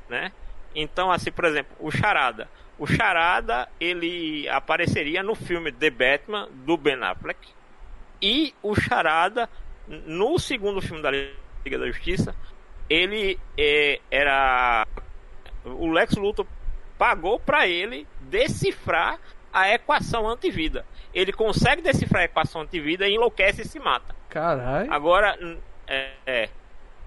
[0.09, 0.31] né?
[0.75, 2.49] Então, assim, por exemplo, o Charada.
[2.79, 7.49] O Charada, ele apareceria no filme The Batman, do Ben Affleck.
[8.21, 9.49] E o Charada,
[9.89, 12.35] no segundo filme da Liga da Justiça,
[12.89, 14.87] ele é, era.
[15.67, 16.47] O Lex Luthor
[16.97, 19.19] pagou para ele decifrar
[19.53, 20.85] a equação antivida.
[21.13, 24.15] Ele consegue decifrar a equação antivida e enlouquece e se mata.
[24.29, 24.93] Caralho.
[24.93, 25.39] Agora,
[25.87, 26.49] é, é,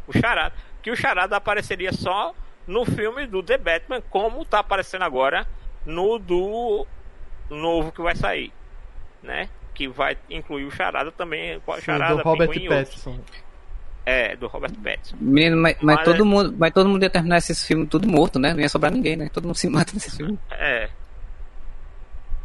[0.07, 0.55] o Charada.
[0.81, 2.33] Que o Charada apareceria só
[2.65, 5.45] no filme do The Batman, como tá aparecendo agora
[5.85, 6.85] no do
[7.49, 8.51] novo que vai sair,
[9.21, 9.49] né?
[9.73, 13.07] Que vai incluir o Charada também, o Sim, Charada, do Robert outros.
[14.05, 15.17] É, do Robert Pattinson.
[15.19, 18.07] Menino, mas, mas Mas todo é- mundo, mas todo mundo ia terminar esses filmes tudo
[18.07, 18.53] morto, né?
[18.53, 19.29] Não ia sobrar ninguém, né?
[19.31, 20.39] Todo mundo se mata nesse filme.
[20.51, 20.89] É.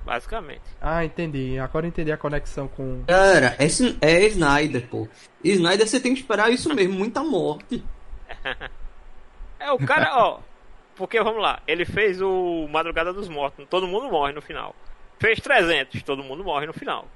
[0.04, 0.60] Basicamente.
[0.80, 1.58] Ah, entendi.
[1.58, 3.02] Agora entendi a conexão com.
[3.06, 3.64] Cara, é,
[4.06, 5.08] é Snyder, pô.
[5.42, 7.82] Snyder você tem que esperar isso mesmo, muita morte.
[9.60, 10.40] É, o cara, ó.
[10.94, 14.74] Porque vamos lá, ele fez o Madrugada dos Mortos, todo mundo morre no final.
[15.18, 17.08] Fez 300, todo mundo morre no final.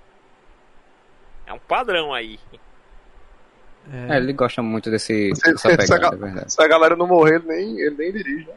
[1.47, 2.41] É um padrão aí.
[3.93, 6.49] É, ele gosta muito desse, Se- dessa se- se a pegada, é.
[6.49, 8.47] Se a galera não morrer, ele nem, ele nem dirige.
[8.47, 8.55] Né?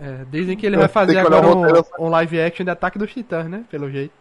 [0.00, 3.12] É, dizem que ele Eu vai fazer agora um, um live action de Ataque dos
[3.12, 3.64] Titãs, né?
[3.70, 4.12] Pelo jeito.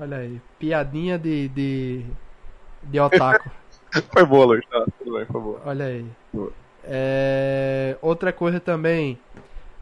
[0.00, 1.48] Olha aí, piadinha de.
[1.48, 2.04] de.
[2.84, 3.50] de otaku.
[4.12, 4.64] Foi boa, Luiz.
[4.68, 5.60] Tá, tudo bem, foi boa.
[5.64, 6.04] Olha aí.
[6.32, 6.52] Boa.
[6.84, 9.18] É, outra coisa também.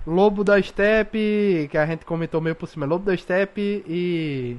[0.07, 2.87] Lobo da Steppe, que a gente comentou meio por cima.
[2.87, 4.57] Lobo da Steppe e.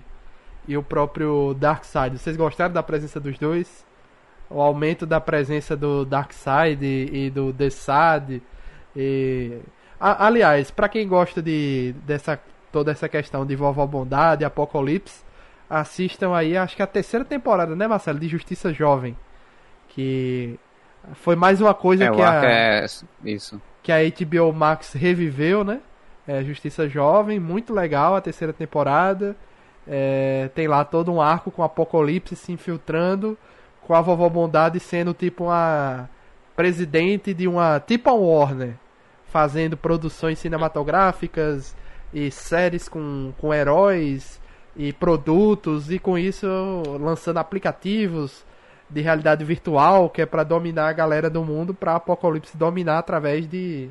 [0.68, 2.18] E o próprio Darkseid.
[2.18, 3.86] Vocês gostaram da presença dos dois?
[4.50, 8.42] O aumento da presença do Darkseid e, e do Desad.
[8.96, 9.60] E...
[10.00, 12.40] A- aliás, pra quem gosta de dessa
[12.72, 15.24] toda essa questão de Vovó Bondade, Apocalipse,
[15.70, 19.16] assistam aí, acho que a terceira temporada, né, Marcelo, de Justiça Jovem,
[19.88, 20.60] que
[21.14, 22.86] foi mais uma coisa É, que a é
[23.24, 23.62] isso.
[23.82, 25.80] que a HBO Max reviveu, né?
[26.28, 29.36] É, Justiça Jovem, muito legal a terceira temporada.
[29.88, 33.38] É, tem lá todo um arco com Apocalipse se infiltrando,
[33.86, 36.10] com a Vovó Bondade sendo tipo uma
[36.56, 38.74] presidente de uma tipo a Warner,
[39.28, 41.76] fazendo produções cinematográficas
[42.14, 44.42] e séries com, com heróis
[44.76, 46.48] e produtos e com isso
[47.00, 48.46] lançando aplicativos
[48.90, 53.48] de realidade virtual que é para dominar a galera do mundo para Apocalipse dominar através
[53.48, 53.90] de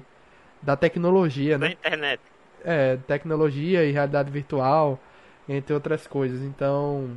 [0.64, 1.72] da tecnologia, Da né?
[1.72, 2.20] internet.
[2.64, 4.98] É, tecnologia e realidade virtual,
[5.46, 6.40] entre outras coisas.
[6.40, 7.10] Então,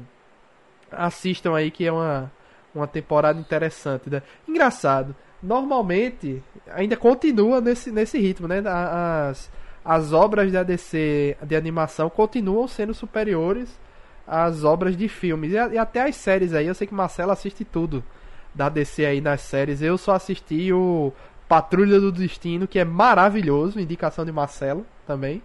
[0.92, 2.30] assistam aí que é uma,
[2.78, 4.10] uma temporada interessante.
[4.10, 4.22] Né?
[4.48, 6.42] Engraçado, normalmente
[6.74, 8.62] ainda continua nesse, nesse ritmo, né?
[8.66, 9.50] As,
[9.84, 13.80] as obras da DC de animação continuam sendo superiores
[14.28, 15.54] às obras de filmes.
[15.54, 18.04] E, e até as séries aí, eu sei que Marcelo assiste tudo
[18.54, 19.82] da DC aí nas séries.
[19.82, 21.14] Eu só assisti o
[21.48, 25.42] Patrulha do Destino, que é maravilhoso, indicação de Marcelo também.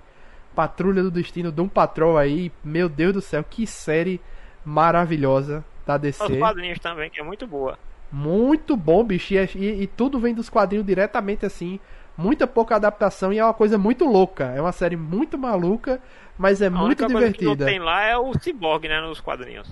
[0.55, 4.21] Patrulha do Destino, Doom Patrol aí, meu Deus do céu, que série
[4.65, 6.39] maravilhosa da Os DC.
[6.39, 7.79] quadrinhos também, que é muito boa.
[8.11, 11.81] Muito bom, bicho, e, e- e tudo vem dos quadrinhos diretamente assim.
[12.17, 14.45] Muita pouca adaptação e é uma coisa muito louca.
[14.55, 15.99] É uma série muito maluca,
[16.39, 17.65] mas é A muito única coisa que não divertida.
[17.65, 19.69] tem lá é o Cyborg, né, nos quadrinhos.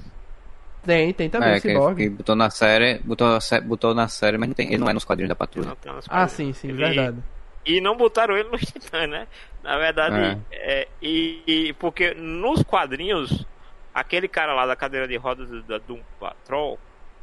[0.83, 1.97] Tem, tem também É, o que, Cyborg.
[1.97, 5.05] que botou na série, botou, botou na série, mas não tem, ele não é nos
[5.05, 5.77] quadrinhos da patrulha.
[5.85, 7.19] Não Ah, sim, sim, Ele- verdade.
[7.67, 9.27] E não botaram ele nos Titãs, né?
[9.63, 13.45] Na verdade, é, e, e- porque nos quadrinhos,
[13.95, 16.79] aquele cara lá da cadeira de rodas da Doom Patrol,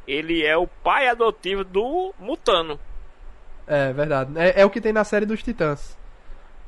[0.06, 2.78] ele é o pai adotivo do Mutano.
[3.66, 4.32] É verdade.
[4.36, 5.96] É, é o que tem na série dos Titãs.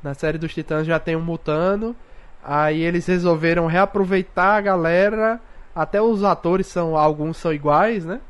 [0.03, 1.95] Na série dos Titãs já tem um Mutano.
[2.43, 5.41] Aí eles resolveram reaproveitar a galera.
[5.75, 6.95] Até os atores são.
[6.95, 8.21] Alguns são iguais, né?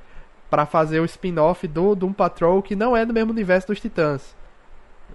[0.50, 4.36] Pra fazer o spin-off do Doom Patrol, que não é do mesmo universo dos Titãs.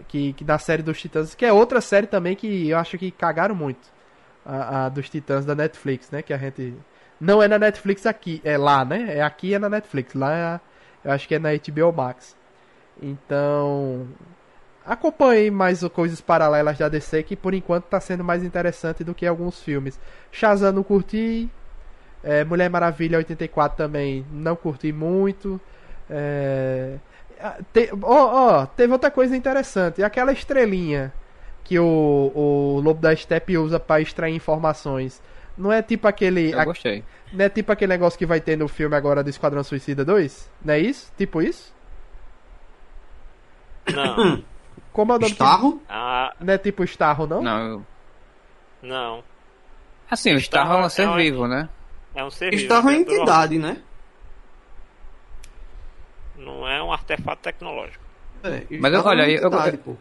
[0.08, 3.10] Que, que da série dos Titãs, que é outra série também que eu acho que
[3.10, 3.95] cagaram muito.
[4.46, 6.22] A, a dos Titãs da Netflix, né?
[6.22, 6.74] Que a gente.
[7.20, 9.16] Não é na Netflix aqui, é lá, né?
[9.16, 10.14] É aqui é na Netflix.
[10.14, 10.60] Lá
[11.04, 12.36] é, eu acho que é na HBO Max.
[13.02, 14.06] Então,
[14.84, 19.26] acompanhei mais coisas paralelas da DC que por enquanto tá sendo mais interessante do que
[19.26, 19.98] alguns filmes.
[20.32, 21.50] Shazam não curti,
[22.22, 25.60] é, Mulher Maravilha 84 também não curti muito.
[26.08, 26.96] É,
[27.72, 31.12] te- ó, ó, teve outra coisa interessante, aquela estrelinha
[31.66, 35.20] que o, o Lobo da Steppe usa para extrair informações.
[35.58, 36.52] Não é tipo aquele.
[36.52, 37.02] Eu gostei.
[37.32, 40.48] Não é tipo aquele negócio que vai ter no filme agora do Esquadrão Suicida 2?
[40.64, 41.10] Não é isso?
[41.18, 41.74] Tipo isso?
[43.92, 44.42] Não.
[44.92, 45.26] Como é o nome?
[45.26, 45.82] que- Starro?
[45.88, 47.42] ah, Não é tipo Starro, não?
[47.42, 47.86] Não, eu...
[48.82, 49.24] não.
[50.10, 51.68] Assim, o Starro é um ser é vivo, né?
[52.14, 53.82] É um ser vivo, Starro é uma criatura entidade, né?
[56.36, 58.04] Não é um artefato tecnológico.
[58.44, 59.96] É, Mas eu- Starro é olha, uma eu- pô.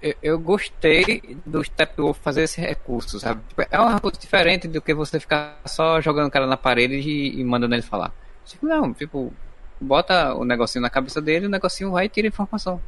[0.00, 3.42] Eu, eu gostei do Steppenwolf fazer esse recurso, sabe?
[3.48, 6.94] Tipo, É um recurso diferente do que você ficar só jogando o cara na parede
[6.94, 8.12] e, e mandando ele falar.
[8.44, 9.32] Tipo, não, tipo,
[9.80, 12.80] bota o negocinho na cabeça dele, o negocinho vai e tira a informação.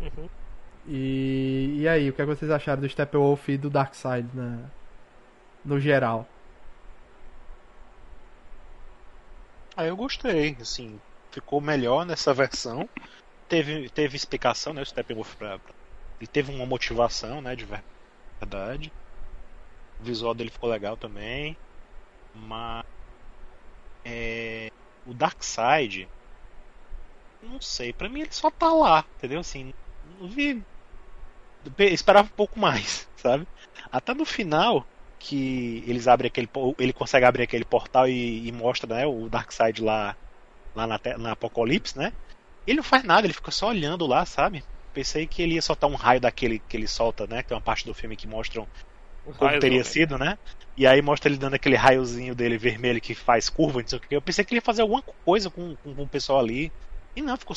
[0.00, 0.28] Uhum.
[0.86, 4.58] E, e aí, o que, é que vocês acharam do Steppenwolf e do Darkseid na,
[5.64, 6.26] no geral?
[9.76, 10.98] Ah, eu gostei, assim,
[11.30, 12.88] ficou melhor nessa versão.
[13.48, 14.80] Teve, teve explicação, né?
[14.82, 15.74] O Steppenwolf pra, pra-
[16.20, 17.54] ele teve uma motivação, né?
[17.56, 17.64] De
[18.40, 18.92] verdade.
[20.00, 21.56] O visual dele ficou legal também.
[22.34, 22.84] Mas
[24.04, 24.68] é,
[25.04, 26.10] o Darkseid,
[27.42, 29.40] não sei, pra mim ele só tá lá, entendeu?
[29.40, 29.70] Assim,
[30.02, 30.64] não vi.
[31.78, 33.46] Esperava um pouco mais, sabe?
[33.90, 34.88] Até no final,
[35.18, 36.48] que eles abrem aquele
[36.78, 40.16] ele consegue abrir aquele portal e, e mostra né, o Darkseid lá
[40.76, 42.12] lá na, na Apocalipse, né?
[42.68, 44.64] Ele não faz nada, ele fica só olhando lá, sabe?
[44.92, 47.42] Pensei que ele ia soltar um raio daquele que ele solta, né?
[47.42, 48.68] Que tem uma parte do filme que mostram
[49.36, 50.38] como raios teria do- sido, né?
[50.76, 54.00] E aí mostra ele dando aquele raiozinho dele vermelho que faz curva, não sei o
[54.00, 54.14] que.
[54.16, 56.72] Eu pensei que ele ia fazer alguma coisa com, com, com o pessoal ali.
[57.16, 57.56] E não, ficou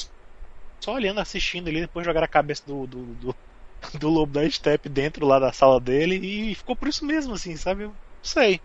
[0.83, 3.35] só olhando, assistindo ali, depois jogaram a cabeça do, do, do,
[3.99, 6.15] do lobo da Step dentro lá da sala dele
[6.51, 7.83] e ficou por isso mesmo, assim, sabe?
[7.83, 8.61] Eu não sei.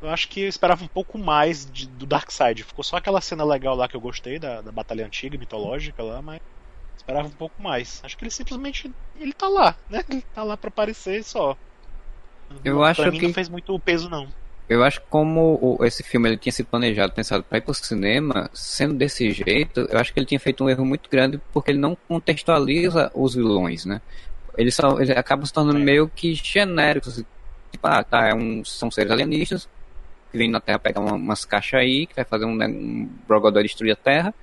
[0.00, 2.62] Eu acho que eu esperava um pouco mais de- do Darkseid.
[2.62, 6.22] Ficou só aquela cena legal lá que eu gostei, da, da batalha antiga, mitológica lá,
[6.22, 6.38] mas
[6.96, 8.00] esperava um pouco mais.
[8.04, 8.90] Acho que ele simplesmente.
[9.18, 10.04] Ele tá lá, né?
[10.08, 11.56] Ele tá lá pra aparecer só.
[12.64, 14.28] Eu pra acho mim que- não fez muito peso, não.
[14.68, 17.72] Eu acho que como o- esse filme ele tinha sido planejado, pensado para ir pro
[17.72, 21.70] cinema, sendo desse jeito, eu acho que ele tinha feito um erro muito grande porque
[21.70, 24.00] ele não contextualiza os vilões, né?
[24.58, 25.82] Ele só ele acaba se tornando É.
[25.82, 27.24] meio que genérico, assim,
[27.72, 29.66] tipo, ah, tá, é um, são seres alienistas
[30.30, 33.08] que vêm na Terra pegar uma- umas caixas aí, que vai fazer um, um
[33.62, 34.34] destruir a Terra.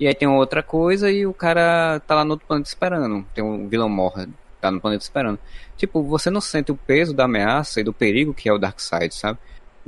[0.00, 3.26] E aí tem outra coisa e o cara tá lá no outro planeta esperando.
[3.34, 4.28] Tem um vilão morre,
[4.60, 5.38] tá no planeta esperando.
[5.76, 9.14] Tipo, você não sente o peso da ameaça e do perigo que é o Darkseid,
[9.14, 9.38] sabe?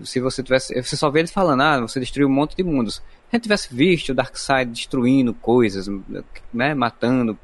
[0.03, 0.75] Se você tivesse.
[0.83, 2.97] Você só vê eles falando, ah, você destruiu um monte de mundos.
[2.97, 3.03] Se
[3.33, 5.89] a gente tivesse visto o Darkseid destruindo coisas,
[6.53, 6.75] né?
[6.75, 7.39] Matando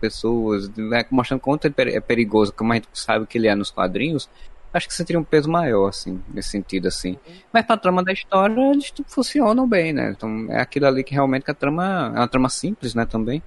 [0.00, 3.70] pessoas, né, mostrando quanto ele é perigoso, como a gente sabe que ele é nos
[3.70, 4.28] quadrinhos,
[4.72, 7.18] acho que sentiria um peso maior, assim, nesse sentido, assim.
[7.52, 10.10] Mas pra trama da história, eles funcionam bem, né?
[10.16, 12.12] Então é aquilo ali que realmente que a trama.
[12.14, 13.42] É uma trama simples, né, também.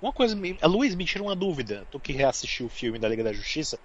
[0.00, 1.86] Uma coisa, a Luiz, me tira uma dúvida.
[1.90, 3.78] Tu que reassistiu o filme da Liga da Justiça,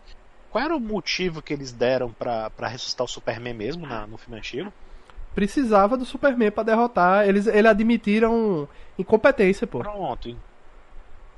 [0.50, 4.18] qual era o motivo que eles deram pra, pra ressuscitar o Superman mesmo na- no
[4.18, 4.72] filme antigo?
[5.34, 7.26] Precisava do Superman pra derrotar.
[7.28, 8.68] Eles, eles admitiram
[9.00, 9.80] incompetência, pô.
[9.80, 10.36] Pronto.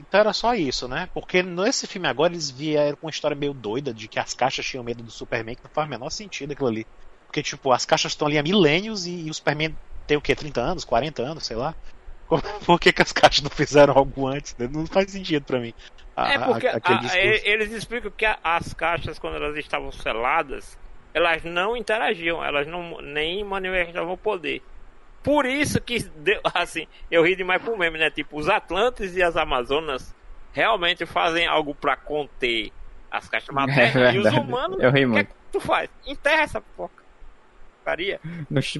[0.08, 1.08] Então era só isso, né?
[1.14, 4.66] Porque nesse filme agora eles vieram com uma história meio doida de que as caixas
[4.66, 6.86] tinham medo do Superman, que não faz o menor sentido aquilo ali.
[7.28, 9.76] Porque, tipo, as caixas estão ali há milênios e, e o Superman
[10.06, 10.36] tem o quê?
[10.36, 11.74] 30 anos, 40 anos, sei lá.
[12.66, 14.56] Por que, que as caixas não fizeram algo antes?
[14.58, 15.74] Não faz sentido pra mim.
[16.16, 16.80] A- É porque a-
[17.12, 20.78] a- eles explicam que as caixas, quando elas estavam seladas,
[21.14, 24.62] elas não interagiam, elas não nem manifestavam poder.
[25.24, 28.10] Por isso que, deu, assim, eu ri demais pro meme, né?
[28.12, 30.14] Tipo, os Atlantes e as Amazonas
[30.52, 32.72] realmente fazem algo pra conter
[33.10, 34.16] as caixas É maternas.
[34.16, 35.90] e os humanos, Eu ri o que, é que tu faz?
[36.06, 38.20] Enterra essa porcaria.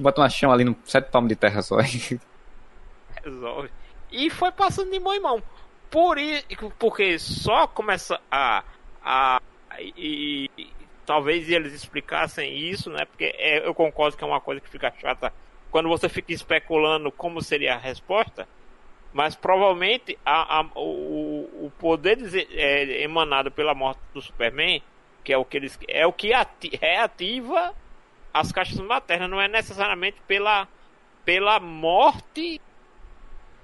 [0.00, 1.76] Bota uma chão ali no sete palmos de terra só.
[3.24, 3.70] resolve.
[4.10, 5.42] E foi passando de mão em mão.
[5.90, 6.44] Por isso,
[6.78, 8.62] porque só começa a.
[9.02, 9.40] a
[9.78, 10.68] e, e
[11.06, 13.04] talvez eles explicassem isso, né?
[13.04, 15.32] Porque é- eu concordo que é uma coisa que fica chata
[15.74, 18.46] quando você fica especulando como seria a resposta.
[19.12, 22.16] Mas provavelmente a, a- o, o poder
[22.52, 24.80] é, emanado pela morte do Superman,
[25.24, 27.74] que é o que eles é o que ati- reativa
[28.32, 30.68] as caixas maternas, não é necessariamente pela
[31.24, 32.60] pela morte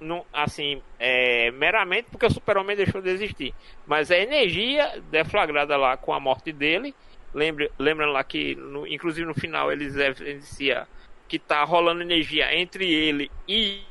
[0.01, 3.53] não, assim, é, meramente porque o super-homem deixou de existir.
[3.87, 6.93] Mas a energia deflagrada lá com a morte dele,
[7.33, 10.85] lembre, lembrando lá que, no, inclusive no final, eles evidenciam
[11.31, 13.81] que tá rolando energia entre ele e,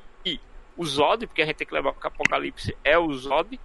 [0.77, 3.59] o Zod, porque a gente tem que levar que o Apocalipse é o Zod,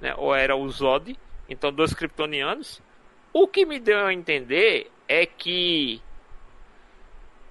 [0.00, 2.80] né, ou era o Zod, então dois kryptonianos.
[3.32, 6.00] O que me deu a entender é que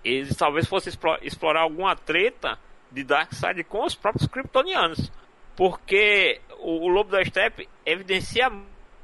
[0.02, 2.58] eles talvez fossem explo- explorar alguma treta
[2.90, 5.12] de Darkseid com os próprios kryptonianos.
[5.58, 8.50] Porque o, o Lobo da Steppe evidencia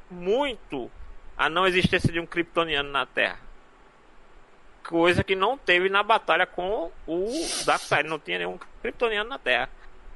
[0.09, 0.89] muito
[1.37, 3.50] a não existência de um kryptoniano na Terra.
[4.87, 7.29] Coisa que não teve na batalha com o
[7.65, 9.69] Darkseid, não tinha nenhum kryptoniano na Terra.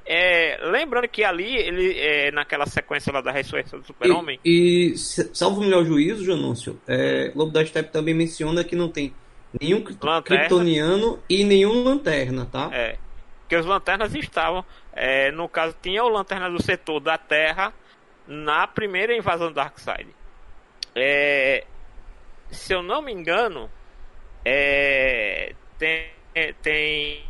[0.08, 4.96] É, lembrando que ali, ele, é, naquela sequência lá da ressurreição do Super-Homem, E, e,
[4.96, 9.12] salvo o melhor juízo, Janúncio, é, Lobo da Steppe também menciona que não tem
[9.60, 12.70] nenhum kryptoniano e nenhum lanterna, tá?
[12.72, 12.98] É.
[13.48, 14.64] Que os lanternas estavam.
[14.92, 17.72] é, no caso, tinha o lanterna do setor da Terra
[18.26, 20.08] na primeira invasão do Darkseid.
[20.94, 21.64] É,
[22.50, 23.70] se eu não me engano,
[24.48, 26.08] é, tem,
[26.62, 27.26] tem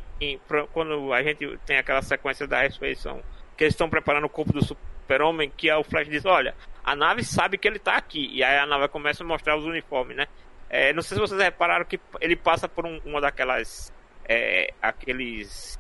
[0.71, 3.23] quando a gente tem aquela sequência da ressurreição,
[3.57, 6.95] que eles estão preparando o corpo do super-homem, que é o Flash diz, olha, a
[6.95, 10.15] nave sabe que ele tá aqui, e aí a nave começa a mostrar os uniformes,
[10.15, 10.27] né?
[10.69, 13.91] É, não sei se vocês repararam que ele passa por um- uma daquelas
[14.29, 15.79] é, aqueles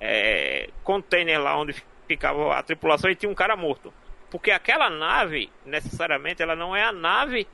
[0.00, 1.74] é, container lá onde
[2.08, 3.92] ficava a tripulação e tinha um cara morto.
[4.30, 7.46] Porque aquela nave, necessariamente, ela não é a nave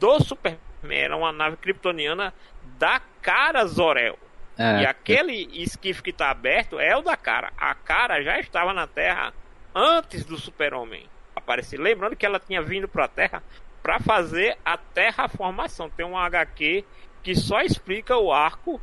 [0.00, 0.58] do Superman,
[0.90, 2.32] era uma nave kryptoniana
[2.78, 4.18] da cara Zor-El.
[4.58, 7.52] É, E aquele esquife que está aberto é o da cara.
[7.56, 9.32] A cara já estava na Terra
[9.74, 11.78] antes do Super-Homem aparecer.
[11.80, 13.42] Lembrando que ela tinha vindo para a Terra
[13.82, 15.88] para fazer a terraformação.
[15.90, 16.84] Tem um HQ
[17.22, 18.80] que só explica o arco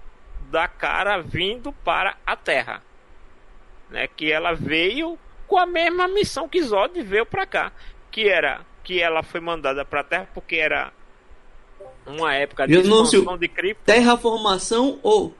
[0.49, 2.81] da cara vindo para a Terra.
[3.89, 4.07] Né?
[4.07, 5.17] Que ela veio
[5.47, 7.71] com a mesma missão que Zod veio para cá.
[8.11, 10.91] que era que ela foi mandada para a Terra porque era
[12.05, 15.33] uma época de expansão de cripto, Terraformação ou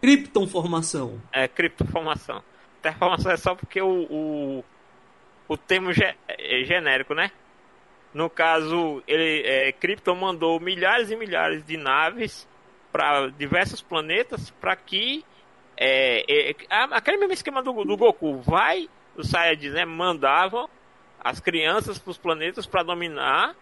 [0.00, 1.20] Kryptonformação?
[1.32, 2.42] é, criptoformação.
[2.82, 4.64] Terraformação é só porque o, o,
[5.48, 7.30] o termo ge- é genérico, né?
[8.14, 12.46] No caso, ele é, Krypton mandou milhares e milhares de naves
[12.92, 15.24] para diversos planetas para que
[15.76, 16.56] é, é,
[16.92, 20.68] aquele mesmo esquema do, do Goku vai os Saiyajins né, mandavam
[21.22, 23.54] as crianças para os planetas para dominar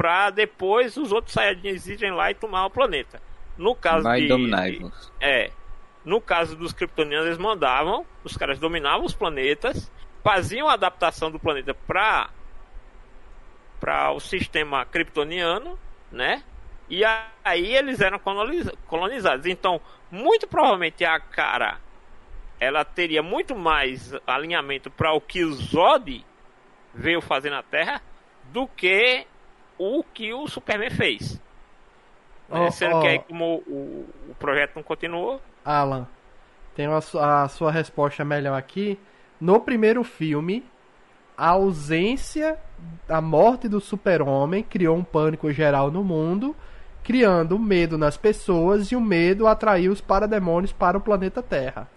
[0.00, 3.20] para depois os outros Saiyajins irem lá e tomar o planeta.
[3.58, 5.12] No caso Vai de, dominar-vos.
[5.20, 5.50] é.
[6.02, 9.92] No caso dos kryptonianos, eles mandavam, os caras dominavam os planetas,
[10.24, 12.30] faziam a adaptação do planeta para
[13.78, 15.78] para o sistema kryptoniano,
[16.10, 16.42] né?
[16.88, 17.02] E
[17.44, 19.44] aí eles eram coloniza- colonizados.
[19.44, 21.78] Então, muito provavelmente a cara
[22.58, 26.24] ela teria muito mais alinhamento para o que o Zod
[26.94, 28.00] veio fazer na Terra
[28.44, 29.26] do que
[29.80, 31.40] o que o Superman fez.
[32.48, 32.70] Né?
[32.70, 33.00] Sendo ó.
[33.00, 36.06] que aí, como o, o projeto não continuou, Alan,
[36.74, 38.98] tenho a, su- a sua resposta melhor aqui.
[39.40, 40.64] No primeiro filme,
[41.36, 42.58] a ausência
[43.06, 46.54] da morte do super-homem criou um pânico geral no mundo,
[47.02, 51.88] criando medo nas pessoas e o medo atraiu os parademônios para o planeta Terra.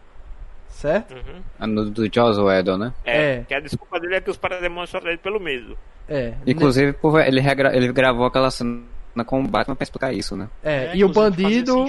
[0.74, 1.14] Certo?
[1.14, 1.68] Uhum.
[1.68, 2.94] No, do Joss Whedon, né?
[3.06, 3.44] É, É.
[3.48, 5.78] que a desculpa dele é que os parademônios são atraídos pelo medo.
[6.10, 6.34] É.
[6.46, 8.82] Inclusive, por- ele, regra- ele gravou aquela cena
[9.26, 10.50] com o Batman pra explicar isso, né?
[10.64, 11.86] É, É, e o bandido,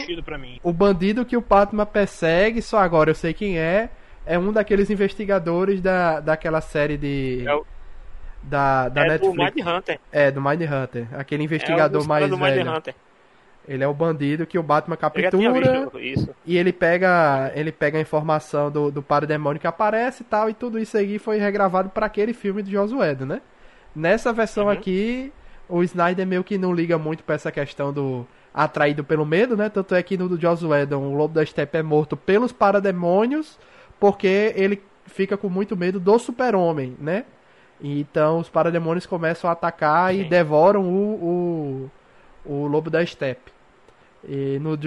[0.63, 3.89] o bandido que o Batman persegue, só agora eu sei quem é,
[4.27, 7.65] é um daqueles investigadores da, daquela série de É o-
[8.43, 9.37] da, da é Netflix.
[9.37, 9.99] do Mind Hunter.
[10.13, 11.07] É, do Mind Hunter.
[11.15, 12.71] Aquele é investigador o mais do Mind velho.
[12.71, 12.95] Hunter.
[13.67, 15.31] Ele é o bandido que o Batman captura
[16.45, 20.55] e ele pega, ele pega a informação do, do parademônio que aparece e tal, e
[20.55, 23.41] tudo isso aí foi regravado para aquele filme do Joss Whedon, né?
[23.97, 24.71] Nessa versão Uhum.
[24.71, 25.33] aqui,
[25.69, 29.69] o Snyder meio que não liga muito pra essa questão do atraído pelo medo, né?
[29.71, 33.59] Tanto é que no do Joss Whedon, o Lobo da Steppe é morto pelos parademônios,
[33.99, 37.25] porque ele fica com muito medo do super-homem, né?
[37.81, 40.29] Então os parademônios começam a atacar e Sim.
[40.29, 41.91] devoram o,
[42.47, 43.54] o, o Lobo da Steppe.
[44.29, 44.79] E no,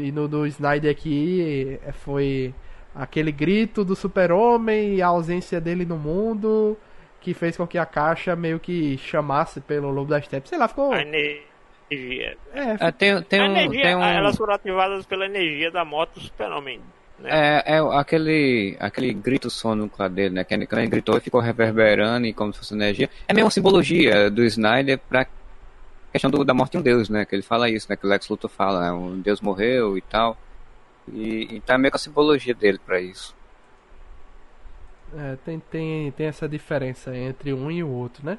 [0.00, 2.54] e no do Snyder aqui é, foi
[2.94, 6.76] aquele grito do super-homem e a ausência dele no mundo
[7.20, 10.48] que fez com que a caixa meio que chamasse pelo Lobo da Steppe.
[10.48, 10.92] Sei lá, ficou...
[10.92, 12.36] A energia.
[12.52, 13.46] É, É, tem, tem a um.
[13.46, 14.02] energia, tem um...
[14.02, 16.80] elas foram ativadas pela energia da moto do super-homem.
[17.18, 17.30] Né?
[17.32, 20.44] É, é aquele, aquele grito sônico lá dele, né?
[20.44, 23.08] Que ele- gritou e ficou reverberando e como se fosse energia.
[23.26, 25.26] É meio uma simbologia do Snyder pra
[26.14, 27.24] questão do- da morte de um deus, né?
[27.24, 27.96] Que ele fala isso, né?
[27.96, 28.92] Que o Lex Luthor fala, né?
[28.92, 30.36] Um deus morreu e tal.
[31.12, 33.34] E, e tá meio com a simbologia dele pra isso.
[35.16, 38.38] É, tem, tem, tem essa diferença entre um e o outro, né?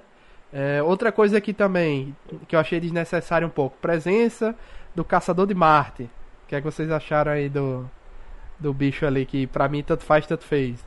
[0.52, 2.16] É, outra coisa aqui também,
[2.48, 4.56] que eu achei desnecessário um pouco, presença
[4.96, 6.04] do Caçador de Marte.
[6.04, 7.90] O que é que vocês acharam aí do,
[8.60, 10.84] do bicho ali, que pra mim tanto faz, tanto fez?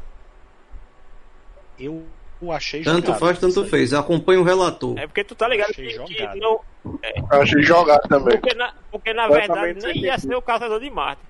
[1.79, 2.05] Eu
[2.41, 3.21] o achei Tanto jogado.
[3.21, 3.93] faz, tanto fez.
[3.93, 4.97] Acompanha o relator.
[4.99, 6.61] É porque tu tá ligado Achei que, que jogado.
[6.85, 6.99] Não.
[7.33, 8.39] Eu achei jogar também.
[8.39, 11.23] Porque na, porque na verdade nem ia ser o caçador de Marte.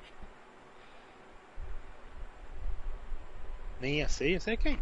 [3.80, 4.78] Nem ia ser, ia ser quem?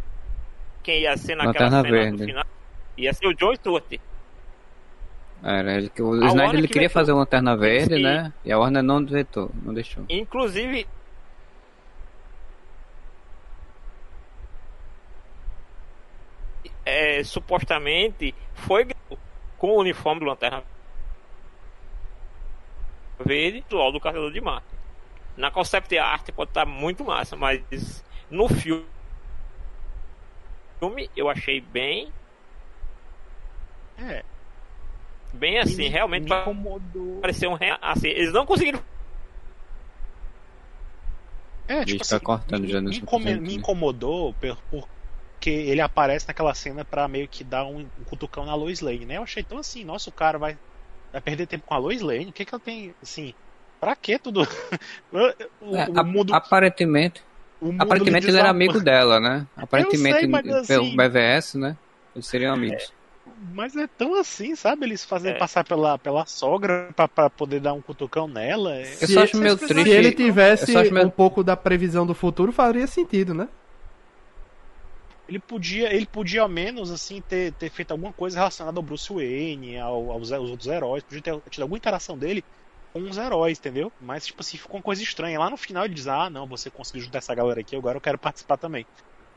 [0.83, 2.17] Quem ia ser naquela Lanterna cena Verde.
[2.19, 2.45] do final
[2.97, 4.01] ia ser o John Stewart.
[5.43, 8.03] Era, ele, o A Snyder ele que queria fazer o Lanterna Verde, Sim.
[8.03, 8.33] né?
[8.45, 10.05] E a Warner não vetou, não deixou.
[10.09, 10.87] Inclusive.
[16.85, 18.87] É, supostamente foi
[19.59, 20.63] com o uniforme do Lanterna
[23.25, 24.67] Verde do do Caçador de Marte.
[25.37, 28.85] Na concept art pode estar muito massa, mas no filme
[30.79, 32.13] filme eu achei bem
[33.99, 34.23] É.
[35.33, 37.21] bem assim, me, realmente me incomodou.
[37.21, 38.79] pareceu um assim, eles não conseguiram
[41.69, 43.55] É, tipo Gente, tá assim, cortando me, já me, income- momento, me né?
[43.55, 44.35] incomodou
[44.71, 44.89] por-
[45.47, 49.07] porque ele aparece naquela cena pra meio que dar um, um cutucão na Lois Lane,
[49.07, 49.17] né?
[49.17, 50.59] Eu achei tão assim, nossa, o cara vai,
[51.13, 52.31] vai perder tempo com a Lois Lane?
[52.31, 53.33] O que que ela tem, assim,
[53.81, 54.41] pra que tudo?
[55.63, 57.23] o, É, o mundo, aparentemente,
[57.61, 59.47] o mundo aparentemente ele era amigo dela, né?
[59.57, 61.77] Aparentemente, sei, mas assim- pelo BVS, né?
[62.13, 62.93] Eles seriam amigos.
[63.53, 64.87] Mas é tão assim, sabe?
[64.87, 65.39] Eles fazem É.
[65.39, 68.75] passar pela, pela sogra pra, pra poder dar um cutucão nela.
[68.75, 69.91] É- Eu só acho meio se triste.
[69.91, 70.73] ele tivesse
[71.05, 73.47] um pouco da previsão do futuro, faria sentido, né?
[75.29, 79.13] Ele podia, ele podia ao menos assim ter, ter feito alguma coisa relacionada ao Bruce
[79.13, 82.45] Wayne, ao- aos, aos outros heróis, podia ter tido alguma interação dele
[82.93, 83.91] com os heróis, entendeu?
[84.01, 85.39] Mas tipo assim, ficou uma coisa estranha.
[85.39, 88.01] Lá no final ele diz: "Ah, não, você conseguiu juntar essa galera aqui, agora eu
[88.01, 88.87] quero participar também".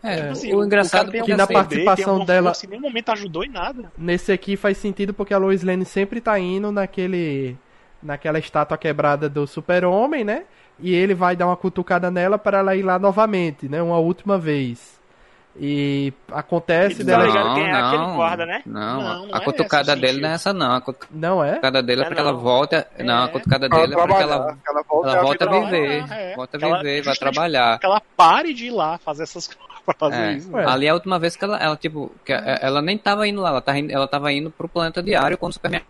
[0.02, 3.44] É, Tipo assim, o engraçado é que na participação dela- força, em nenhum momento ajudou
[3.44, 3.92] em nada.
[3.98, 7.58] Nesse aqui faz sentido porque a Lois Lane sempre tá indo naquele.
[8.02, 10.46] naquela estátua quebrada do super-homem, né?
[10.80, 13.82] E ele vai dar uma cutucada nela para ela ir lá novamente, né?
[13.82, 14.99] Uma última vez.
[15.58, 17.54] E acontece Ele dela.
[17.56, 18.62] quem é aquele guarda, né?
[18.66, 20.76] Não, Não, não a é cutucada o dele não é essa não.
[20.76, 21.60] A cutucada Não é?
[21.82, 22.40] dele é É pra que ela não.
[22.40, 22.86] volte.
[23.00, 23.28] Não, a É.
[23.28, 26.00] cutucada dele é pra que trabalhar, ela, ela volta ela volta a viver.
[26.02, 26.36] normal, é.
[26.36, 27.80] Volta a Ela- viver, vai trabalhar.
[27.80, 29.48] Que ela pare de ir lá fazer essas
[30.00, 30.34] coisas É.
[30.34, 30.56] isso.
[30.56, 33.42] Ali é a última vez que ela, ela tipo, que a- ela nem tava indo
[33.42, 35.82] lá, ela tava indo, ela tava indo pro planeta diário quando o Superman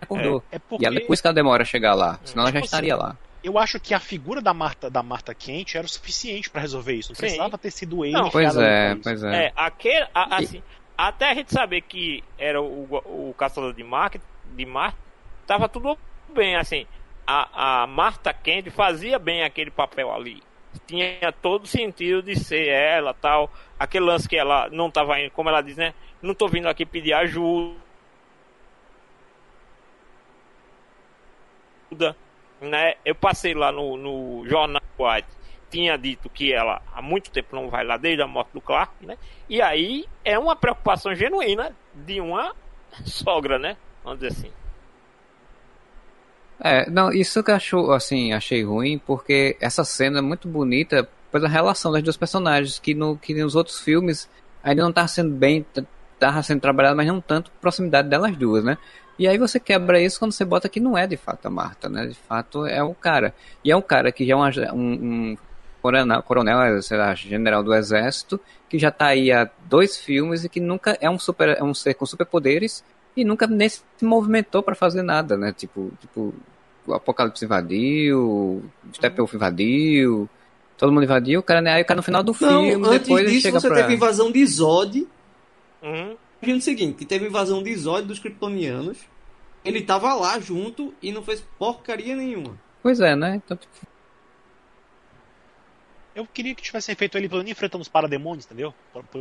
[0.00, 0.42] acordou.
[0.50, 2.56] É porque E ela, por isso que ela demora a chegar lá, senão ela já
[2.58, 3.16] Tipo estaria assim, lá.
[3.42, 6.94] Eu acho que a figura da Marta, da Marta Quente era o suficiente pra resolver
[6.94, 7.10] isso.
[7.10, 7.20] Não Sim.
[7.22, 8.12] precisava ter sido ele.
[8.14, 9.46] Não, Pois é, pois é.
[9.46, 10.62] É, aquele, a- assim,
[10.96, 12.84] até a gente saber que era o,
[13.30, 14.20] o caçador de Marte,
[14.54, 14.98] de Marte,
[15.46, 15.96] tava tudo
[16.34, 16.86] bem, assim.
[17.26, 20.42] A, a Marta Kent fazia bem aquele papel ali.
[20.86, 23.50] Tinha todo sentido de ser ela, tal.
[23.78, 25.94] Aquele lance que ela não tava indo, como ela diz, né?
[26.22, 27.76] Não tô vindo aqui pedir ajuda.
[32.60, 32.94] Né?
[33.04, 37.70] Eu passei lá no, no jornal White tinha dito que ela há muito tempo não
[37.70, 39.16] vai lá desde a morte do Clark, né?
[39.48, 42.54] E aí é uma preocupação genuína de uma
[43.04, 43.76] sogra, né?
[44.02, 44.52] Vamos dizer assim.
[46.62, 51.08] É, não, isso que eu acho, assim, achei ruim, porque essa cena é muito bonita
[51.32, 54.28] pela relação das duas personagens, que, no, que nos outros filmes
[54.62, 55.64] ainda não tava sendo bem,
[56.18, 58.76] tava sendo trabalhado, mas não tanto proximidade delas duas, né?
[59.20, 61.90] E aí você quebra isso quando você bota que não é de fato a Marta,
[61.90, 62.06] né?
[62.06, 63.34] De fato é o cara.
[63.62, 65.36] E é um cara que já é um, um, um
[65.82, 70.48] coronel, coronel, sei lá, general do exército, que já tá aí há dois filmes e
[70.48, 72.82] que nunca é um super, é um ser com superpoderes
[73.14, 75.52] e nunca nem se movimentou pra fazer nada, né?
[75.52, 76.32] Tipo, tipo,
[76.86, 78.62] o Apocalipse invadiu, o
[78.94, 80.30] Steppenwolf invadiu,
[80.78, 81.74] todo mundo invadiu, o cara, né?
[81.74, 83.82] Aí o cara no final do Não, filme, antes depois ele disso chega você pra...
[83.82, 85.06] teve invasão de Zod.
[85.82, 86.16] Uhum.
[86.40, 89.09] Imagina o seguinte, que teve invasão de Zod dos Kryptonianos.
[89.64, 92.58] Ele tava lá junto e não fez porcaria nenhuma.
[92.82, 93.36] Pois é, né?
[93.44, 93.72] Então, tipo,
[96.14, 98.74] Eu queria que tivessem feito ele pelo menos enfrentando os parademônios, entendeu?
[98.92, 99.20] Pra- pra-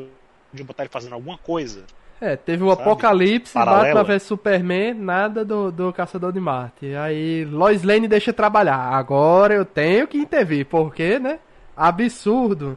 [0.50, 1.84] Podia botar ele fazendo alguma coisa.
[2.20, 2.82] É, teve o Sabe?
[2.82, 4.00] Apocalipse, Paralela.
[4.00, 6.96] Batman vs Superman, nada do, do Caçador de Marte.
[6.96, 8.76] Aí Lois Lane deixa trabalhar.
[8.80, 11.40] Agora eu tenho que intervir, porque, né?
[11.78, 12.76] Absurdo.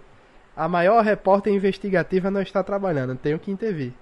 [0.54, 3.94] A maior repórter investigativa não está trabalhando, tenho que intervir.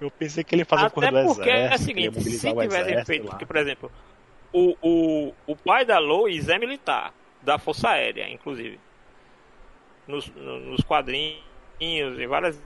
[0.00, 2.38] Eu pensei que ele ia fazer o Até porque é o exército, ele ia seguinte,
[2.38, 3.92] se o tivessem exército feito, porque, por exemplo,
[4.52, 8.78] o, o, o pai da Lois é militar, da Força Aérea, inclusive.
[10.06, 11.42] Nos, no- nos quadrinhos
[11.80, 12.58] e várias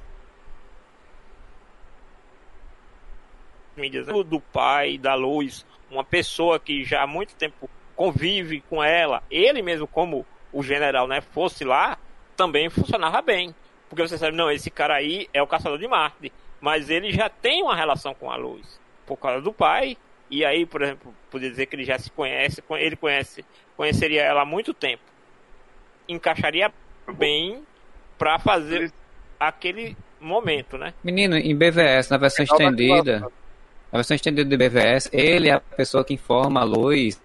[3.77, 4.07] mídias.
[4.07, 4.13] né?
[4.25, 9.63] Do pai da Lois, uma pessoa que já há muito tempo convive com ela, ele
[9.63, 11.99] mesmo como o general, né, fosse lá,
[12.37, 13.55] também funcionava bem.
[13.89, 16.33] Porque você sabe, não, esse cara aí é o caçador de Marte.
[16.61, 18.79] Mas ele já tem uma relação com a luz.
[19.07, 19.97] Por causa do pai.
[20.31, 22.63] E aí, por exemplo, podia dizer que ele já se conhece.
[22.71, 23.45] Ele conhece,
[23.77, 25.03] conheceria ela há muito tempo.
[26.09, 26.73] Encaixaria
[27.17, 27.63] bem
[28.19, 28.93] pra fazer
[29.39, 30.93] aquele momento, né?
[31.03, 33.21] menino, em BVS, na versão da estendida,
[33.91, 37.21] na versão estendida de BVS, ele é a pessoa que informa a Lois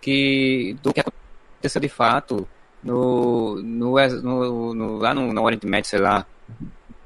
[0.00, 2.46] que, do que aconteceu de fato
[2.82, 6.26] no, no, no, no- lá no, no Oriente Médio, sei lá,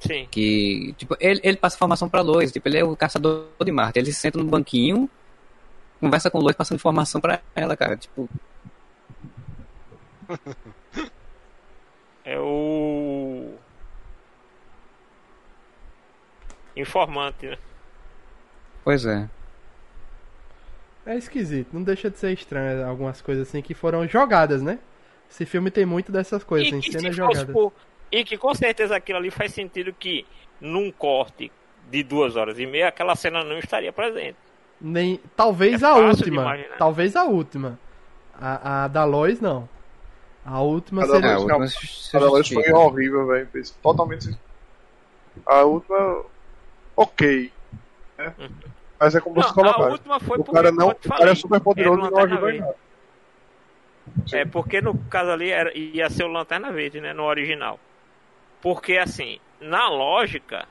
[0.00, 0.26] Sim.
[0.30, 3.98] que tipo ele, ele passa informação pra Lois, tipo ele é o caçador de Marte,
[3.98, 5.08] ele senta no banquinho,
[6.00, 8.28] conversa com Lois passando informação pra ela, cara, tipo
[12.24, 13.54] É o.
[16.76, 17.58] Informante, né?
[18.84, 19.28] pois é.
[21.04, 24.78] É esquisito, não deixa de ser estranho algumas coisas assim que foram jogadas, né?
[25.30, 27.52] Esse filme tem muito dessas coisas, E em que, cenas se fosse jogadas.
[27.52, 27.72] por-
[28.10, 30.26] e que com certeza aquilo ali faz sentido que
[30.60, 31.50] num corte
[31.90, 34.36] de duas horas e meia aquela cena não estaria presente.
[34.80, 36.58] Nem, talvez É a última.
[36.78, 37.78] Talvez a última.
[38.40, 39.68] A, a da Lois, não.
[40.44, 41.28] A última A da seria.
[41.28, 41.66] É, Lois, não.
[41.68, 43.48] se A da Lois foi horrível, velho.
[43.82, 44.38] Totalmente.
[45.46, 46.24] A última.
[46.96, 47.52] Ok.
[48.16, 48.34] né?
[48.98, 49.90] Mas é como Não, você a colocar.
[49.90, 50.88] última foi O porque, cara não.
[50.88, 52.74] O cara é super poderoso e não ajuda em nada.
[54.32, 57.12] É porque no caso ali era, ia ser o Lanterna Verde, né?
[57.12, 57.78] No original.
[58.62, 60.66] Porque assim, na lógica.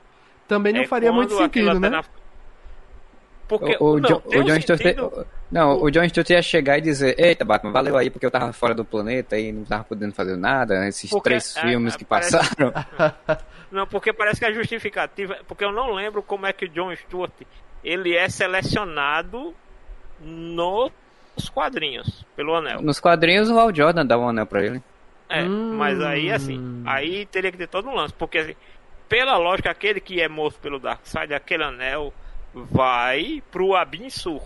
[0.48, 2.02] Também não é faria muito sentido, né?
[3.48, 6.78] Porque O, o, não, o um John Stewart, sentido- não, o John Stewart ia chegar
[6.78, 9.82] e dizer, eita Batman, valeu aí porque eu tava fora do planeta e não tava
[9.82, 12.72] podendo fazer nada, esses Porque, três é, filmes é, que parece- passaram.
[13.72, 15.38] Não, porque parece que a justificativa.
[15.46, 17.30] Porque eu não lembro como é que o John Stewart
[17.84, 19.54] ele é selecionado
[20.20, 20.90] nos
[21.54, 22.82] quadrinhos pelo Anel.
[22.82, 24.82] Nos quadrinhos o Al Jordan dá um anel pra ele.
[25.30, 25.74] É, Hum.
[25.76, 28.56] mas aí assim, aí teria que ter todo um lance, porque assim,
[29.08, 32.12] pela lógica, aquele que é morto pelo Darkseid, aquele anel,
[32.52, 34.42] vai pro Abin Sur,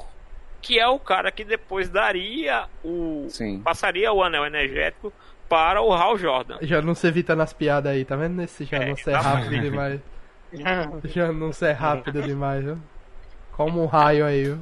[0.61, 3.27] que é o cara que depois daria o.
[3.31, 3.61] Sim.
[3.63, 5.13] passaria o anel energético
[5.49, 6.59] para o Hal Jordan.
[6.63, 8.41] Já não se evita nas piadas aí, tá vendo?
[8.43, 10.01] Esse já É, não ser tá rápido demais.
[11.05, 12.79] Já não ser rápido demais, viu?
[13.53, 14.59] Como um raio aí, viu?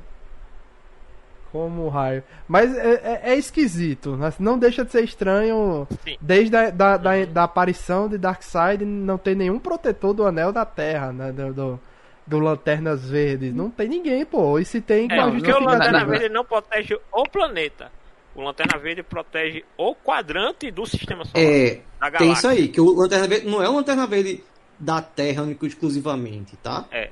[1.52, 2.22] Como raio.
[2.48, 5.86] Mas é, é- é esquisito, mas não deixa de ser estranho.
[6.02, 6.16] Sim.
[6.18, 10.64] Desde a da, da, da aparição de Darkseid, não tem nenhum protetor do Anel da
[10.64, 11.30] Terra, né?
[11.30, 11.80] Do, do,
[12.26, 13.54] do Lanternas Verdes.
[13.54, 14.58] Não tem ninguém, pô.
[14.58, 15.60] E se tem, É, porque o?
[15.60, 17.92] Lanterna na- na- Verde não protege o planeta.
[18.34, 21.46] O Lanterna Verde protege o quadrante do sistema solar.
[21.46, 21.80] É,
[22.16, 24.42] tem isso aí, que o Lanterna Verde não é o Lanterna Verde
[24.78, 26.86] da Terra único exclusivamente, tá?
[26.90, 27.10] É.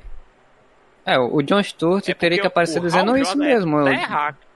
[1.04, 3.88] É, o John Stewart É teria que aparecer dizendo isso Jordan mesmo.
[3.88, 4.50] É terráqueo.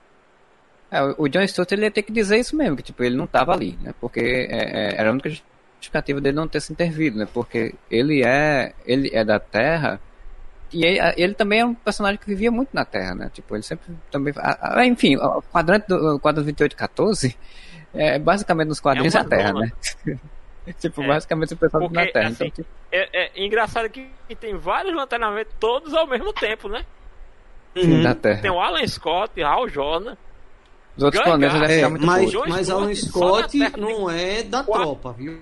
[0.90, 3.26] É, o John Stewart ele ia ter que dizer isso mesmo, que tipo, ele não
[3.26, 3.92] tava ali, né?
[4.00, 7.26] Porque é, é, era a única justificativa dele não ter se intervido, né?
[7.32, 10.00] Porque ele é, ele é da Terra
[10.72, 13.30] e ele, ele também é um personagem que vivia muito na Terra, né?
[13.32, 14.32] Tipo, ele sempre também...
[14.86, 17.36] enfim, o quadrante do o quadrante 2814
[17.92, 19.60] é basicamente nos quadrinhos É é uma a Terra, zona.
[20.06, 20.18] né?
[20.80, 21.06] tipo, É.
[21.06, 22.28] basicamente o pessoal Porque, Terra.
[22.28, 26.32] assim, então, tipo, É, é engraçado que, que tem vários Lanterna Verde todos ao mesmo
[26.32, 26.84] tempo, né?
[27.76, 28.40] sim, da Terra.
[28.42, 30.16] Tem o Alan Scott, Hal Jordan.
[30.96, 31.38] Os outros Gangar.
[31.38, 34.84] planetas devem É, ficar muito mas, mas Alan Scott Terra não é da quatro.
[34.84, 35.40] tropa, viu?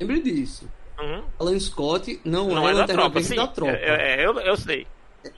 [0.00, 0.66] Lembre disso.
[0.98, 1.22] Uhum.
[1.38, 3.36] Alan Scott não, Não é, é da Lanterna tropa, Verde sim.
[3.36, 3.72] da tropa.
[3.72, 4.86] É, é, eu, eu sei.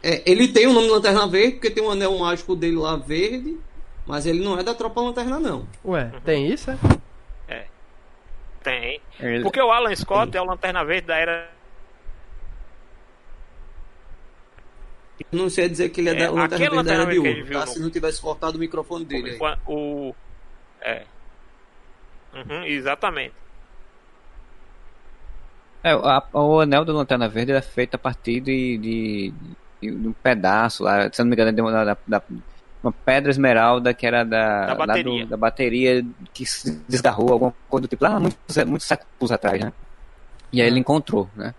[0.03, 2.94] É, ele tem o nome de Lanterna Verde porque tem um anel mágico dele lá
[2.97, 3.59] verde,
[4.07, 5.66] mas ele não é da tropa Lanterna, não.
[5.85, 6.78] Ué, tem isso, é?
[8.62, 9.01] Tem.
[9.20, 11.51] Ele- Porque o Alan Scott é o Lanterna Verde da era.
[15.30, 17.20] Não sei dizer que ele é, É, da Lanterna aquele Verde da Era Lanterna de
[17.20, 17.66] Verde que ele Ouro, viu tá?
[17.66, 19.59] no- Se não tivesse cortado o microfone dele aí.
[19.66, 20.14] O.
[20.80, 21.02] É.
[22.34, 23.34] Uhum, exatamente.
[25.84, 29.34] É, a- o anel do Lanterna Verde é feito a partir de, de,
[29.80, 32.22] de um pedaço lá, se não me engano, de uma, da, da-
[32.83, 35.25] uma pedra esmeralda que era da, Da bateria.
[35.25, 39.61] do- da bateria que se desgarrou, alguma coisa do tipo, lá muitos, muitos séculos atrás,
[39.61, 39.73] né?
[40.53, 41.55] E aí ele encontrou, né?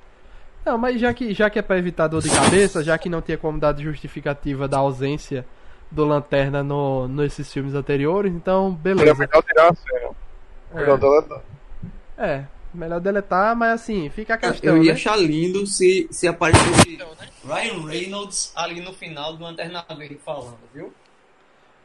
[0.65, 3.21] Não, mas já que, já que é pra evitar dor de cabeça, já que não
[3.21, 5.45] tinha como dar de justificativa da ausência
[5.91, 9.13] do Lanterna no, nesses filmes anteriores, então beleza.
[9.15, 10.11] melhor tirar a cena.
[10.73, 11.41] Melhor É, deletar.
[12.17, 12.43] é,
[12.73, 14.91] melhor deletar, mas assim, fica a questão, Eu ia né?
[14.93, 16.97] achar lindo se, se aparecesse
[17.45, 20.93] Ryan Reynolds ali no final do Lanterna Verde falando, viu?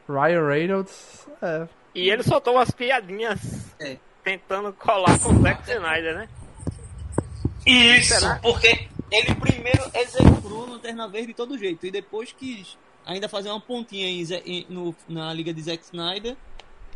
[0.09, 3.39] Ryan Reynolds, é, E ele soltou umas piadinhas
[3.79, 3.97] É.
[4.23, 6.29] tentando colar com o Zack Snyder, né?
[7.65, 8.39] Isso, Será?
[8.41, 13.49] porque ele primeiro execrou o Lanterna Verde de todo jeito e depois quis ainda fazer
[13.49, 16.35] uma pontinha em em- no- na liga de Zack Snyder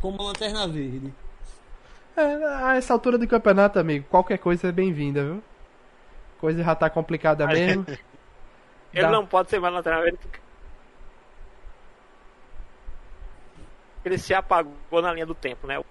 [0.00, 1.12] como Lanterna Verde.
[2.16, 2.22] é,
[2.64, 5.42] a essa altura do campeonato, amigo, qualquer coisa é bem-vinda, viu?
[6.40, 7.84] Coisa já tá complicada mesmo.
[8.92, 9.10] Ele Dá.
[9.10, 10.38] não pode ser mais Lanterna Verde porque.
[14.04, 15.82] Ele se apagou na linha do tempo, né?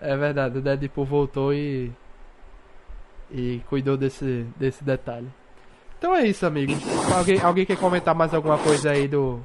[0.00, 1.90] É verdade, o Deadpool voltou e.
[3.30, 5.28] E cuidou desse, desse detalhe.
[5.98, 6.76] Então é isso, amigos.
[7.12, 9.40] Alguém, alguém quer comentar mais alguma coisa aí do.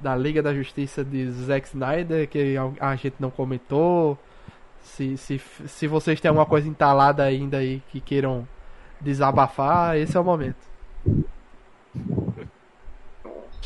[0.00, 4.18] Da Liga da Justiça de Zack Snyder que a gente não comentou?
[4.82, 8.46] Se, se, se vocês têm alguma coisa entalada ainda aí que queiram
[9.00, 10.58] desabafar, esse é o momento.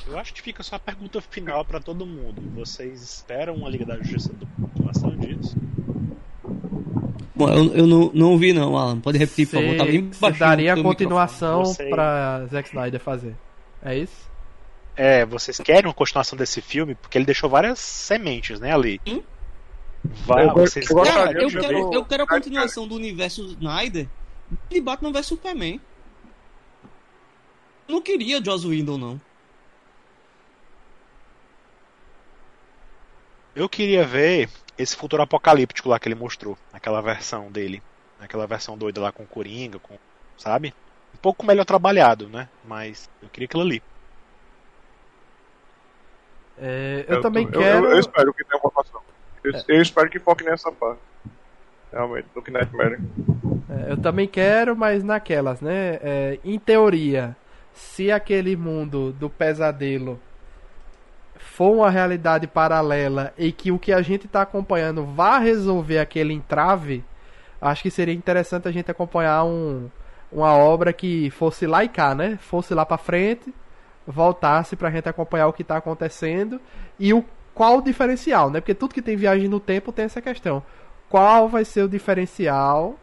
[0.09, 2.41] Eu acho que fica só a pergunta final pra todo mundo.
[2.55, 5.55] Vocês esperam uma Liga da Justiça do continuação disso?
[7.35, 9.01] Bom, eu, eu não, não vi não, Alan.
[9.01, 9.77] Pode repetir, por favor.
[9.77, 13.37] Tá bem baixinho daria teu continuação Você- pra Zack Snyder fazer.
[13.83, 14.29] É isso?
[14.97, 16.95] É, vocês querem uma continuação desse filme?
[16.95, 19.01] Porque ele deixou várias sementes, né, ali.
[19.07, 19.23] Hum?
[20.27, 24.09] Vai, Eu vocês eu Cara, eu de quero, eu quero a continuação do universo Snyder
[24.71, 25.81] de Batman vs Superman.
[27.87, 29.28] Não queria Joss Whedon, não.
[33.59, 34.49] Eu queria ver
[34.79, 37.83] esse futuro apocalíptico lá que ele mostrou, aquela versão dele,
[38.21, 39.99] aquela versão doida lá com o Coringa, com,
[40.37, 40.73] sabe?
[41.13, 42.49] Um pouco melhor trabalhado, né?
[42.65, 43.83] Mas eu queria aquilo ali.
[46.57, 47.87] É, eu, também eu, quero.
[47.87, 49.01] Eu, eu espero que tenha informação.
[49.43, 51.01] Eu, eu espero que foque nessa parte.
[51.93, 53.01] Realmente, do que Nightmare.
[53.69, 55.99] É, eu também quero, mas naquelas, né?
[56.01, 57.37] É, em teoria,
[57.73, 60.21] se aquele mundo do pesadelo
[61.59, 66.33] for uma realidade paralela e que o que a gente está acompanhando vá resolver aquele
[66.33, 67.05] entrave,
[67.61, 69.91] acho que seria interessante a gente acompanhar um,
[70.31, 72.39] uma obra que fosse lá e cá, né?
[72.41, 73.53] Fosse lá para frente,
[74.07, 76.61] voltasse pra gente acompanhar o que tá acontecendo
[76.97, 78.61] e o qual o diferencial, né?
[78.61, 80.63] Porque tudo que tem viagem no tempo tem essa questão.
[81.09, 82.95] qual vai ser o diferencial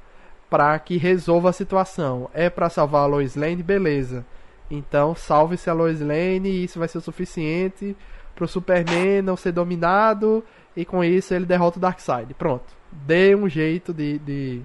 [0.50, 2.30] para que resolva a situação.
[2.34, 4.26] É para salvar a Lois Lane, beleza.
[4.72, 7.98] Então salve-se a Lois Lane e isso vai ser o suficiente
[8.36, 10.44] pro Superman não ser dominado
[10.76, 12.34] e com isso ele derrota o Darkseid.
[12.34, 12.66] Pronto.
[12.92, 14.62] Dê um jeito de, de,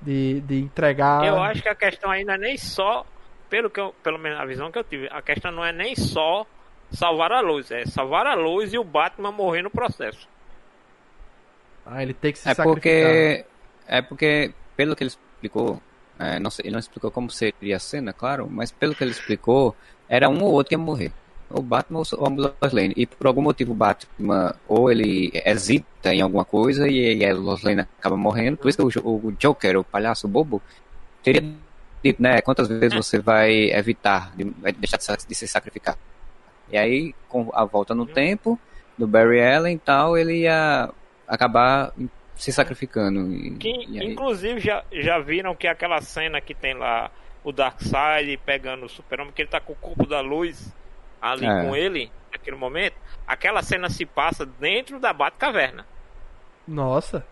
[0.00, 1.24] de, de entregar.
[1.26, 3.04] Eu acho que a questão ainda nem só,
[3.50, 5.94] pelo, que eu, pelo menos a visão que eu tive, a questão não é nem
[5.94, 6.46] só
[6.90, 10.28] salvar a luz, é salvar a luz e o Batman morrer no processo.
[11.84, 12.72] Ah, ele tem que se É sacrificar.
[12.74, 13.44] porque,
[13.86, 15.80] é porque, pelo que ele explicou,
[16.18, 19.10] é, não sei, ele não explicou como seria a cena, claro, mas pelo que ele
[19.10, 19.74] explicou,
[20.08, 21.12] era um ou outro que ia morrer.
[21.54, 22.94] O Batman ou a Lois Lane.
[22.96, 27.62] E por algum motivo o Batman, ou ele hesita em alguma coisa e, a Lois
[27.62, 28.56] Lane acaba morrendo.
[28.56, 30.62] Por isso que o, o Joker, o palhaço bobo,
[31.22, 31.42] teria
[32.02, 35.96] dito, né, quantas vezes você vai evitar, de, vai deixar de, se sacrificar.
[36.70, 38.58] E aí, com a volta no tempo,
[38.98, 40.90] do Barry Allen e tal, ele ia
[41.28, 41.92] acabar
[42.34, 43.32] se sacrificando.
[43.32, 47.10] E, Que, e inclusive, já, já viram que aquela cena que tem lá
[47.44, 50.72] o Darkseid pegando o Super-Homem, que ele tá com o corpo da luz
[51.22, 51.62] ali É.
[51.64, 52.96] com ele, naquele momento,
[53.26, 55.86] aquela cena se passa dentro da Batcaverna.
[56.66, 57.24] Nossa.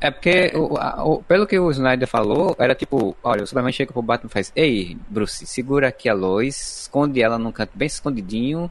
[0.00, 3.72] É porque, o- a- o- pelo que o Snyder falou, era tipo, olha, o Superman
[3.72, 7.70] chega pro Batman e faz, ei, Bruce, segura aqui a Lois, esconde ela num canto
[7.74, 8.68] bem escondidinho,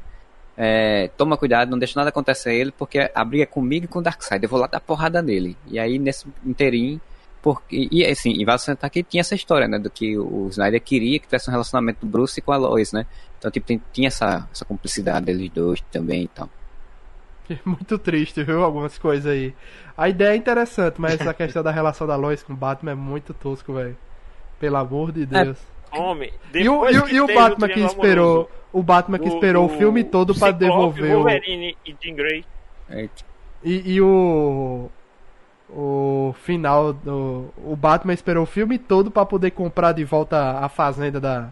[0.58, 3.88] é, toma cuidado, não deixa nada acontecer a ele, porque a briga é comigo e
[3.88, 5.56] com o Darkseid, eu vou lá dar porrada nele.
[5.68, 7.00] E aí, nesse inteirinho,
[7.42, 10.82] porque, e assim, e vale sentar que tinha essa história, né, do que o Snyder
[10.82, 13.06] queria que tivesse um relacionamento do Bruce com a Lois, né,
[13.40, 16.50] então, tipo, tem- tinha essa, essa cumplicidade deles dois também e tal.
[17.66, 18.64] Muito triste, viu?
[18.64, 19.54] Algumas coisas aí.
[19.98, 22.96] A ideia é interessante, mas essa questão da relação da Lois com o Batman é
[22.96, 23.98] muito tosco, velho.
[24.60, 25.58] Pelo amor de Deus.
[25.92, 28.32] Homem, e o, e o- e o Batman que esperou.
[28.32, 31.24] amoroso O Batman que esperou do o filme todo pra Ciclope, devolver o.
[31.24, 32.46] Wolverine e Jean Grey.
[32.90, 33.10] É,
[33.64, 34.90] E, e o.
[35.74, 37.50] O final do.
[37.58, 41.50] O Batman esperou o filme todo pra poder comprar de volta a fazenda da.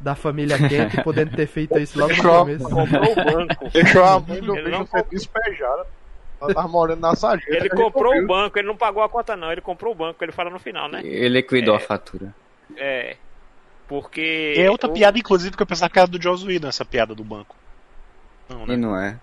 [0.00, 2.64] Da família Kent, podendo ter feito isso logo no começo.
[2.70, 3.68] Comprou o banco.
[3.70, 5.86] Deixou a mãe do Ele bicho não ser despejada.
[6.40, 7.54] Ela tava morando na sarjeta.
[7.54, 10.32] Ele comprou o banco, ele não pagou a conta não, ele comprou o banco, ele
[10.32, 11.02] fala no final, né?
[11.04, 11.76] Ele liquidou É.
[11.76, 12.34] a fatura.
[12.78, 13.16] É.
[13.86, 14.54] Porque.
[14.56, 17.14] É outra o- piada, inclusive, que eu pensava que era do Joss Whedon, essa piada
[17.14, 17.54] do banco.
[18.48, 18.76] Não, E né?
[18.78, 19.18] não é.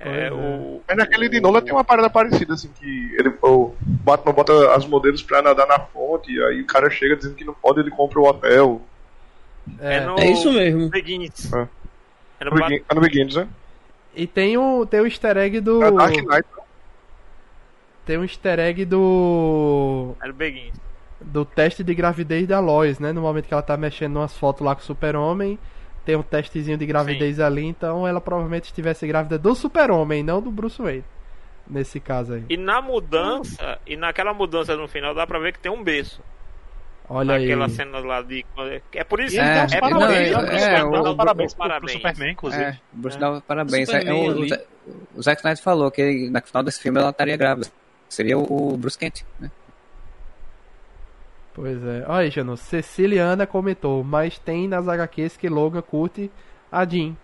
[0.00, 0.80] É, o.
[0.86, 4.86] Mas naquele de Nolan tem uma parada parecida, assim, que ele, o Batman bota as
[4.86, 7.90] modelos pra nadar na fonte, e aí o cara chega dizendo que não pode, ele
[7.90, 8.80] compra o hotel.
[9.80, 10.00] É.
[10.00, 10.88] no É isso mesmo.
[10.88, 11.52] Begins.
[11.52, 11.68] É.
[12.40, 13.48] É no No Bat- Begin- é no Begins, né?
[14.14, 15.82] E tem o, tem o easter egg do.
[15.82, 16.44] É Dark Knight.
[18.06, 20.14] Tem um easter egg do.
[20.22, 20.74] é no Begins.
[21.20, 23.12] do teste de gravidez da Lois, né?
[23.12, 25.58] No momento que ela tá mexendo umas fotos lá com o Super-Homem,
[26.08, 30.50] tem um testezinho de gravidez ali, então ela provavelmente estivesse grávida do Super-Homem, não do
[30.50, 31.04] Bruce Wayne.
[31.68, 32.44] Nesse caso aí.
[32.48, 36.22] E na mudança, e naquela mudança no final, dá pra ver que tem um berço.
[37.10, 37.42] Olha aí.
[37.42, 38.42] Naquela cena lá de.
[38.94, 40.48] É por isso ele É, dá os é, parabéns, não, né?
[40.56, 41.92] é, é, dá o- parabéns pro parabéns.
[41.92, 42.62] Superman, inclusive.
[42.62, 43.86] É, o Bruce dava parabéns.
[43.86, 47.36] Superman É, o, o, o Zack Snyder falou que no final desse filme ela estaria
[47.36, 47.66] grávida.
[48.08, 49.50] Seria o, o Bruce Kent, né?
[51.60, 52.04] Pois é.
[52.06, 52.56] Olha aí, Jano.
[52.56, 56.30] Ceciliana comentou, mas tem nas HQs que Logan curte
[56.70, 57.16] a Jean.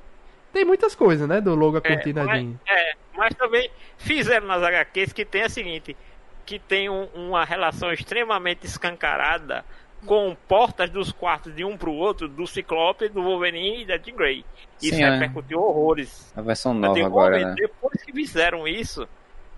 [0.52, 1.40] Tem muitas coisas, né?
[1.40, 2.54] Do Logan É, curtindo a mas, Jean.
[2.66, 5.96] é, mas também fizeram nas HQs que tem a seguinte:
[6.44, 9.64] que tem um- uma relação extremamente escancarada
[10.04, 14.16] com portas dos quartos de um pro outro, do Ciclope, do Wolverine e da Jean
[14.16, 14.44] Grey.
[14.82, 15.10] Isso Sim, é.
[15.10, 16.32] repercutiu horrores.
[16.36, 17.54] A versão nova um agora, momento, né?
[17.68, 19.08] Depois que fizeram isso,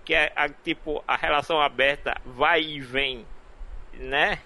[0.05, 3.25] que é a, tipo a relação aberta vai e vem,
[3.99, 4.39] né?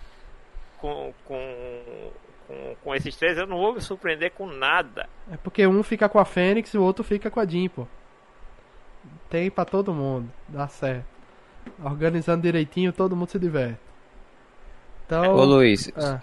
[0.82, 2.12] Com, com,
[2.48, 5.08] com, com esses três, eu não vou me surpreender com nada.
[5.32, 7.88] É porque um fica com a Fênix e o outro fica com a Jean, pô.
[9.30, 10.30] Tem pra todo mundo.
[10.50, 11.06] Dá certo.
[11.84, 13.78] Organizando direitinho, todo mundo se diverte.
[15.06, 15.36] Então.
[15.36, 16.20] Ô Luiz, ah,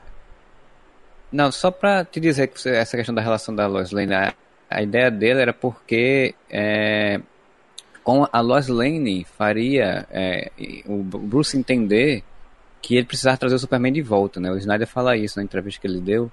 [1.31, 4.35] não, só pra te dizer que você- essa questão da relação da Lois Lane, a,
[4.69, 7.21] a ideia dele era porque é,
[8.03, 10.51] com a Lois Lane faria é,
[10.87, 12.25] o Bruce entender
[12.81, 14.51] que ele precisava trazer o Superman de volta, né?
[14.51, 16.31] O Snyder fala isso na entrevista que ele deu,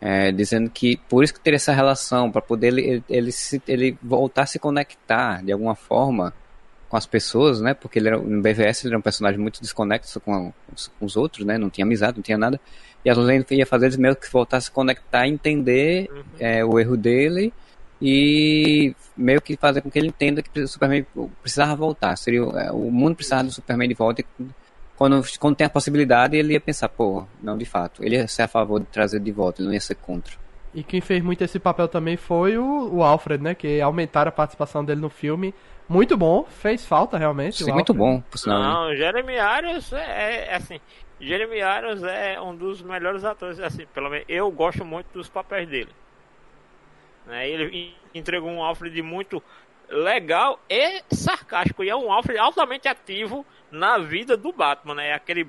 [0.00, 3.62] é, dizendo que por isso que teria essa relação, para poder ele, ele, ele, se,
[3.68, 6.32] ele voltar a se conectar de alguma forma
[6.88, 7.74] com as pessoas, né?
[7.74, 10.52] Porque ele era, no BVS ele era um personagem muito desconexo com,
[10.98, 11.56] com os outros, né?
[11.58, 12.60] Não tinha amizade, não tinha nada.
[13.04, 16.78] E a Lane ia fazer eles meio que voltar a se conectar, entender é, o
[16.78, 17.52] erro dele
[18.02, 21.06] e meio que fazer com que ele entenda que o Superman
[21.42, 22.16] precisava voltar.
[22.16, 24.22] Seria, é, o mundo precisava do Superman de volta.
[24.22, 24.46] E
[25.00, 28.04] quando, quando tem a possibilidade, ele ia pensar, pô, não, de fato.
[28.04, 30.34] Ele ia ser a favor de trazer de volta, ele não ia ser contra.
[30.74, 33.54] E quem fez muito esse papel também foi o, o Alfred, né?
[33.54, 35.54] Que aumentaram a participação dele no filme
[35.88, 37.64] Muito bom, fez falta realmente.
[37.64, 38.60] Sim, o muito bom, por sinal.
[38.60, 38.68] né?
[38.68, 40.78] Não, Jeremy Irons é, é assim.
[41.18, 45.66] Jeremy Irons é um dos melhores atores, assim, pelo menos eu gosto muito dos papéis
[45.66, 45.90] dele.
[47.26, 47.64] Né, Ele
[48.14, 49.42] en- entregou um Alfred muito
[49.90, 51.82] legal e sarcástico.
[51.84, 55.08] E é um Alfred altamente ativo na vida do Batman, né?
[55.08, 55.46] É aquele.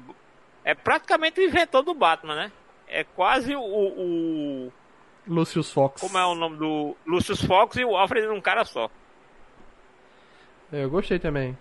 [0.64, 2.52] É praticamente o inventor do Batman, né?
[2.88, 3.62] É quase o.
[3.62, 4.72] o
[5.28, 6.02] Lucius Fox.
[6.02, 6.96] como é o nome do.
[7.06, 8.90] Lucius Fox e o Alfred num cara só.
[10.72, 11.58] Eu gostei também.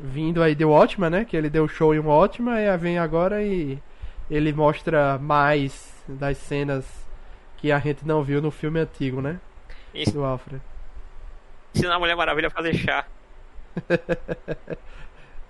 [0.00, 1.24] Vindo aí de Watchman, né?
[1.24, 3.78] Que ele deu show em Watchman, e vem agora e
[4.30, 6.86] ele mostra mais das cenas
[7.56, 9.40] que a gente não viu no filme antigo, né?
[9.92, 10.62] E Do Alfred.
[11.78, 13.04] Ensina a Mulher Maravilha a fazer chá.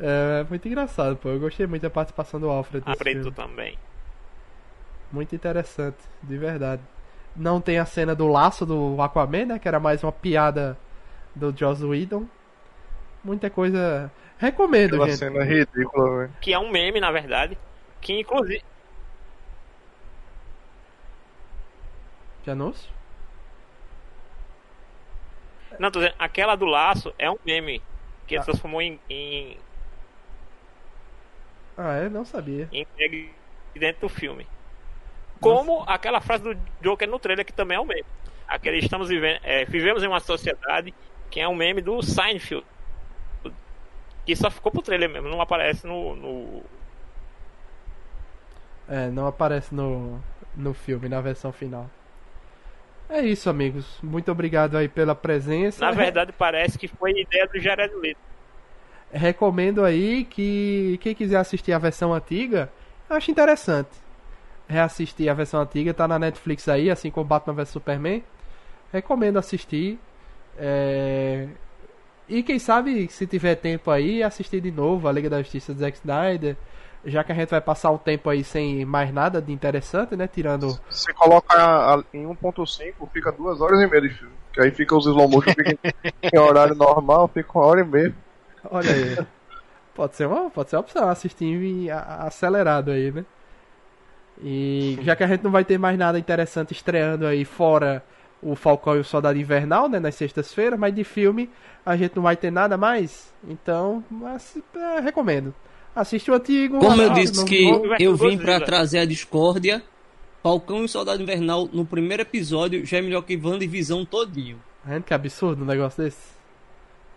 [0.01, 1.29] É muito engraçado, pô.
[1.29, 3.33] Eu gostei muito da participação do Alfred A nesse preto filme.
[3.33, 3.77] também.
[5.11, 6.81] Muito interessante, de verdade.
[7.35, 9.59] Não tem a cena do laço do Aquaman, né?
[9.59, 10.79] Que era mais uma piada
[11.35, 12.27] do Joss Whedon.
[13.25, 14.09] Muita coisa.
[14.39, 15.19] Recomendo, Aquela gente.
[15.19, 16.33] cena ridícula, velho.
[16.41, 17.59] Que é um meme, na verdade.
[18.01, 18.63] Que inclusive.
[22.45, 22.89] De anúncio?
[25.79, 27.83] Não, tô dizendo, aquela do laço é um meme.
[28.27, 28.41] Que Ah.
[28.41, 29.57] se transformou em, em,
[31.77, 32.09] Ah, é?
[32.09, 32.69] Não sabia.
[32.73, 32.87] em
[33.75, 34.47] dentro do filme.
[35.41, 38.05] Como aquela frase do Joker no trailer, que também é um meme.
[38.49, 40.93] Aquele estamos vivendo, é, vivemos em uma sociedade
[41.31, 42.67] que é um meme do Seinfeld.
[44.27, 46.15] Que só ficou pro trailer mesmo, não aparece no.
[46.17, 46.63] no-
[48.89, 50.19] É, não aparece no,
[50.57, 51.89] no filme, na versão final.
[53.09, 53.99] É isso, amigos.
[54.03, 55.85] Muito obrigado aí pela presença.
[55.85, 58.21] Na verdade, parece que foi ideia do Jared Leto.
[59.11, 62.71] Recomendo aí que quem quiser assistir a versão antiga,
[63.09, 63.91] eu acho interessante.
[64.69, 68.25] Reassistir a versão antiga, tá na Netflix aí, assim como Batman vs Superman.
[68.93, 70.01] Recomendo assistir.
[70.57, 71.49] É,
[72.29, 75.81] E quem sabe, se tiver tempo aí, assistir de novo a Liga da Justiça do
[75.81, 76.57] Zack Snyder.
[77.09, 80.27] Já que a gente vai passar um tempo aí sem mais nada de interessante, né?
[80.29, 80.79] Tirando.
[80.91, 84.33] Se coloca a- em 1.5, fica duas horas e meia de filme.
[84.53, 85.79] Que aí fica os slow motion fica
[86.33, 88.15] em- horário normal, fica uma hora e meia.
[88.71, 89.27] Olha aí.
[89.95, 93.25] pode ser uma, pode ser uma opção assistir em a- acelerado aí, né?
[94.41, 98.05] E já que a gente não vai ter mais nada interessante estreando aí fora
[98.41, 101.51] o Falcão e o Soldado Invernal, né, nas sextas-feiras, mas de filme
[101.85, 103.33] a gente não vai ter nada mais.
[103.49, 104.05] Então,
[104.35, 105.53] assi- é, recomendo.
[105.99, 106.79] Assiste o antigo.
[106.79, 107.69] Como eu disse que
[107.99, 108.61] eu vim pra Godzilla.
[108.61, 109.83] trazer a discórdia,
[110.41, 114.61] Falcão e Soldado Invernal no primeiro episódio já é melhor que Wanda e Visão todinho.
[114.87, 116.39] Gente, que absurdo um negócio desse.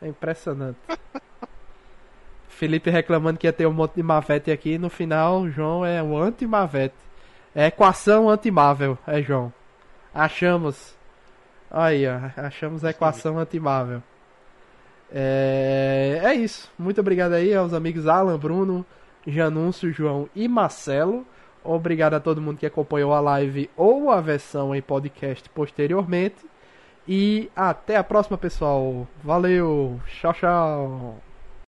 [0.02, 0.80] É impressionante.
[2.50, 4.80] Felipe reclamando que ia ter um monte de Mavete aqui.
[4.80, 6.96] No final, João é o anti-Mavete.
[7.54, 9.54] É equação anti-Marvel, é João.
[10.12, 10.96] Achamos.
[11.70, 12.20] Aí, ó.
[12.36, 14.02] Achamos a equação anti-Marvel.
[15.12, 16.22] É...
[16.24, 16.72] é isso.
[16.78, 18.86] Muito obrigado aí aos amigos Alan, Bruno,
[19.28, 21.26] Janúncio, João e Marcelo.
[21.64, 26.46] Obrigado a todo mundo que acompanhou a live ou a versão em podcast posteriormente.
[27.08, 29.08] E até a próxima, pessoal.
[29.24, 30.00] Valeu.
[30.08, 31.31] Tchau, tchau.